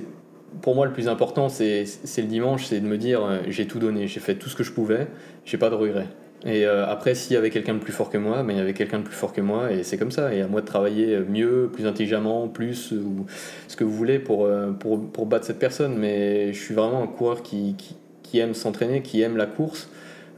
pour 0.62 0.76
moi, 0.76 0.86
le 0.86 0.94
plus 0.94 1.08
important, 1.08 1.50
c'est 1.50 1.86
le 2.18 2.24
dimanche, 2.24 2.66
c'est 2.66 2.80
de 2.80 2.88
me 2.88 2.98
dire 2.98 3.24
euh, 3.24 3.40
j'ai 3.48 3.68
tout 3.68 3.80
donné, 3.80 4.08
j'ai 4.08 4.20
fait 4.20 4.36
tout 4.36 4.50
ce 4.50 4.56
que 4.56 4.64
je 4.64 4.72
pouvais, 4.72 5.08
j'ai 5.46 5.58
pas 5.58 5.70
de 5.70 5.76
regrets. 5.76 6.08
Et 6.46 6.66
euh, 6.66 6.86
après, 6.86 7.16
s'il 7.16 7.34
y 7.34 7.38
avait 7.38 7.50
quelqu'un 7.50 7.74
de 7.74 7.80
plus 7.80 7.94
fort 7.94 8.10
que 8.10 8.18
moi, 8.18 8.44
ben, 8.44 8.52
il 8.52 8.58
y 8.58 8.62
avait 8.62 8.74
quelqu'un 8.74 9.00
de 9.00 9.04
plus 9.04 9.16
fort 9.16 9.32
que 9.32 9.42
moi, 9.42 9.72
et 9.72 9.84
c'est 9.84 9.98
comme 9.98 10.12
ça. 10.12 10.34
Et 10.34 10.42
à 10.42 10.48
moi 10.48 10.62
de 10.62 10.66
travailler 10.66 11.20
mieux, 11.20 11.70
plus 11.72 11.88
intelligemment, 11.88 12.48
plus, 12.48 12.92
ou 12.92 13.26
ce 13.68 13.76
que 13.76 13.84
vous 13.84 13.94
voulez 13.94 14.20
pour, 14.20 14.46
euh, 14.46 14.72
pour, 14.72 15.10
pour 15.12 15.26
battre 15.26 15.46
cette 15.46 15.60
personne. 15.60 15.96
Mais 15.98 16.52
je 16.52 16.60
suis 16.60 16.74
vraiment 16.74 17.02
un 17.02 17.08
coureur 17.08 17.44
qui, 17.44 17.76
qui, 17.78 17.96
qui 18.24 18.40
aime 18.40 18.54
s'entraîner, 18.54 19.02
qui 19.02 19.22
aime 19.22 19.38
la 19.38 19.46
course, 19.46 19.90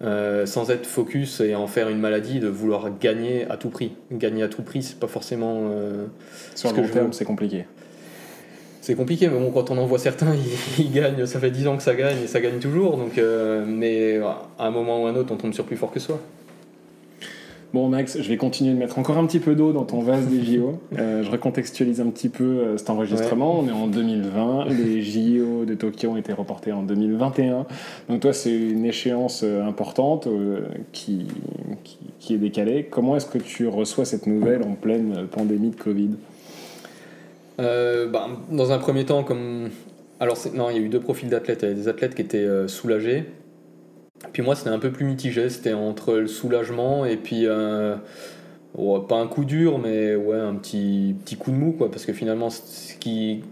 sans 0.01 0.69
être 0.69 0.85
focus 0.85 1.39
et 1.39 1.55
en 1.55 1.67
faire 1.67 1.89
une 1.89 1.99
maladie 1.99 2.39
de 2.39 2.47
vouloir 2.47 2.99
gagner 2.99 3.49
à 3.49 3.57
tout 3.57 3.69
prix. 3.69 3.93
Gagner 4.11 4.43
à 4.43 4.49
tout 4.49 4.61
prix, 4.61 4.83
c'est 4.83 4.99
pas 4.99 5.07
forcément. 5.07 5.71
Sur 6.53 6.73
le 6.73 6.81
long 6.81 6.87
terme, 6.89 7.13
c'est 7.13 7.25
compliqué 7.25 7.65
c'est 8.85 8.95
compliqué, 8.95 9.27
mais 9.27 9.39
bon, 9.39 9.49
quand 9.49 9.71
on 9.71 9.77
en 9.79 9.85
voit 9.87 9.97
certains, 9.97 10.33
ils, 10.77 10.91
gagnent, 10.91 11.25
ça 11.25 11.39
fait 11.39 11.49
10 11.49 11.67
ans 11.67 11.77
que 11.77 11.83
ça 11.83 11.95
gagne 11.95 12.17
et 12.23 12.27
ça 12.27 12.39
gagne 12.39 12.59
toujours, 12.59 12.97
donc, 12.97 13.17
euh, 13.17 13.65
mais 13.67 14.19
à 14.59 14.67
un 14.67 14.71
moment 14.71 15.03
ou 15.03 15.07
un 15.07 15.15
autre, 15.15 15.33
on 15.33 15.37
tombe 15.37 15.53
sur 15.53 15.65
plus 15.65 15.75
fort 15.75 15.91
que 15.91 15.99
soi. 15.99 16.19
Bon 17.73 17.89
Max, 17.89 18.21
je 18.21 18.29
vais 18.29 18.37
continuer 18.37 18.73
de 18.73 18.77
mettre 18.77 18.99
encore 18.99 19.17
un 19.17 19.25
petit 19.25 19.39
peu 19.39 19.53
d'eau 19.53 19.73
dans 19.73 19.83
ton 19.83 19.99
vase 19.99 20.27
des 20.27 20.43
JO. 20.43 20.79
Euh, 20.99 21.23
je 21.23 21.31
recontextualise 21.31 21.99
un 21.99 22.09
petit 22.09 22.29
peu 22.29 22.43
euh, 22.43 22.77
cet 22.77 22.89
enregistrement. 22.89 23.59
On 23.59 23.67
est 23.67 23.71
en 23.71 23.87
2020, 23.87 24.65
les 24.69 25.01
JO 25.01 25.65
de 25.65 25.73
Tokyo 25.73 26.11
ont 26.11 26.17
été 26.17 26.31
reportés 26.31 26.71
en 26.71 26.83
2021. 26.83 27.65
Donc 28.07 28.21
toi, 28.21 28.33
c'est 28.33 28.55
une 28.55 28.85
échéance 28.85 29.43
importante 29.43 30.27
qui, 30.93 31.27
qui, 31.83 31.97
qui, 32.19 32.33
est 32.35 32.37
décalée. 32.37 32.87
Comment 32.89 33.17
est-ce 33.17 33.25
que 33.25 33.39
tu 33.39 33.67
reçois 33.67 34.05
cette 34.05 34.27
nouvelle 34.27 34.61
en 34.61 34.75
pleine 34.75 35.27
pandémie 35.29 35.71
de 35.71 35.75
Covid? 35.75 36.11
Euh, 37.59 38.07
bah, 38.07 38.27
Dans 38.49 38.71
un 38.71 38.77
premier 38.77 39.05
temps, 39.05 39.23
comme. 39.23 39.69
Alors, 40.19 40.37
non, 40.53 40.69
il 40.69 40.77
y 40.77 40.79
a 40.79 40.81
eu 40.81 40.89
deux 40.89 40.99
profils 40.99 41.29
d'athlètes. 41.29 41.59
Il 41.61 41.65
y 41.65 41.71
avait 41.71 41.79
des 41.79 41.87
athlètes 41.87 42.15
qui 42.15 42.21
étaient 42.21 42.37
euh, 42.37 42.67
soulagés. 42.67 43.25
Puis 44.31 44.41
moi, 44.41 44.55
c'était 44.55 44.69
un 44.69 44.79
peu 44.79 44.91
plus 44.91 45.05
mitigé. 45.05 45.49
C'était 45.49 45.73
entre 45.73 46.15
le 46.15 46.27
soulagement 46.27 47.05
et 47.05 47.17
puis. 47.17 47.45
Euh, 47.45 47.95
pas 49.07 49.15
un 49.15 49.27
coup 49.27 49.45
dur, 49.45 49.79
mais 49.79 50.15
ouais, 50.15 50.37
un 50.37 50.55
petit, 50.55 51.15
petit 51.23 51.37
coup 51.37 51.51
de 51.51 51.55
mou, 51.55 51.71
quoi. 51.71 51.89
Parce 51.89 52.05
que 52.05 52.13
finalement, 52.13 52.49
ce 52.49 52.95
qui. 52.95 53.43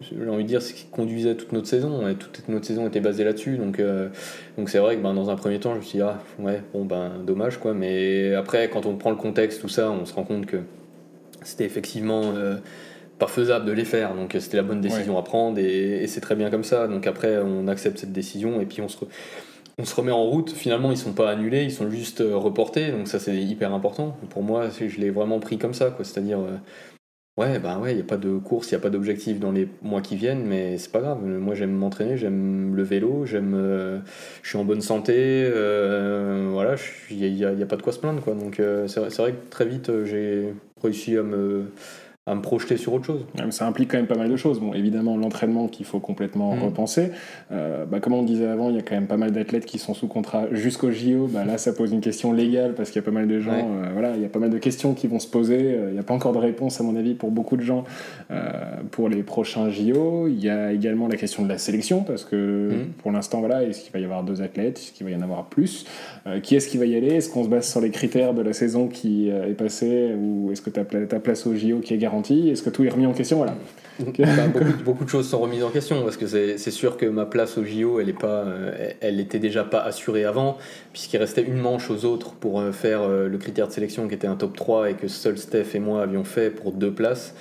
J'ai 0.00 0.28
envie 0.28 0.44
de 0.44 0.48
dire, 0.48 0.62
ce 0.62 0.72
qui 0.72 0.84
conduisait 0.84 1.34
toute 1.34 1.50
notre 1.52 1.66
saison. 1.66 2.06
Et 2.06 2.14
toute 2.14 2.48
notre 2.48 2.66
saison 2.66 2.86
était 2.86 3.00
basée 3.00 3.24
là-dessus. 3.24 3.56
Donc, 3.56 3.82
donc 4.56 4.68
c'est 4.68 4.78
vrai 4.78 4.96
que 4.96 5.02
ben, 5.02 5.12
dans 5.12 5.28
un 5.28 5.34
premier 5.34 5.58
temps, 5.58 5.72
je 5.72 5.78
me 5.78 5.82
suis 5.82 5.98
dit, 5.98 6.04
ah, 6.04 6.22
ouais, 6.38 6.62
bon, 6.72 6.84
ben, 6.84 7.14
dommage, 7.26 7.58
quoi. 7.58 7.74
Mais 7.74 8.32
après, 8.34 8.70
quand 8.70 8.86
on 8.86 8.94
prend 8.94 9.10
le 9.10 9.16
contexte, 9.16 9.60
tout 9.60 9.68
ça, 9.68 9.90
on 9.90 10.04
se 10.04 10.14
rend 10.14 10.22
compte 10.22 10.46
que 10.46 10.58
c'était 11.42 11.64
effectivement 11.64 12.32
pas 13.18 13.26
faisable 13.26 13.64
de 13.66 13.72
les 13.72 13.84
faire. 13.84 14.14
Donc 14.14 14.36
c'était 14.38 14.56
la 14.56 14.62
bonne 14.62 14.80
décision 14.80 15.18
à 15.18 15.22
prendre 15.22 15.58
et, 15.58 16.06
c'est 16.06 16.20
très 16.20 16.34
bien 16.34 16.50
comme 16.50 16.64
ça. 16.64 16.88
Donc 16.88 17.06
après, 17.06 17.38
on 17.38 17.68
accepte 17.68 17.98
cette 17.98 18.12
décision 18.12 18.60
et 18.60 18.66
puis 18.66 18.80
on 18.80 18.88
se, 18.88 18.98
on 19.78 19.84
se 19.84 19.94
remet 19.94 20.12
en 20.12 20.24
route. 20.24 20.50
Finalement, 20.50 20.90
ils 20.90 20.98
sont 20.98 21.12
pas 21.12 21.30
annulés, 21.30 21.64
ils 21.64 21.72
sont 21.72 21.90
juste 21.90 22.20
euh, 22.20 22.36
reportés. 22.36 22.90
Donc 22.90 23.08
ça, 23.08 23.18
c'est 23.18 23.36
hyper 23.36 23.74
important. 23.74 24.16
Pour 24.30 24.42
moi, 24.42 24.68
je 24.70 25.00
l'ai 25.00 25.10
vraiment 25.10 25.40
pris 25.40 25.58
comme 25.58 25.74
ça. 25.74 25.94
C'est-à-dire, 26.02 26.38
euh, 26.38 26.56
Ouais, 27.38 27.60
bah 27.60 27.78
ouais, 27.78 27.92
il 27.92 27.94
n'y 27.94 28.00
a 28.00 28.04
pas 28.04 28.16
de 28.16 28.36
course, 28.36 28.72
il 28.72 28.74
n'y 28.74 28.78
a 28.78 28.80
pas 28.80 28.90
d'objectif 28.90 29.38
dans 29.38 29.52
les 29.52 29.68
mois 29.80 30.00
qui 30.00 30.16
viennent, 30.16 30.44
mais 30.44 30.76
c'est 30.76 30.90
pas 30.90 30.98
grave. 30.98 31.24
Moi, 31.24 31.54
j'aime 31.54 31.70
m'entraîner, 31.70 32.16
j'aime 32.16 32.74
le 32.74 32.82
vélo, 32.82 33.26
j'aime, 33.26 33.54
euh, 33.54 34.00
je 34.42 34.48
suis 34.48 34.58
en 34.58 34.64
bonne 34.64 34.80
santé, 34.80 35.14
euh, 35.16 36.48
voilà, 36.50 36.74
il 37.12 37.32
n'y 37.32 37.44
a, 37.44 37.50
a, 37.50 37.66
pas 37.66 37.76
de 37.76 37.82
quoi 37.82 37.92
se 37.92 38.00
plaindre, 38.00 38.20
quoi. 38.24 38.34
Donc, 38.34 38.58
euh, 38.58 38.88
c'est 38.88 38.98
vrai 38.98 39.32
que 39.34 39.50
très 39.50 39.66
vite, 39.66 40.04
j'ai 40.04 40.52
réussi 40.82 41.16
à 41.16 41.22
me 41.22 41.66
à 42.28 42.34
me 42.34 42.42
projeter 42.42 42.76
sur 42.76 42.92
autre 42.92 43.06
chose. 43.06 43.24
Ça 43.50 43.66
implique 43.66 43.90
quand 43.90 43.96
même 43.96 44.06
pas 44.06 44.16
mal 44.16 44.28
de 44.28 44.36
choses. 44.36 44.60
Bon, 44.60 44.74
évidemment, 44.74 45.16
l'entraînement 45.16 45.66
qu'il 45.66 45.86
faut 45.86 45.98
complètement 45.98 46.54
mm. 46.54 46.62
repenser. 46.62 47.10
Euh, 47.52 47.86
bah, 47.86 48.00
comme 48.00 48.12
on 48.12 48.22
disait 48.22 48.46
avant, 48.46 48.68
il 48.68 48.76
y 48.76 48.78
a 48.78 48.82
quand 48.82 48.94
même 48.94 49.06
pas 49.06 49.16
mal 49.16 49.32
d'athlètes 49.32 49.64
qui 49.64 49.78
sont 49.78 49.94
sous 49.94 50.08
contrat 50.08 50.46
jusqu'au 50.52 50.90
JO. 50.90 51.26
Bah, 51.26 51.44
là, 51.46 51.56
ça 51.56 51.72
pose 51.72 51.90
une 51.90 52.02
question 52.02 52.32
légale 52.32 52.74
parce 52.74 52.90
qu'il 52.90 53.00
y 53.00 53.04
a 53.04 53.06
pas 53.06 53.12
mal 53.12 53.26
de 53.26 53.40
gens. 53.40 53.52
Euh, 53.52 53.88
voilà, 53.94 54.14
il 54.14 54.22
y 54.22 54.26
a 54.26 54.28
pas 54.28 54.38
mal 54.38 54.50
de 54.50 54.58
questions 54.58 54.92
qui 54.92 55.06
vont 55.06 55.18
se 55.18 55.26
poser. 55.26 55.58
Euh, 55.58 55.88
il 55.88 55.94
n'y 55.94 55.98
a 55.98 56.02
pas 56.02 56.12
encore 56.12 56.32
de 56.32 56.38
réponse, 56.38 56.80
à 56.80 56.84
mon 56.84 56.96
avis, 56.96 57.14
pour 57.14 57.30
beaucoup 57.30 57.56
de 57.56 57.62
gens 57.62 57.84
pour 58.90 59.08
les 59.08 59.22
prochains 59.22 59.70
JO. 59.70 60.28
Il 60.28 60.38
y 60.38 60.50
a 60.50 60.72
également 60.72 61.08
la 61.08 61.16
question 61.16 61.42
de 61.42 61.48
la 61.48 61.58
sélection 61.58 62.02
parce 62.02 62.24
que 62.24 62.70
mm. 62.72 62.86
pour 63.02 63.10
l'instant, 63.10 63.40
voilà, 63.40 63.64
est-ce 63.64 63.82
qu'il 63.82 63.92
va 63.92 64.00
y 64.00 64.04
avoir 64.04 64.22
deux 64.22 64.42
athlètes? 64.42 64.78
Est-ce 64.78 64.92
qu'il 64.92 65.06
va 65.06 65.12
y 65.12 65.16
en 65.16 65.22
avoir 65.22 65.46
plus? 65.46 65.86
Qui 66.42 66.56
est-ce 66.56 66.68
qui 66.68 66.76
va 66.76 66.84
y 66.84 66.94
aller? 66.94 67.14
Est-ce 67.14 67.30
qu'on 67.30 67.44
se 67.44 67.48
base 67.48 67.70
sur 67.70 67.80
les 67.80 67.90
critères 67.90 68.34
de 68.34 68.42
la 68.42 68.52
saison 68.52 68.86
qui 68.86 69.30
est 69.30 69.56
passée 69.56 70.12
ou 70.14 70.50
est-ce 70.52 70.60
que 70.60 70.70
ta, 70.70 70.84
ta 70.84 71.20
place 71.20 71.46
au 71.46 71.54
JO 71.54 71.78
qui 71.80 71.94
est 71.94 71.98
garantie? 71.98 72.17
Est-ce 72.20 72.62
que 72.62 72.70
tout 72.70 72.84
est 72.84 72.90
remis 72.90 73.06
en 73.06 73.12
question 73.12 73.38
voilà. 73.38 73.54
Bah, 73.98 74.26
beaucoup, 74.84 75.04
de 75.04 75.10
choses 75.10 75.28
sont 75.28 75.38
remises 75.38 75.64
en 75.64 75.70
question 75.70 76.02
parce 76.02 76.16
que 76.16 76.26
c'est 76.26 76.70
sûr 76.70 76.96
que 76.96 77.06
ma 77.06 77.26
place 77.26 77.58
au 77.58 77.64
JO, 77.64 78.00
elle 78.00 78.08
est 78.08 78.18
pas, 78.18 78.44
euh, 78.44 78.90
elle 79.00 79.18
était 79.18 79.38
déjà 79.40 79.64
pas 79.64 79.80
assurée 79.80 80.24
avant, 80.24 80.56
puisqu'il 80.92 81.18
restait 81.18 81.42
une 81.42 81.58
manche 81.58 81.90
aux 81.90 82.04
autres 82.04 82.32
pour 82.32 82.60
euh, 82.60 82.72
faire 82.72 83.02
euh, 83.02 83.28
le 83.28 83.38
critère 83.38 83.66
de 83.68 83.72
sélection 83.72 84.06
qui 84.06 84.14
était 84.14 84.26
un 84.26 84.36
top 84.36 84.56
3 84.56 84.90
et 84.90 84.94
que 84.94 85.08
seul 85.08 85.36
Steph 85.36 85.74
et 85.74 85.80
moi 85.80 86.02
avions 86.02 86.24
fait 86.24 86.50
pour 86.50 86.72
deux 86.72 86.92
places. 86.92 87.34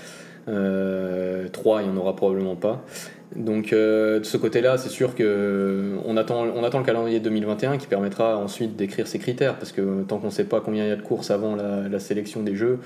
Euh, 0.48 1.48
3, 1.50 1.84
il 1.84 1.90
n'y 1.90 1.96
en 1.96 1.98
aura 1.98 2.16
probablement 2.16 2.56
pas. 2.56 2.84
Donc 3.36 3.72
de 3.72 4.22
ce 4.24 4.38
côté-là, 4.38 4.78
c'est 4.78 4.90
sûr 4.90 5.14
que 5.14 5.98
on 6.06 6.16
attend, 6.16 6.46
on 6.56 6.64
attend 6.64 6.80
le 6.80 6.86
calendrier 6.86 7.20
2021 7.20 7.78
qui 7.78 7.86
permettra 7.86 8.38
ensuite 8.38 8.78
d'écrire 8.78 9.06
ces 9.06 9.20
critères, 9.20 9.58
parce 9.58 9.74
que 9.74 10.04
tant 10.04 10.18
qu'on 10.18 10.28
ne 10.28 10.32
sait 10.32 10.46
pas 10.46 10.62
combien 10.62 10.86
il 10.86 10.88
y 10.88 10.92
a 10.94 10.96
de 10.96 11.02
courses 11.02 11.30
avant 11.30 11.58
la 11.58 12.00
sélection 12.00 12.42
des 12.42 12.56
jeux, 12.56 12.80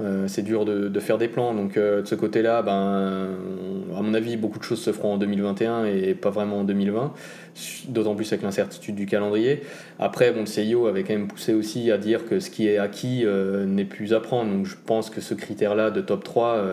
euh, 0.00 0.26
c'est 0.26 0.42
dur 0.42 0.64
de, 0.64 1.00
faire 1.00 1.18
des 1.18 1.28
plans. 1.28 1.54
Donc 1.54 1.76
euh, 1.76 2.02
de 2.02 2.06
ce 2.06 2.14
côté-là, 2.14 2.62
ben, 2.62 3.30
à 3.96 4.02
mon 4.02 4.14
avis, 4.14 4.36
beaucoup 4.36 4.58
de 4.58 4.64
choses 4.64 4.80
se 4.80 4.92
feront 4.92 5.14
en 5.14 5.18
2021 5.18 5.84
et 5.84 6.14
pas 6.14 6.30
vraiment 6.30 6.60
en 6.60 6.64
2020, 6.64 7.12
d'autant 7.88 8.14
plus 8.14 8.32
avec 8.32 8.42
l'incertitude 8.42 8.96
du 8.96 9.06
calendrier. 9.06 9.62
Après, 9.98 10.32
bon, 10.32 10.40
le 10.40 10.46
CIO 10.46 10.86
avait 10.86 11.04
quand 11.04 11.14
même 11.14 11.28
poussé 11.28 11.54
aussi 11.54 11.90
à 11.90 11.98
dire 11.98 12.26
que 12.26 12.40
ce 12.40 12.50
qui 12.50 12.68
est 12.68 12.78
acquis 12.78 13.22
euh, 13.24 13.66
n'est 13.66 13.84
plus 13.84 14.14
à 14.14 14.20
prendre. 14.20 14.50
Donc 14.50 14.66
je 14.66 14.76
pense 14.84 15.10
que 15.10 15.20
ce 15.20 15.34
critère-là 15.34 15.90
de 15.90 16.00
top 16.00 16.24
3, 16.24 16.64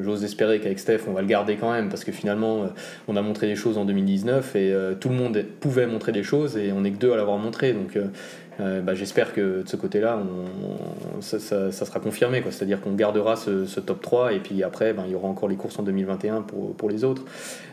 j'ose 0.00 0.24
espérer 0.24 0.60
qu'avec 0.60 0.78
Steph, 0.78 1.00
on 1.08 1.12
va 1.12 1.20
le 1.20 1.26
garder 1.26 1.56
quand 1.56 1.72
même, 1.72 1.88
parce 1.88 2.04
que 2.04 2.12
finalement, 2.12 2.66
on 3.08 3.16
a 3.16 3.22
montré 3.22 3.46
des 3.46 3.56
choses 3.56 3.76
en 3.76 3.84
2019 3.84 4.56
et 4.56 4.74
tout 4.98 5.08
le 5.08 5.14
monde 5.14 5.44
pouvait 5.60 5.86
montrer 5.86 6.12
des 6.12 6.22
choses 6.22 6.56
et 6.56 6.72
on 6.72 6.82
n'est 6.82 6.92
que 6.92 6.98
deux 6.98 7.12
à 7.12 7.16
l'avoir 7.16 7.38
montré. 7.38 7.72
Donc 7.72 7.98
euh, 8.58 8.80
bah, 8.80 8.94
j'espère 8.94 9.32
que 9.32 9.62
de 9.62 9.68
ce 9.68 9.76
côté-là, 9.76 10.18
ça, 11.20 11.38
sera 11.70 12.00
confirmé. 12.00 12.42
C'est-à-dire 12.50 12.80
qu'on 12.80 12.94
gardera 12.94 13.36
ce, 13.36 13.80
top 13.80 14.00
3 14.00 14.32
et 14.32 14.40
puis 14.40 14.62
après, 14.62 14.92
ben, 14.92 15.04
il 15.06 15.12
y 15.12 15.14
aura 15.14 15.28
encore 15.28 15.48
les 15.48 15.56
courses 15.56 15.78
en 15.78 15.82
2021 15.82 16.42
pour, 16.42 16.74
pour 16.74 16.90
les 16.90 17.04
autres. 17.04 17.24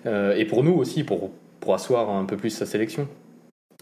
Euh, 0.06 0.36
et 0.36 0.46
pour 0.46 0.64
nous 0.64 0.74
aussi, 0.74 1.04
pour, 1.04 1.32
pour 1.60 1.74
asseoir 1.74 2.10
un 2.10 2.26
peu 2.26 2.38
plus 2.38 2.52
sa 2.52 2.66
sélection. 2.66 3.08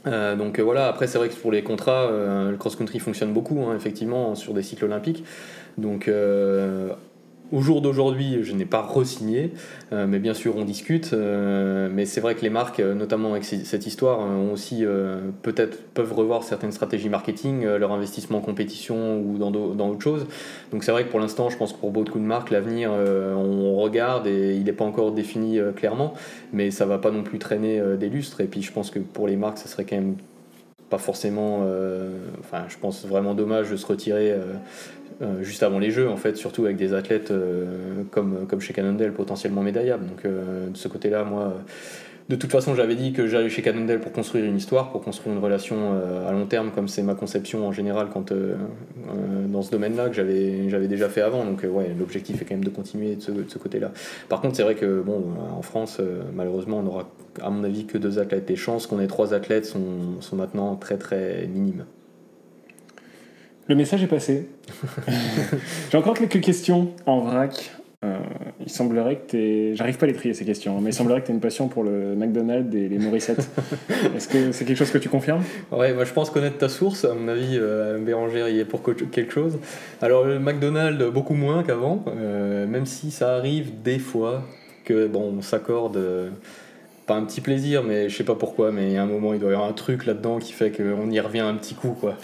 Euh, 0.08 0.36
donc 0.36 0.60
voilà, 0.60 0.88
après 0.88 1.08
c'est 1.08 1.18
vrai 1.18 1.30
que 1.30 1.36
pour 1.36 1.52
les 1.52 1.64
contrats, 1.64 2.10
le 2.12 2.56
cross-country 2.58 3.00
fonctionne 3.00 3.34
beaucoup, 3.34 3.60
hein, 3.62 3.76
effectivement, 3.76 4.36
sur 4.36 4.54
des 4.54 4.64
cycles 4.64 4.86
olympiques. 4.86 5.24
Donc 5.78 6.10
au 7.52 7.62
jour 7.62 7.82
d'aujourd'hui, 7.82 8.40
je 8.44 8.54
n'ai 8.54 8.66
pas 8.66 8.82
re-signé, 8.82 9.52
euh, 9.94 10.08
mais 10.08 10.20
bien 10.20 10.34
sûr, 10.34 10.56
on 10.58 10.66
discute. 10.66 11.12
Euh, 11.14 11.90
mais 11.92 12.06
c'est 12.06 12.22
vrai 12.22 12.36
que 12.36 12.42
les 12.42 12.50
marques, 12.50 12.80
euh, 12.80 12.96
notamment 12.96 13.32
avec 13.32 13.44
cette 13.44 13.86
histoire, 13.86 14.20
ont 14.20 14.52
aussi 14.52 14.84
peut-être 15.42 15.82
peuvent 15.94 16.14
revoir 16.14 16.44
certaines 16.44 16.72
stratégies 16.72 17.10
marketing, 17.10 17.66
leur 17.66 17.92
investissement 17.92 18.40
en 18.40 18.42
compétition 18.42 19.20
ou 19.20 19.38
dans, 19.38 19.52
dans 19.52 19.90
autre 19.90 20.02
chose. 20.02 20.26
Donc 20.72 20.84
c'est 20.84 20.92
vrai 20.92 21.06
que 21.06 21.12
pour 21.12 21.20
l'instant, 21.20 21.50
je 21.50 21.58
pense 21.58 21.74
que 21.74 21.78
pour 21.78 21.92
beaucoup 21.92 22.20
de 22.20 22.24
marques, 22.24 22.52
l'avenir, 22.52 22.92
on 22.92 23.76
regarde 23.76 24.28
et 24.28 24.56
il 24.56 24.64
n'est 24.64 24.74
pas 24.74 24.86
encore 24.86 25.12
défini 25.12 25.60
clairement, 25.76 26.14
mais 26.54 26.72
ça 26.72 26.86
va 26.86 26.98
pas 26.98 27.12
non 27.12 27.24
plus 27.24 27.40
traîner 27.40 27.82
des 27.98 28.10
lustres. 28.10 28.42
Et 28.42 28.46
puis 28.46 28.62
je 28.62 28.72
pense 28.72 28.92
que 28.92 29.00
pour 29.00 29.28
les 29.28 29.36
marques, 29.36 29.58
ça 29.58 29.68
serait 29.68 29.86
quand 29.86 29.96
même 29.96 30.16
pas 30.90 30.98
forcément. 30.98 31.66
enfin, 32.40 32.66
je 32.68 32.78
pense 32.78 33.06
vraiment 33.06 33.34
dommage 33.34 33.72
de 33.72 33.76
se 33.76 33.86
retirer 33.86 34.34
juste 35.42 35.64
avant 35.64 35.80
les 35.80 35.92
Jeux, 35.92 36.10
en 36.10 36.18
fait, 36.18 36.36
surtout 36.36 36.66
avec 36.66 36.78
des 36.78 36.94
athlètes 36.94 37.32
euh, 37.32 38.04
comme, 38.12 38.46
comme 38.48 38.62
chez 38.62 38.74
Cannondale, 38.74 39.14
potentiellement 39.14 39.62
médaillables. 39.62 40.06
Donc, 40.06 40.26
euh, 40.26 40.70
de 40.70 40.78
ce 40.78 40.88
côté-là, 40.88 41.24
moi, 41.24 41.54
de 42.28 42.36
toute 42.36 42.52
façon, 42.52 42.76
j'avais 42.76 42.96
dit 42.96 43.14
que 43.14 43.28
j'allais 43.28 43.50
chez 43.50 43.62
Cannondale 43.62 44.00
pour 44.00 44.12
construire 44.12 44.46
une 44.46 44.58
histoire, 44.58 44.92
pour 44.92 45.02
construire 45.02 45.36
une 45.36 45.42
relation 45.42 45.94
à 46.28 46.32
long 46.32 46.48
terme, 46.48 46.72
comme 46.72 46.88
c'est 46.88 47.04
ma 47.04 47.14
conception 47.14 47.68
en 47.68 47.72
général 47.72 48.08
quand, 48.12 48.34
dans 49.48 49.62
ce 49.62 49.70
domaine-là, 49.70 50.10
que 50.10 50.16
j'avais, 50.16 50.88
déjà 50.88 51.08
fait 51.08 51.22
avant. 51.22 51.46
Donc, 51.46 51.64
ouais, 51.64 51.96
l'objectif 51.98 52.42
est 52.42 52.46
quand 52.46 52.56
même 52.56 52.64
de 52.64 52.72
continuer 52.72 53.16
de 53.16 53.22
ce, 53.22 53.30
de 53.32 53.46
ce 53.48 53.60
côté-là. 53.60 53.92
Par 54.28 54.42
contre, 54.42 54.56
c'est 54.56 54.64
vrai 54.64 54.74
que, 54.74 55.02
bon, 55.02 55.24
en 55.56 55.62
France, 55.62 56.02
malheureusement, 56.34 56.80
on 56.80 56.84
n'aura, 56.84 57.08
à 57.44 57.52
mon 57.52 57.64
avis, 57.64 57.86
que 57.86 58.00
deux 58.00 58.18
athlètes. 58.18 58.50
Les 58.50 58.56
chances 58.56 58.88
qu'on 58.88 59.00
ait 59.00 59.08
trois 59.08 59.36
athlètes 59.36 59.68
sont, 59.68 60.20
sont 60.20 60.36
maintenant 60.36 60.76
très, 60.78 60.98
très 60.98 61.46
minimes. 61.46 61.86
Le 63.68 63.74
message 63.74 64.04
est 64.04 64.08
passé. 64.08 64.48
J'ai 65.92 65.98
encore 65.98 66.14
quelques 66.14 66.40
questions 66.40 66.92
en 67.08 67.22
vrac. 67.22 67.72
Euh, 68.04 68.20
il 68.60 68.70
semblerait 68.70 69.16
que 69.16 69.32
tu 69.32 69.76
J'arrive 69.76 69.98
pas 69.98 70.06
à 70.06 70.08
les 70.08 70.14
trier 70.14 70.36
ces 70.36 70.46
questions, 70.46 70.80
mais 70.82 70.92
il 70.92 70.94
semblerait 70.94 71.22
que 71.22 71.26
tu 71.26 71.32
aies 71.32 71.36
une 71.36 71.42
passion 71.42 71.68
pour 71.68 71.84
le 71.84 72.16
McDonald's 72.16 72.76
et 72.76 72.88
les 72.88 73.00
Morissette. 73.00 73.50
Est-ce 74.16 74.28
que 74.28 74.52
c'est 74.52 74.66
quelque 74.66 74.78
chose 74.78 74.92
que 74.92 75.00
tu 75.00 75.10
confirmes? 75.10 75.42
Ouais, 75.72 75.94
moi 75.94 76.06
je 76.06 76.14
pense 76.14 76.30
connaître 76.30 76.60
ta 76.60 76.70
source. 76.70 77.06
À 77.06 77.16
mon 77.16 77.28
avis, 77.28 77.58
euh, 77.58 77.98
Bérangère 77.98 78.50
y 78.50 78.60
est 78.60 78.66
pour 78.66 78.84
quelque 78.84 79.34
chose. 79.34 79.58
Alors, 80.00 80.26
le 80.26 80.38
McDonald's, 80.38 81.04
beaucoup 81.12 81.34
moins 81.34 81.64
qu'avant, 81.64 82.06
euh, 82.08 82.68
même 82.68 82.86
si 82.86 83.10
ça 83.10 83.34
arrive 83.34 83.82
des 83.82 83.98
fois 83.98 84.44
que 84.84 85.08
bon, 85.08 85.34
on 85.38 85.42
s'accorde. 85.42 86.00
Pas 87.06 87.16
un 87.16 87.24
petit 87.24 87.42
plaisir, 87.42 87.84
mais 87.84 88.10
je 88.10 88.16
sais 88.16 88.24
pas 88.24 88.36
pourquoi, 88.36 88.72
mais 88.72 88.88
il 88.88 88.94
y 88.94 88.98
a 88.98 89.04
un 89.04 89.08
moment, 89.08 89.34
il 89.34 89.40
doit 89.40 89.52
y 89.52 89.54
avoir 89.54 89.70
un 89.70 89.74
truc 89.74 90.06
là-dedans 90.06 90.40
qui 90.40 90.54
fait 90.54 90.72
qu'on 90.72 91.10
y 91.12 91.20
revient 91.20 91.42
un 91.42 91.54
petit 91.54 91.76
coup, 91.76 91.96
quoi. 92.00 92.16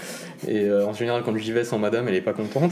Et 0.47 0.65
euh, 0.65 0.87
en 0.87 0.93
général, 0.93 1.21
quand 1.23 1.37
j'y 1.37 1.51
vais 1.51 1.63
sans 1.63 1.77
madame, 1.77 2.07
elle 2.07 2.15
est 2.15 2.21
pas 2.21 2.33
contente. 2.33 2.71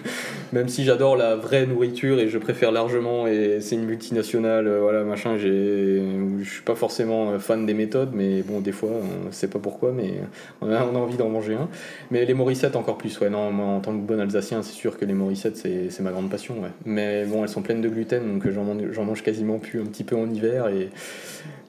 Même 0.52 0.68
si 0.68 0.84
j'adore 0.84 1.16
la 1.16 1.36
vraie 1.36 1.66
nourriture 1.66 2.18
et 2.18 2.28
je 2.28 2.38
préfère 2.38 2.72
largement, 2.72 3.26
et 3.26 3.58
c'est 3.60 3.76
une 3.76 3.84
multinationale, 3.84 4.66
euh, 4.66 4.80
voilà, 4.80 5.04
machin, 5.04 5.36
je 5.36 6.42
suis 6.44 6.62
pas 6.62 6.74
forcément 6.74 7.32
euh, 7.32 7.38
fan 7.38 7.66
des 7.66 7.74
méthodes, 7.74 8.10
mais 8.14 8.42
bon, 8.42 8.60
des 8.60 8.72
fois, 8.72 8.90
on 9.28 9.30
sait 9.30 9.48
pas 9.48 9.58
pourquoi, 9.58 9.92
mais 9.92 10.14
on 10.62 10.72
a, 10.72 10.82
envie 10.82 11.18
d'en 11.18 11.28
manger 11.28 11.54
un. 11.54 11.68
Mais 12.10 12.24
les 12.24 12.34
Morissettes, 12.34 12.74
encore 12.74 12.96
plus, 12.96 13.20
ouais, 13.20 13.28
non, 13.28 13.50
moi, 13.52 13.66
en 13.66 13.80
tant 13.80 13.92
que 13.92 14.00
bon 14.00 14.18
Alsacien, 14.18 14.62
c'est 14.62 14.72
sûr 14.72 14.98
que 14.98 15.04
les 15.04 15.14
Morissettes, 15.14 15.58
c'est, 15.58 16.00
ma 16.00 16.10
grande 16.10 16.30
passion, 16.30 16.54
ouais. 16.62 16.70
Mais 16.86 17.26
bon, 17.26 17.42
elles 17.42 17.50
sont 17.50 17.62
pleines 17.62 17.82
de 17.82 17.88
gluten, 17.90 18.26
donc 18.26 18.50
j'en 18.50 18.64
mange, 18.64 18.90
j'en 18.92 19.04
mange 19.04 19.22
quasiment 19.22 19.58
plus, 19.58 19.80
un 19.80 19.86
petit 19.86 20.04
peu 20.04 20.16
en 20.16 20.28
hiver, 20.30 20.68
et 20.68 20.88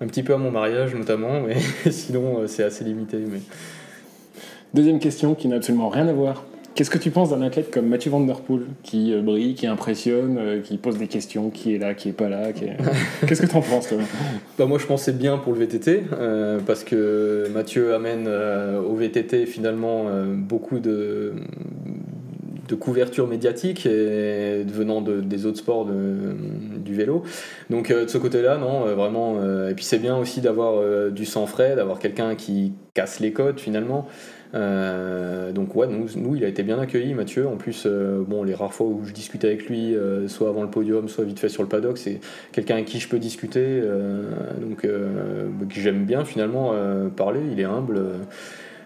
un 0.02 0.08
petit 0.08 0.24
peu 0.24 0.34
à 0.34 0.38
mon 0.38 0.52
mariage 0.52 0.96
notamment, 0.96 1.42
mais 1.42 1.58
sinon, 1.92 2.48
c'est 2.48 2.64
assez 2.64 2.84
limité. 2.84 3.18
Mais... 3.18 3.40
Deuxième 4.74 5.00
question 5.00 5.36
qui 5.36 5.48
n'a 5.48 5.58
absolument 5.58 5.90
rien 5.90 6.08
à 6.08 6.14
voir. 6.14 6.46
Qu'est-ce 6.74 6.90
que 6.90 6.98
tu 6.98 7.12
penses 7.12 7.32
d'un 7.32 7.42
athlète 7.42 7.70
comme 7.70 7.88
Mathieu 7.88 8.12
Van 8.12 8.22
Der 8.22 8.40
Poel 8.40 8.62
qui 8.82 9.14
euh, 9.14 9.22
brille, 9.22 9.56
qui 9.56 9.68
impressionne, 9.68 10.38
euh, 10.40 10.62
qui 10.62 10.78
pose 10.78 10.98
des 10.98 11.08
questions, 11.08 11.50
qui 11.50 11.76
est 11.76 11.78
là, 11.78 11.94
qui 11.94 12.08
est 12.10 12.14
pas 12.14 12.30
là 12.30 12.54
Qu'est-ce 13.28 13.42
que 13.42 13.48
tu 13.48 13.56
en 13.58 13.62
penses 13.62 13.90
toi? 13.90 13.98
Bah 14.58 14.66
Moi 14.66 14.80
je 14.80 14.86
pense 14.86 15.04
c'est 15.04 15.18
bien 15.18 15.38
pour 15.38 15.52
le 15.52 15.60
VTT 15.60 16.04
euh, 16.14 16.60
parce 16.66 16.86
que 16.86 17.50
Mathieu 17.54 17.94
amène 17.94 18.28
au 18.28 18.96
VTT 18.96 19.46
finalement 19.48 20.06
beaucoup 20.34 20.80
de, 20.80 21.34
de 22.68 22.76
couverture 22.76 23.28
médiatique 23.28 23.86
et 23.86 24.64
venant 24.64 25.02
de, 25.02 25.22
des 25.22 25.46
autres 25.46 25.58
sports 25.58 25.86
du 25.86 26.94
vélo. 26.94 27.24
Donc 27.70 27.92
de 27.92 28.08
ce 28.08 28.18
côté-là, 28.18 28.58
non, 28.58 28.86
vraiment. 28.96 29.38
et 29.68 29.74
puis 29.74 29.84
c'est 29.84 30.00
bien 30.00 30.18
aussi 30.18 30.42
d'avoir 30.42 31.12
du 31.12 31.26
sang 31.26 31.46
frais, 31.48 31.76
d'avoir 31.76 32.00
quelqu'un 32.00 32.36
qui 32.36 32.74
casse 32.94 33.20
les 33.20 33.32
codes 33.32 33.60
finalement. 33.60 34.08
Euh, 34.54 35.52
donc 35.52 35.76
ouais, 35.76 35.88
nous, 35.88 36.08
nous, 36.16 36.36
il 36.36 36.44
a 36.44 36.48
été 36.48 36.64
bien 36.64 36.80
accueilli, 36.80 37.14
Mathieu. 37.14 37.48
En 37.48 37.58
plus, 37.58 37.84
euh, 37.86 38.24
bon, 38.26 38.44
les 38.44 38.54
rares 38.54 38.74
fois 38.74 38.88
où 38.88 39.04
je 39.06 39.14
discutais 39.14 39.48
avec 39.48 39.68
lui, 39.68 39.96
euh, 39.96 40.28
soit 40.28 40.50
avant 40.50 40.64
le 40.64 40.70
podium, 40.70 41.08
soit 41.08 41.24
vite 41.24 41.40
fait 41.40 41.50
sur 41.50 41.64
le 41.64 41.70
paddock, 41.70 41.98
c'est 41.98 42.20
quelqu'un 42.52 42.76
avec 42.76 42.86
qui 42.86 43.00
je 43.00 43.08
peux 43.08 43.20
discuter, 43.20 43.82
donc 44.60 44.82
que 44.82 45.50
j'aime 45.70 46.06
bien 46.06 46.26
finalement 46.26 46.74
parler. 47.16 47.42
Il 47.52 47.60
est 47.60 47.66
humble. 47.66 48.02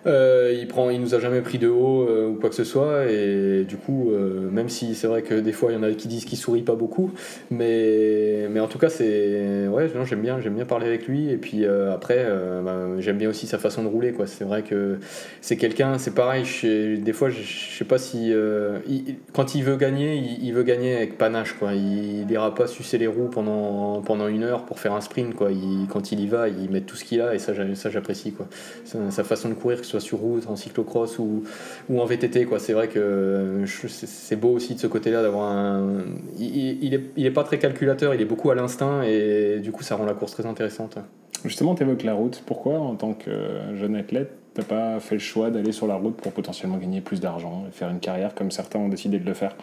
Euh, 0.07 0.55
il 0.55 0.67
prend, 0.67 0.91
il 0.91 1.01
nous 1.01 1.15
a 1.15 1.19
jamais 1.19 1.41
pris 1.41 1.57
de 1.57 1.67
haut 1.67 2.07
euh, 2.07 2.27
ou 2.27 2.35
quoi 2.35 2.49
que 2.49 2.55
ce 2.55 2.63
soit 2.63 3.05
et 3.09 3.63
du 3.63 3.75
coup, 3.75 4.11
euh, 4.11 4.49
même 4.51 4.69
si 4.69 4.93
c'est 4.93 5.07
vrai 5.07 5.23
que 5.23 5.33
des 5.33 5.51
fois 5.51 5.71
il 5.71 5.75
y 5.75 5.77
en 5.77 5.83
a 5.83 5.91
qui 5.91 6.07
disent 6.07 6.25
qu'il 6.25 6.37
sourit 6.37 6.61
pas 6.61 6.75
beaucoup, 6.75 7.11
mais, 7.49 8.47
mais 8.51 8.59
en 8.59 8.67
tout 8.67 8.77
cas 8.77 8.89
c'est, 8.89 9.67
ouais, 9.67 9.89
j'aime 10.05 10.21
bien, 10.21 10.39
j'aime 10.39 10.53
bien 10.53 10.65
parler 10.65 10.85
avec 10.87 11.07
lui 11.07 11.29
et 11.31 11.37
puis 11.37 11.65
après, 11.65 12.27
ben, 12.63 12.99
j'aime 12.99 13.17
bien 13.17 13.29
aussi 13.29 13.47
sa 13.47 13.57
façon 13.57 13.83
de 13.83 13.87
rouler 13.87 14.11
quoi. 14.11 14.27
C'est 14.27 14.43
vrai 14.43 14.61
que 14.61 14.99
c'est 15.41 15.57
quelqu'un, 15.57 15.97
c'est 15.97 16.13
pareil. 16.13 16.43
des 16.63 17.13
fois, 17.13 17.29
je, 17.29 17.41
je, 17.41 17.77
sais 17.77 17.85
pas 17.85 17.97
si 17.97 18.31
quand 19.33 19.55
il 19.55 19.63
veut 19.63 19.77
gagner, 19.77 20.15
il, 20.41 20.53
veut 20.53 20.63
gagner 20.63 20.95
avec 20.95 21.17
panache 21.17 21.53
quoi. 21.53 21.73
Il, 21.73 22.25
n'ira 22.27 22.53
pas 22.53 22.67
sucer 22.67 22.97
les 22.97 23.07
roues 23.07 23.29
pendant 23.31 24.01
pendant 24.01 24.27
une 24.27 24.43
heure 24.43 24.65
pour 24.65 24.79
faire 24.79 24.93
un 24.93 25.01
sprint 25.01 25.33
quoi. 25.33 25.49
Quand 25.89 26.11
il 26.11 26.19
y 26.19 26.27
va, 26.27 26.47
il 26.47 26.69
met 26.69 26.81
tout 26.81 26.95
ce 26.95 27.03
qu'il 27.03 27.21
a 27.21 27.33
et 27.33 27.39
ça, 27.39 27.53
ça 27.73 27.89
j'apprécie 27.89 28.33
quoi. 28.33 28.47
Sa, 28.83 29.09
sa 29.09 29.23
façon 29.23 29.49
de 29.49 29.53
courir, 29.55 29.81
que 29.81 29.85
ce 29.85 29.94
soit 29.99 30.07
sur 30.07 30.19
route, 30.19 30.47
en 30.47 30.55
cyclocross 30.55 31.19
ou, 31.19 31.43
ou 31.89 32.01
en 32.01 32.05
VTT. 32.05 32.47
C'est 32.59 32.73
vrai 32.73 32.87
que 32.87 33.63
c'est 33.67 34.35
beau 34.35 34.49
aussi 34.49 34.75
de 34.75 34.79
ce 34.79 34.87
côté-là 34.87 35.21
d'avoir 35.21 35.51
un. 35.51 36.03
Il, 36.37 36.83
il, 36.83 36.93
est, 36.93 37.03
il 37.15 37.25
est 37.25 37.31
pas 37.31 37.43
très 37.43 37.59
calculateur, 37.59 38.13
il 38.13 38.21
est 38.21 38.25
beaucoup 38.25 38.51
à 38.51 38.55
l'instinct 38.55 39.03
et 39.03 39.59
du 39.61 39.71
coup 39.71 39.83
ça 39.83 39.95
rend 39.95 40.05
la 40.05 40.13
course 40.13 40.33
très 40.33 40.45
intéressante. 40.45 40.97
Justement, 41.43 41.75
tu 41.75 41.83
évoques 41.83 42.03
la 42.03 42.13
route. 42.13 42.41
Pourquoi, 42.45 42.79
en 42.79 42.95
tant 42.95 43.13
que 43.13 43.29
jeune 43.75 43.95
athlète, 43.95 44.31
t'as 44.55 44.63
pas 44.63 44.99
fait 44.99 45.15
le 45.15 45.19
choix 45.21 45.51
d'aller 45.51 45.71
sur 45.71 45.85
la 45.85 45.95
route 45.95 46.15
pour 46.15 46.31
potentiellement 46.31 46.77
gagner 46.77 47.01
plus 47.01 47.19
d'argent 47.19 47.65
et 47.67 47.71
faire 47.71 47.89
une 47.89 47.99
carrière 47.99 48.33
comme 48.33 48.51
certains 48.51 48.79
ont 48.79 48.89
décidé 48.89 49.19
de 49.19 49.25
le 49.25 49.33
faire? 49.33 49.55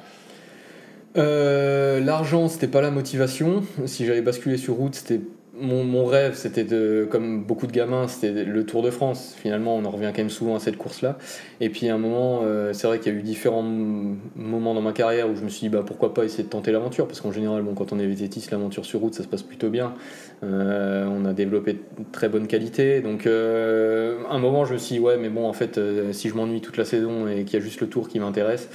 Euh, 1.17 2.01
L'argent, 2.01 2.49
c'était 2.49 2.69
pas 2.69 2.81
la 2.81 2.91
motivation. 2.91 3.65
Si 3.87 4.07
j'avais 4.07 4.23
basculé 4.23 4.57
sur 4.57 4.75
route, 4.75 4.95
c'était 4.95 5.21
mon, 5.63 6.05
rêve, 6.07 6.35
c'était 6.35 6.65
de, 6.65 7.07
comme 7.09 7.45
beaucoup 7.45 7.67
de 7.67 7.73
gamins, 7.73 8.09
c'était 8.09 8.45
le 8.45 8.67
Tour 8.67 8.83
de 8.83 8.91
France. 8.91 9.35
Finalement, 9.39 9.77
on 9.77 9.85
en 9.85 9.91
revient 9.91 10.11
quand 10.15 10.19
même 10.19 10.31
souvent 10.31 10.57
à 10.57 10.61
cette 10.61 10.77
course-là. 10.77 11.19
Et 11.61 11.71
puis 11.71 11.89
à 11.89 11.95
un 11.95 11.99
moment, 11.99 12.41
euh, 12.43 12.73
c'est 12.73 12.87
vrai 12.87 12.99
qu'il 12.99 13.13
y 13.13 13.17
a 13.17 13.19
eu 13.19 13.23
différents 13.23 13.63
moments 13.63 14.75
dans 14.75 14.81
ma 14.81 14.93
carrière 14.93 15.31
où 15.31 15.37
je 15.37 15.43
me 15.43 15.49
suis 15.49 15.69
dit 15.69 15.69
bah, 15.69 15.85
pourquoi 15.87 16.15
pas 16.15 16.25
essayer 16.25 16.43
de 16.43 16.49
tenter 16.49 16.73
l'aventure? 16.73 17.07
Parce 17.07 17.21
qu'en 17.21 17.33
général, 17.33 17.63
bon, 17.63 17.75
quand 17.75 17.93
on 17.93 17.99
est 17.99 18.07
vététiste, 18.07 18.51
l'aventure 18.51 18.85
sur 18.85 19.01
route, 19.01 19.15
ça 19.15 19.23
se 19.23 19.29
passe 19.29 19.43
plutôt 19.43 19.71
bien. 19.71 19.95
Euh, 20.43 21.07
on 21.07 21.25
a 21.25 21.33
développé 21.33 21.75
de 21.75 21.79
très 22.11 22.29
bonne 22.29 22.49
qualité. 22.49 23.01
Donc 23.01 23.27
euh, 23.27 24.19
à 24.29 24.35
un 24.35 24.39
moment, 24.39 24.65
je 24.65 24.75
me 24.75 24.79
suis 24.79 24.97
dit 24.97 25.01
ouais, 25.01 25.17
mais 25.17 25.29
bon, 25.29 25.49
en 25.49 25.53
fait, 25.53 25.79
si 26.13 26.29
je 26.29 26.35
m'ennuie 26.35 26.61
toute 26.61 26.77
la 26.77 26.85
saison 26.85 27.29
et 27.29 27.45
qu'il 27.45 27.59
y 27.59 27.63
a 27.63 27.65
juste 27.65 27.81
le 27.81 27.87
Tour 27.87 28.09
qui 28.09 28.19
m'intéresse, 28.19 28.69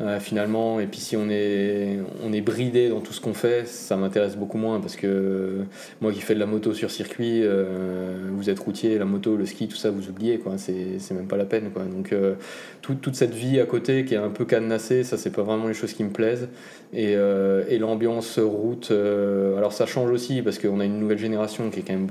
euh, 0.00 0.18
finalement. 0.18 0.80
Et 0.80 0.86
puis 0.86 1.00
si 1.00 1.16
on 1.16 1.28
est, 1.28 1.98
on 2.24 2.32
est 2.32 2.40
bridé 2.40 2.88
dans 2.88 3.00
tout 3.00 3.12
ce 3.12 3.20
qu'on 3.20 3.34
fait, 3.34 3.66
ça 3.66 3.96
m'intéresse 3.96 4.36
beaucoup 4.36 4.58
moins 4.58 4.80
parce 4.80 4.96
que 4.96 5.64
moi 6.00 6.12
qui 6.12 6.20
fais 6.20 6.34
de 6.34 6.40
la 6.40 6.46
moto 6.46 6.72
sur 6.72 6.90
circuit, 6.90 7.42
euh, 7.42 8.14
vous 8.30 8.48
êtes 8.48 8.58
routier, 8.58 8.98
la 8.98 9.04
moto, 9.04 9.36
le 9.36 9.46
ski, 9.46 9.68
tout 9.68 9.76
ça, 9.76 9.90
vous 9.90 10.08
oubliez, 10.08 10.38
quoi. 10.38 10.54
C'est 10.56 10.98
même 11.12 11.28
pas 11.28 11.36
la 11.36 11.44
peine, 11.44 11.70
quoi. 11.72 11.84
Donc 11.84 12.12
euh, 12.12 12.34
toute 12.80 13.14
cette 13.14 13.34
vie 13.34 13.60
à 13.60 13.66
côté 13.66 14.04
qui 14.04 14.14
est 14.14 14.18
un 14.18 14.30
peu 14.30 14.44
cadenassée, 14.44 15.04
ça 15.04 15.16
c'est 15.18 15.30
pas 15.30 15.42
vraiment 15.42 15.68
les 15.68 15.74
choses 15.74 15.92
qui 15.92 16.04
me 16.04 16.10
plaisent. 16.10 16.48
Et, 16.94 17.12
et 17.12 17.78
l'ambiance 17.78 18.38
route, 18.38 18.90
alors 18.90 19.72
ça 19.72 19.86
change 19.86 20.10
aussi 20.10 20.42
parce 20.42 20.58
qu'on 20.58 20.80
a 20.80 20.84
une 20.84 20.98
nouvelle 20.98 21.18
génération 21.18 21.70
qui 21.70 21.80
est 21.80 21.82
quand 21.82 21.94
même 21.94 22.08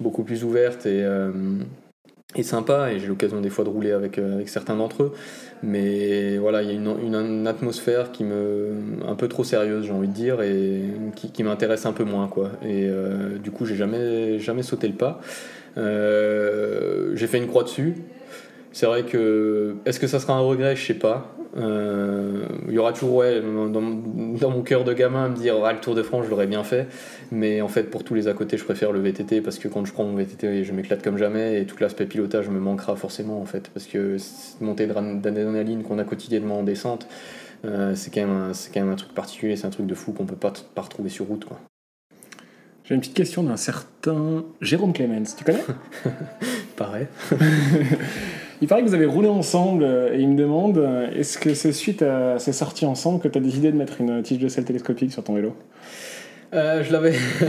beaucoup 0.00 0.24
plus 0.24 0.42
ouverte 0.42 0.86
et 0.86 1.04
est 2.40 2.44
sympa 2.44 2.92
et 2.92 2.98
j'ai 2.98 3.06
l'occasion 3.06 3.40
des 3.40 3.50
fois 3.50 3.64
de 3.64 3.70
rouler 3.70 3.92
avec, 3.92 4.18
euh, 4.18 4.34
avec 4.34 4.48
certains 4.48 4.76
d'entre 4.76 5.04
eux. 5.04 5.12
Mais 5.62 6.36
voilà, 6.38 6.62
il 6.62 6.68
y 6.68 6.70
a 6.70 6.74
une, 6.74 6.94
une, 7.02 7.46
atmosphère 7.46 8.12
qui 8.12 8.24
me 8.24 8.72
un 9.06 9.14
peu 9.14 9.28
trop 9.28 9.44
sérieuse, 9.44 9.86
j'ai 9.86 9.92
envie 9.92 10.08
de 10.08 10.12
dire, 10.12 10.42
et 10.42 10.82
qui, 11.14 11.42
m'intéresse 11.42 11.86
un 11.86 11.92
peu 11.92 12.04
moins. 12.04 12.28
Quoi. 12.28 12.52
Et 12.62 12.86
euh, 12.88 13.38
du 13.38 13.50
coup, 13.50 13.64
j'ai 13.64 13.76
jamais, 13.76 14.38
jamais 14.38 14.62
sauté 14.62 14.86
le 14.88 14.94
pas. 14.94 15.20
Euh, 15.78 17.12
j'ai 17.14 17.26
fait 17.26 17.38
une 17.38 17.46
croix 17.46 17.62
dessus. 17.62 17.96
C'est 18.72 18.86
vrai 18.86 19.04
que. 19.04 19.76
Est-ce 19.86 19.98
que 19.98 20.06
ça 20.06 20.20
sera 20.20 20.34
un 20.34 20.40
regret? 20.40 20.76
Je 20.76 20.84
sais 20.84 20.94
pas. 20.94 21.34
Euh, 21.56 22.46
il 22.68 22.74
y 22.74 22.78
aura 22.78 22.92
toujours, 22.92 23.16
ouais, 23.16 23.40
dans, 23.40 23.80
mon 23.80 24.62
cœur 24.62 24.84
de 24.84 24.92
gamin, 24.92 25.24
à 25.24 25.28
me 25.28 25.36
dire 25.36 25.56
ah, 25.64 25.72
le 25.72 25.80
Tour 25.80 25.94
de 25.94 26.02
France, 26.02 26.26
je 26.26 26.30
l'aurais 26.30 26.46
bien 26.46 26.64
fait. 26.64 26.86
Mais 27.32 27.60
en 27.60 27.68
fait, 27.68 27.84
pour 27.84 28.04
tous 28.04 28.14
les 28.14 28.28
à 28.28 28.34
côté, 28.34 28.58
je 28.58 28.64
préfère 28.64 28.92
le 28.92 29.00
VTT 29.00 29.40
parce 29.40 29.58
que 29.58 29.68
quand 29.68 29.84
je 29.84 29.92
prends 29.92 30.04
mon 30.04 30.14
VTT, 30.14 30.64
je 30.64 30.72
m'éclate 30.72 31.02
comme 31.02 31.18
jamais 31.18 31.60
et 31.60 31.66
tout 31.66 31.76
l'aspect 31.80 32.06
pilotage 32.06 32.48
me 32.48 32.60
manquera 32.60 32.96
forcément 32.96 33.40
en 33.40 33.46
fait. 33.46 33.70
Parce 33.72 33.86
que 33.86 34.18
cette 34.18 34.60
montée 34.60 34.86
d'adrénaline 34.86 35.82
qu'on 35.82 35.98
a 35.98 36.04
quotidiennement 36.04 36.60
en 36.60 36.62
descente, 36.62 37.08
euh, 37.64 37.94
c'est 37.94 38.12
quand, 38.12 38.20
même 38.20 38.30
un, 38.30 38.52
quand 38.52 38.80
même 38.80 38.90
un 38.90 38.96
truc 38.96 39.14
particulier, 39.14 39.56
c'est 39.56 39.66
un 39.66 39.70
truc 39.70 39.86
de 39.86 39.94
fou 39.94 40.12
qu'on 40.12 40.26
peut 40.26 40.36
pas, 40.36 40.52
pas 40.74 40.82
retrouver 40.82 41.08
sur 41.08 41.26
route. 41.26 41.44
Quoi. 41.44 41.58
J'ai 42.84 42.94
une 42.94 43.00
petite 43.00 43.16
question 43.16 43.42
d'un 43.42 43.56
certain 43.56 44.44
Jérôme 44.60 44.92
Clemens, 44.92 45.34
tu 45.36 45.44
connais? 45.44 45.64
Pareil. 46.76 47.06
Il 48.62 48.68
paraît 48.68 48.82
que 48.82 48.88
vous 48.88 48.94
avez 48.94 49.06
roulé 49.06 49.28
ensemble 49.28 49.84
euh, 49.84 50.14
et 50.14 50.20
il 50.20 50.28
me 50.28 50.36
demande 50.36 50.78
euh, 50.78 51.10
est-ce 51.14 51.36
que 51.36 51.52
c'est 51.52 51.72
suite 51.72 52.02
à 52.02 52.38
ces 52.38 52.52
sorties 52.52 52.86
ensemble 52.86 53.20
que 53.20 53.28
tu 53.28 53.36
as 53.36 53.40
décidé 53.40 53.70
de 53.70 53.76
mettre 53.76 54.00
une 54.00 54.22
tige 54.22 54.38
de 54.38 54.48
sel 54.48 54.64
télescopique 54.64 55.12
sur 55.12 55.22
ton 55.22 55.34
vélo 55.34 55.54
euh, 56.54 56.84
je 56.84 56.92
l'avais. 56.92 57.12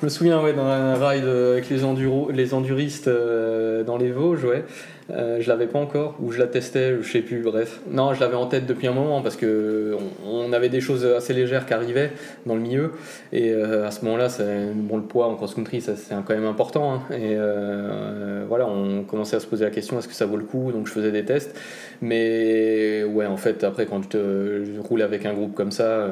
je 0.00 0.04
me 0.04 0.08
souviens, 0.08 0.42
ouais, 0.42 0.54
dans 0.54 0.64
un 0.64 0.94
ride 0.94 1.26
avec 1.26 1.68
les, 1.68 1.84
enduro, 1.84 2.30
les 2.30 2.54
enduristes 2.54 3.08
dans 3.08 3.98
les 3.98 4.10
Vosges, 4.10 4.44
ouais. 4.44 4.64
Euh, 5.12 5.40
je 5.40 5.48
l'avais 5.48 5.66
pas 5.66 5.78
encore, 5.78 6.16
ou 6.20 6.32
je 6.32 6.38
la 6.38 6.46
testais, 6.46 6.96
je 7.02 7.10
sais 7.10 7.20
plus, 7.20 7.42
bref. 7.42 7.80
Non, 7.90 8.14
je 8.14 8.20
l'avais 8.20 8.34
en 8.34 8.46
tête 8.46 8.64
depuis 8.66 8.86
un 8.86 8.92
moment 8.92 9.20
parce 9.20 9.36
que 9.36 9.96
on, 10.26 10.52
avait 10.52 10.70
des 10.70 10.80
choses 10.80 11.04
assez 11.04 11.34
légères 11.34 11.66
qui 11.66 11.74
arrivaient 11.74 12.12
dans 12.46 12.54
le 12.54 12.60
milieu. 12.60 12.92
Et 13.32 13.50
euh, 13.52 13.86
à 13.86 13.90
ce 13.90 14.04
moment-là, 14.04 14.28
bon, 14.74 14.96
le 14.96 15.02
poids 15.02 15.26
en 15.26 15.34
cross-country, 15.34 15.80
c'est 15.82 15.94
quand 16.10 16.34
même 16.34 16.46
important. 16.46 16.94
Hein. 16.94 17.02
et 17.10 17.34
euh, 17.36 18.44
voilà, 18.48 18.66
on 18.66 19.02
commençait 19.04 19.36
à 19.36 19.40
se 19.40 19.46
poser 19.46 19.64
la 19.64 19.70
question 19.70 19.98
est-ce 19.98 20.08
que 20.08 20.14
ça 20.14 20.26
vaut 20.26 20.36
le 20.36 20.44
coup? 20.44 20.72
Donc 20.72 20.86
je 20.86 20.92
faisais 20.92 21.12
des 21.12 21.24
tests. 21.24 21.58
Mais 22.02 23.04
ouais, 23.04 23.26
en 23.26 23.36
fait, 23.36 23.64
après, 23.64 23.86
quand 23.86 24.12
je, 24.12 24.80
roule 24.80 25.02
avec 25.02 25.24
un 25.24 25.32
groupe 25.32 25.54
comme 25.54 25.70
ça, 25.70 26.08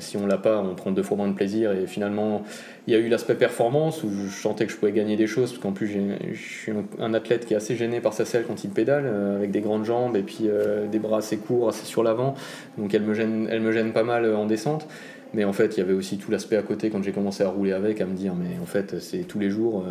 si 0.00 0.16
on 0.16 0.26
l'a 0.26 0.36
pas, 0.36 0.60
on 0.60 0.74
prend 0.74 0.90
deux 0.90 1.04
fois 1.04 1.16
moins 1.16 1.28
de 1.28 1.34
plaisir. 1.34 1.72
Et 1.72 1.86
finalement, 1.86 2.42
il 2.88 2.92
y 2.92 2.96
a 2.96 3.00
eu 3.00 3.08
l'aspect 3.08 3.34
performance 3.34 4.02
où 4.02 4.10
je 4.10 4.30
sentais 4.30 4.64
que 4.64 4.72
je 4.72 4.78
pouvais 4.78 4.92
gagner 4.92 5.16
des 5.16 5.26
choses 5.26 5.50
parce 5.50 5.62
qu'en 5.62 5.72
plus, 5.72 5.88
je 6.32 6.40
suis 6.40 6.72
un 6.98 7.12
athlète 7.12 7.44
qui 7.44 7.52
est 7.52 7.56
assez 7.58 7.76
gêné 7.76 8.00
par 8.00 8.14
sa 8.14 8.24
selle 8.24 8.44
quand 8.48 8.64
il 8.64 8.70
pédale, 8.70 9.04
euh, 9.06 9.36
avec 9.36 9.50
des 9.50 9.60
grandes 9.60 9.84
jambes 9.84 10.16
et 10.16 10.22
puis 10.22 10.44
euh, 10.44 10.86
des 10.86 10.98
bras 10.98 11.18
assez 11.18 11.36
courts, 11.36 11.68
assez 11.68 11.84
sur 11.84 12.02
l'avant. 12.02 12.34
Donc 12.78 12.94
elle 12.94 13.02
me, 13.02 13.12
gêne, 13.12 13.46
elle 13.50 13.60
me 13.60 13.72
gêne 13.72 13.92
pas 13.92 14.04
mal 14.04 14.24
euh, 14.24 14.38
en 14.38 14.46
descente. 14.46 14.88
Mais 15.34 15.44
en 15.44 15.52
fait, 15.52 15.76
il 15.76 15.80
y 15.80 15.82
avait 15.82 15.92
aussi 15.92 16.16
tout 16.16 16.30
l'aspect 16.30 16.56
à 16.56 16.62
côté 16.62 16.88
quand 16.88 17.02
j'ai 17.02 17.12
commencé 17.12 17.42
à 17.42 17.50
rouler 17.50 17.72
avec, 17.72 18.00
à 18.00 18.06
me 18.06 18.14
dire, 18.14 18.34
mais 18.34 18.58
en 18.62 18.64
fait, 18.64 18.98
c'est 19.00 19.24
tous 19.28 19.38
les 19.38 19.50
jours, 19.50 19.84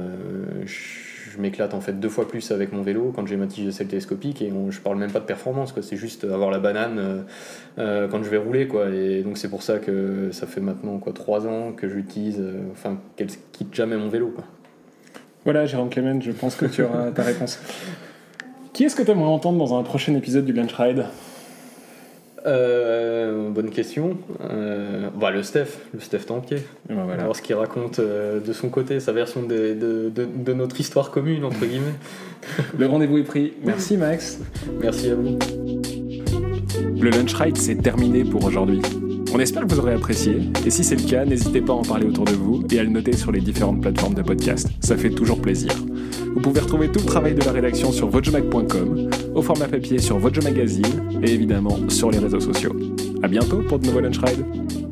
m'éclate 1.39 1.73
en 1.73 1.81
fait 1.81 1.99
deux 1.99 2.09
fois 2.09 2.27
plus 2.27 2.51
avec 2.51 2.73
mon 2.73 2.81
vélo 2.81 3.11
quand 3.15 3.25
j'ai 3.27 3.37
ma 3.37 3.47
tige 3.47 3.65
de 3.65 3.71
selle 3.71 3.87
télescopique 3.87 4.41
et 4.41 4.51
je 4.69 4.79
parle 4.79 4.97
même 4.97 5.11
pas 5.11 5.19
de 5.19 5.25
performance, 5.25 5.71
quoi. 5.71 5.83
C'est 5.83 5.97
juste 5.97 6.23
avoir 6.23 6.51
la 6.51 6.59
banane 6.59 7.25
quand 7.77 8.23
je 8.23 8.29
vais 8.29 8.37
rouler, 8.37 8.67
quoi. 8.67 8.89
Et 8.89 9.23
donc 9.23 9.37
c'est 9.37 9.49
pour 9.49 9.63
ça 9.63 9.79
que 9.79 10.29
ça 10.31 10.47
fait 10.47 10.61
maintenant 10.61 10.97
quoi 10.97 11.13
trois 11.13 11.47
ans 11.47 11.71
que 11.71 11.87
j'utilise, 11.87 12.43
enfin, 12.71 12.97
qu'elle 13.15 13.29
quitte 13.51 13.73
jamais 13.73 13.97
mon 13.97 14.09
vélo. 14.09 14.33
Voilà, 15.43 15.65
Jérôme 15.65 15.89
Clément, 15.89 16.19
je 16.19 16.31
pense 16.31 16.55
que 16.55 16.65
tu 16.65 16.83
auras 16.83 17.11
ta 17.11 17.23
réponse. 17.23 17.59
Qui 18.73 18.83
est-ce 18.83 18.95
que 18.95 19.03
tu 19.03 19.11
aimerais 19.11 19.29
entendre 19.29 19.57
dans 19.57 19.79
un 19.79 19.83
prochain 19.83 20.13
épisode 20.15 20.45
du 20.45 20.53
Lunch 20.53 20.73
Ride? 20.73 21.05
Euh, 22.47 23.49
bonne 23.49 23.69
question. 23.69 24.17
Euh, 24.49 25.09
bah, 25.15 25.31
le 25.31 25.43
Steph, 25.43 25.79
le 25.93 25.99
Steph 25.99 26.19
Tanquier. 26.19 26.59
Ben 26.89 27.03
voilà. 27.03 27.23
Alors 27.23 27.35
ce 27.35 27.41
qu'il 27.41 27.55
raconte 27.55 27.99
euh, 27.99 28.39
de 28.39 28.53
son 28.53 28.69
côté, 28.69 28.99
sa 28.99 29.11
version 29.11 29.43
de, 29.43 29.73
de, 29.73 30.11
de, 30.25 30.53
notre 30.53 30.79
histoire 30.79 31.11
commune, 31.11 31.43
entre 31.43 31.65
guillemets. 31.65 31.95
le 32.77 32.85
rendez-vous 32.85 33.17
est 33.17 33.23
pris. 33.23 33.53
Merci 33.63 33.97
Max. 33.97 34.39
Merci 34.79 35.09
à 35.09 35.15
vous. 35.15 35.37
Le 36.99 37.09
Lunch 37.09 37.33
Ride, 37.33 37.57
c'est 37.57 37.75
terminé 37.75 38.23
pour 38.23 38.45
aujourd'hui. 38.45 38.81
On 39.37 39.39
espère 39.39 39.67
que 39.67 39.73
vous 39.75 39.79
aurez 39.79 39.93
apprécié, 39.93 40.39
et 40.65 40.71
si 40.71 40.83
c'est 40.83 40.95
le 40.95 41.07
cas, 41.07 41.23
n'hésitez 41.23 41.61
pas 41.61 41.73
à 41.73 41.75
en 41.75 41.83
parler 41.83 42.07
autour 42.07 42.25
de 42.25 42.31
vous 42.31 42.63
et 42.71 42.79
à 42.79 42.83
le 42.83 42.89
noter 42.89 43.15
sur 43.15 43.31
les 43.31 43.39
différentes 43.39 43.83
plateformes 43.83 44.15
de 44.15 44.23
podcast. 44.23 44.67
Ça 44.79 44.97
fait 44.97 45.11
toujours 45.11 45.39
plaisir. 45.39 45.71
Vous 46.33 46.41
pouvez 46.41 46.59
retrouver 46.59 46.91
tout 46.91 47.01
le 47.01 47.05
travail 47.05 47.35
de 47.35 47.45
la 47.45 47.51
rédaction 47.51 47.91
sur 47.91 48.09
vojomag.com, 48.09 49.11
au 49.35 49.41
format 49.43 49.67
papier 49.67 49.99
sur 49.99 50.17
Vojo 50.17 50.41
Magazine 50.41 51.21
et 51.21 51.31
évidemment 51.31 51.77
sur 51.87 52.09
les 52.09 52.17
réseaux 52.17 52.39
sociaux. 52.39 52.75
A 53.21 53.27
bientôt 53.27 53.59
pour 53.59 53.77
de 53.77 53.85
nouveaux 53.85 53.99
Lunch 53.99 54.17
Ride. 54.17 54.86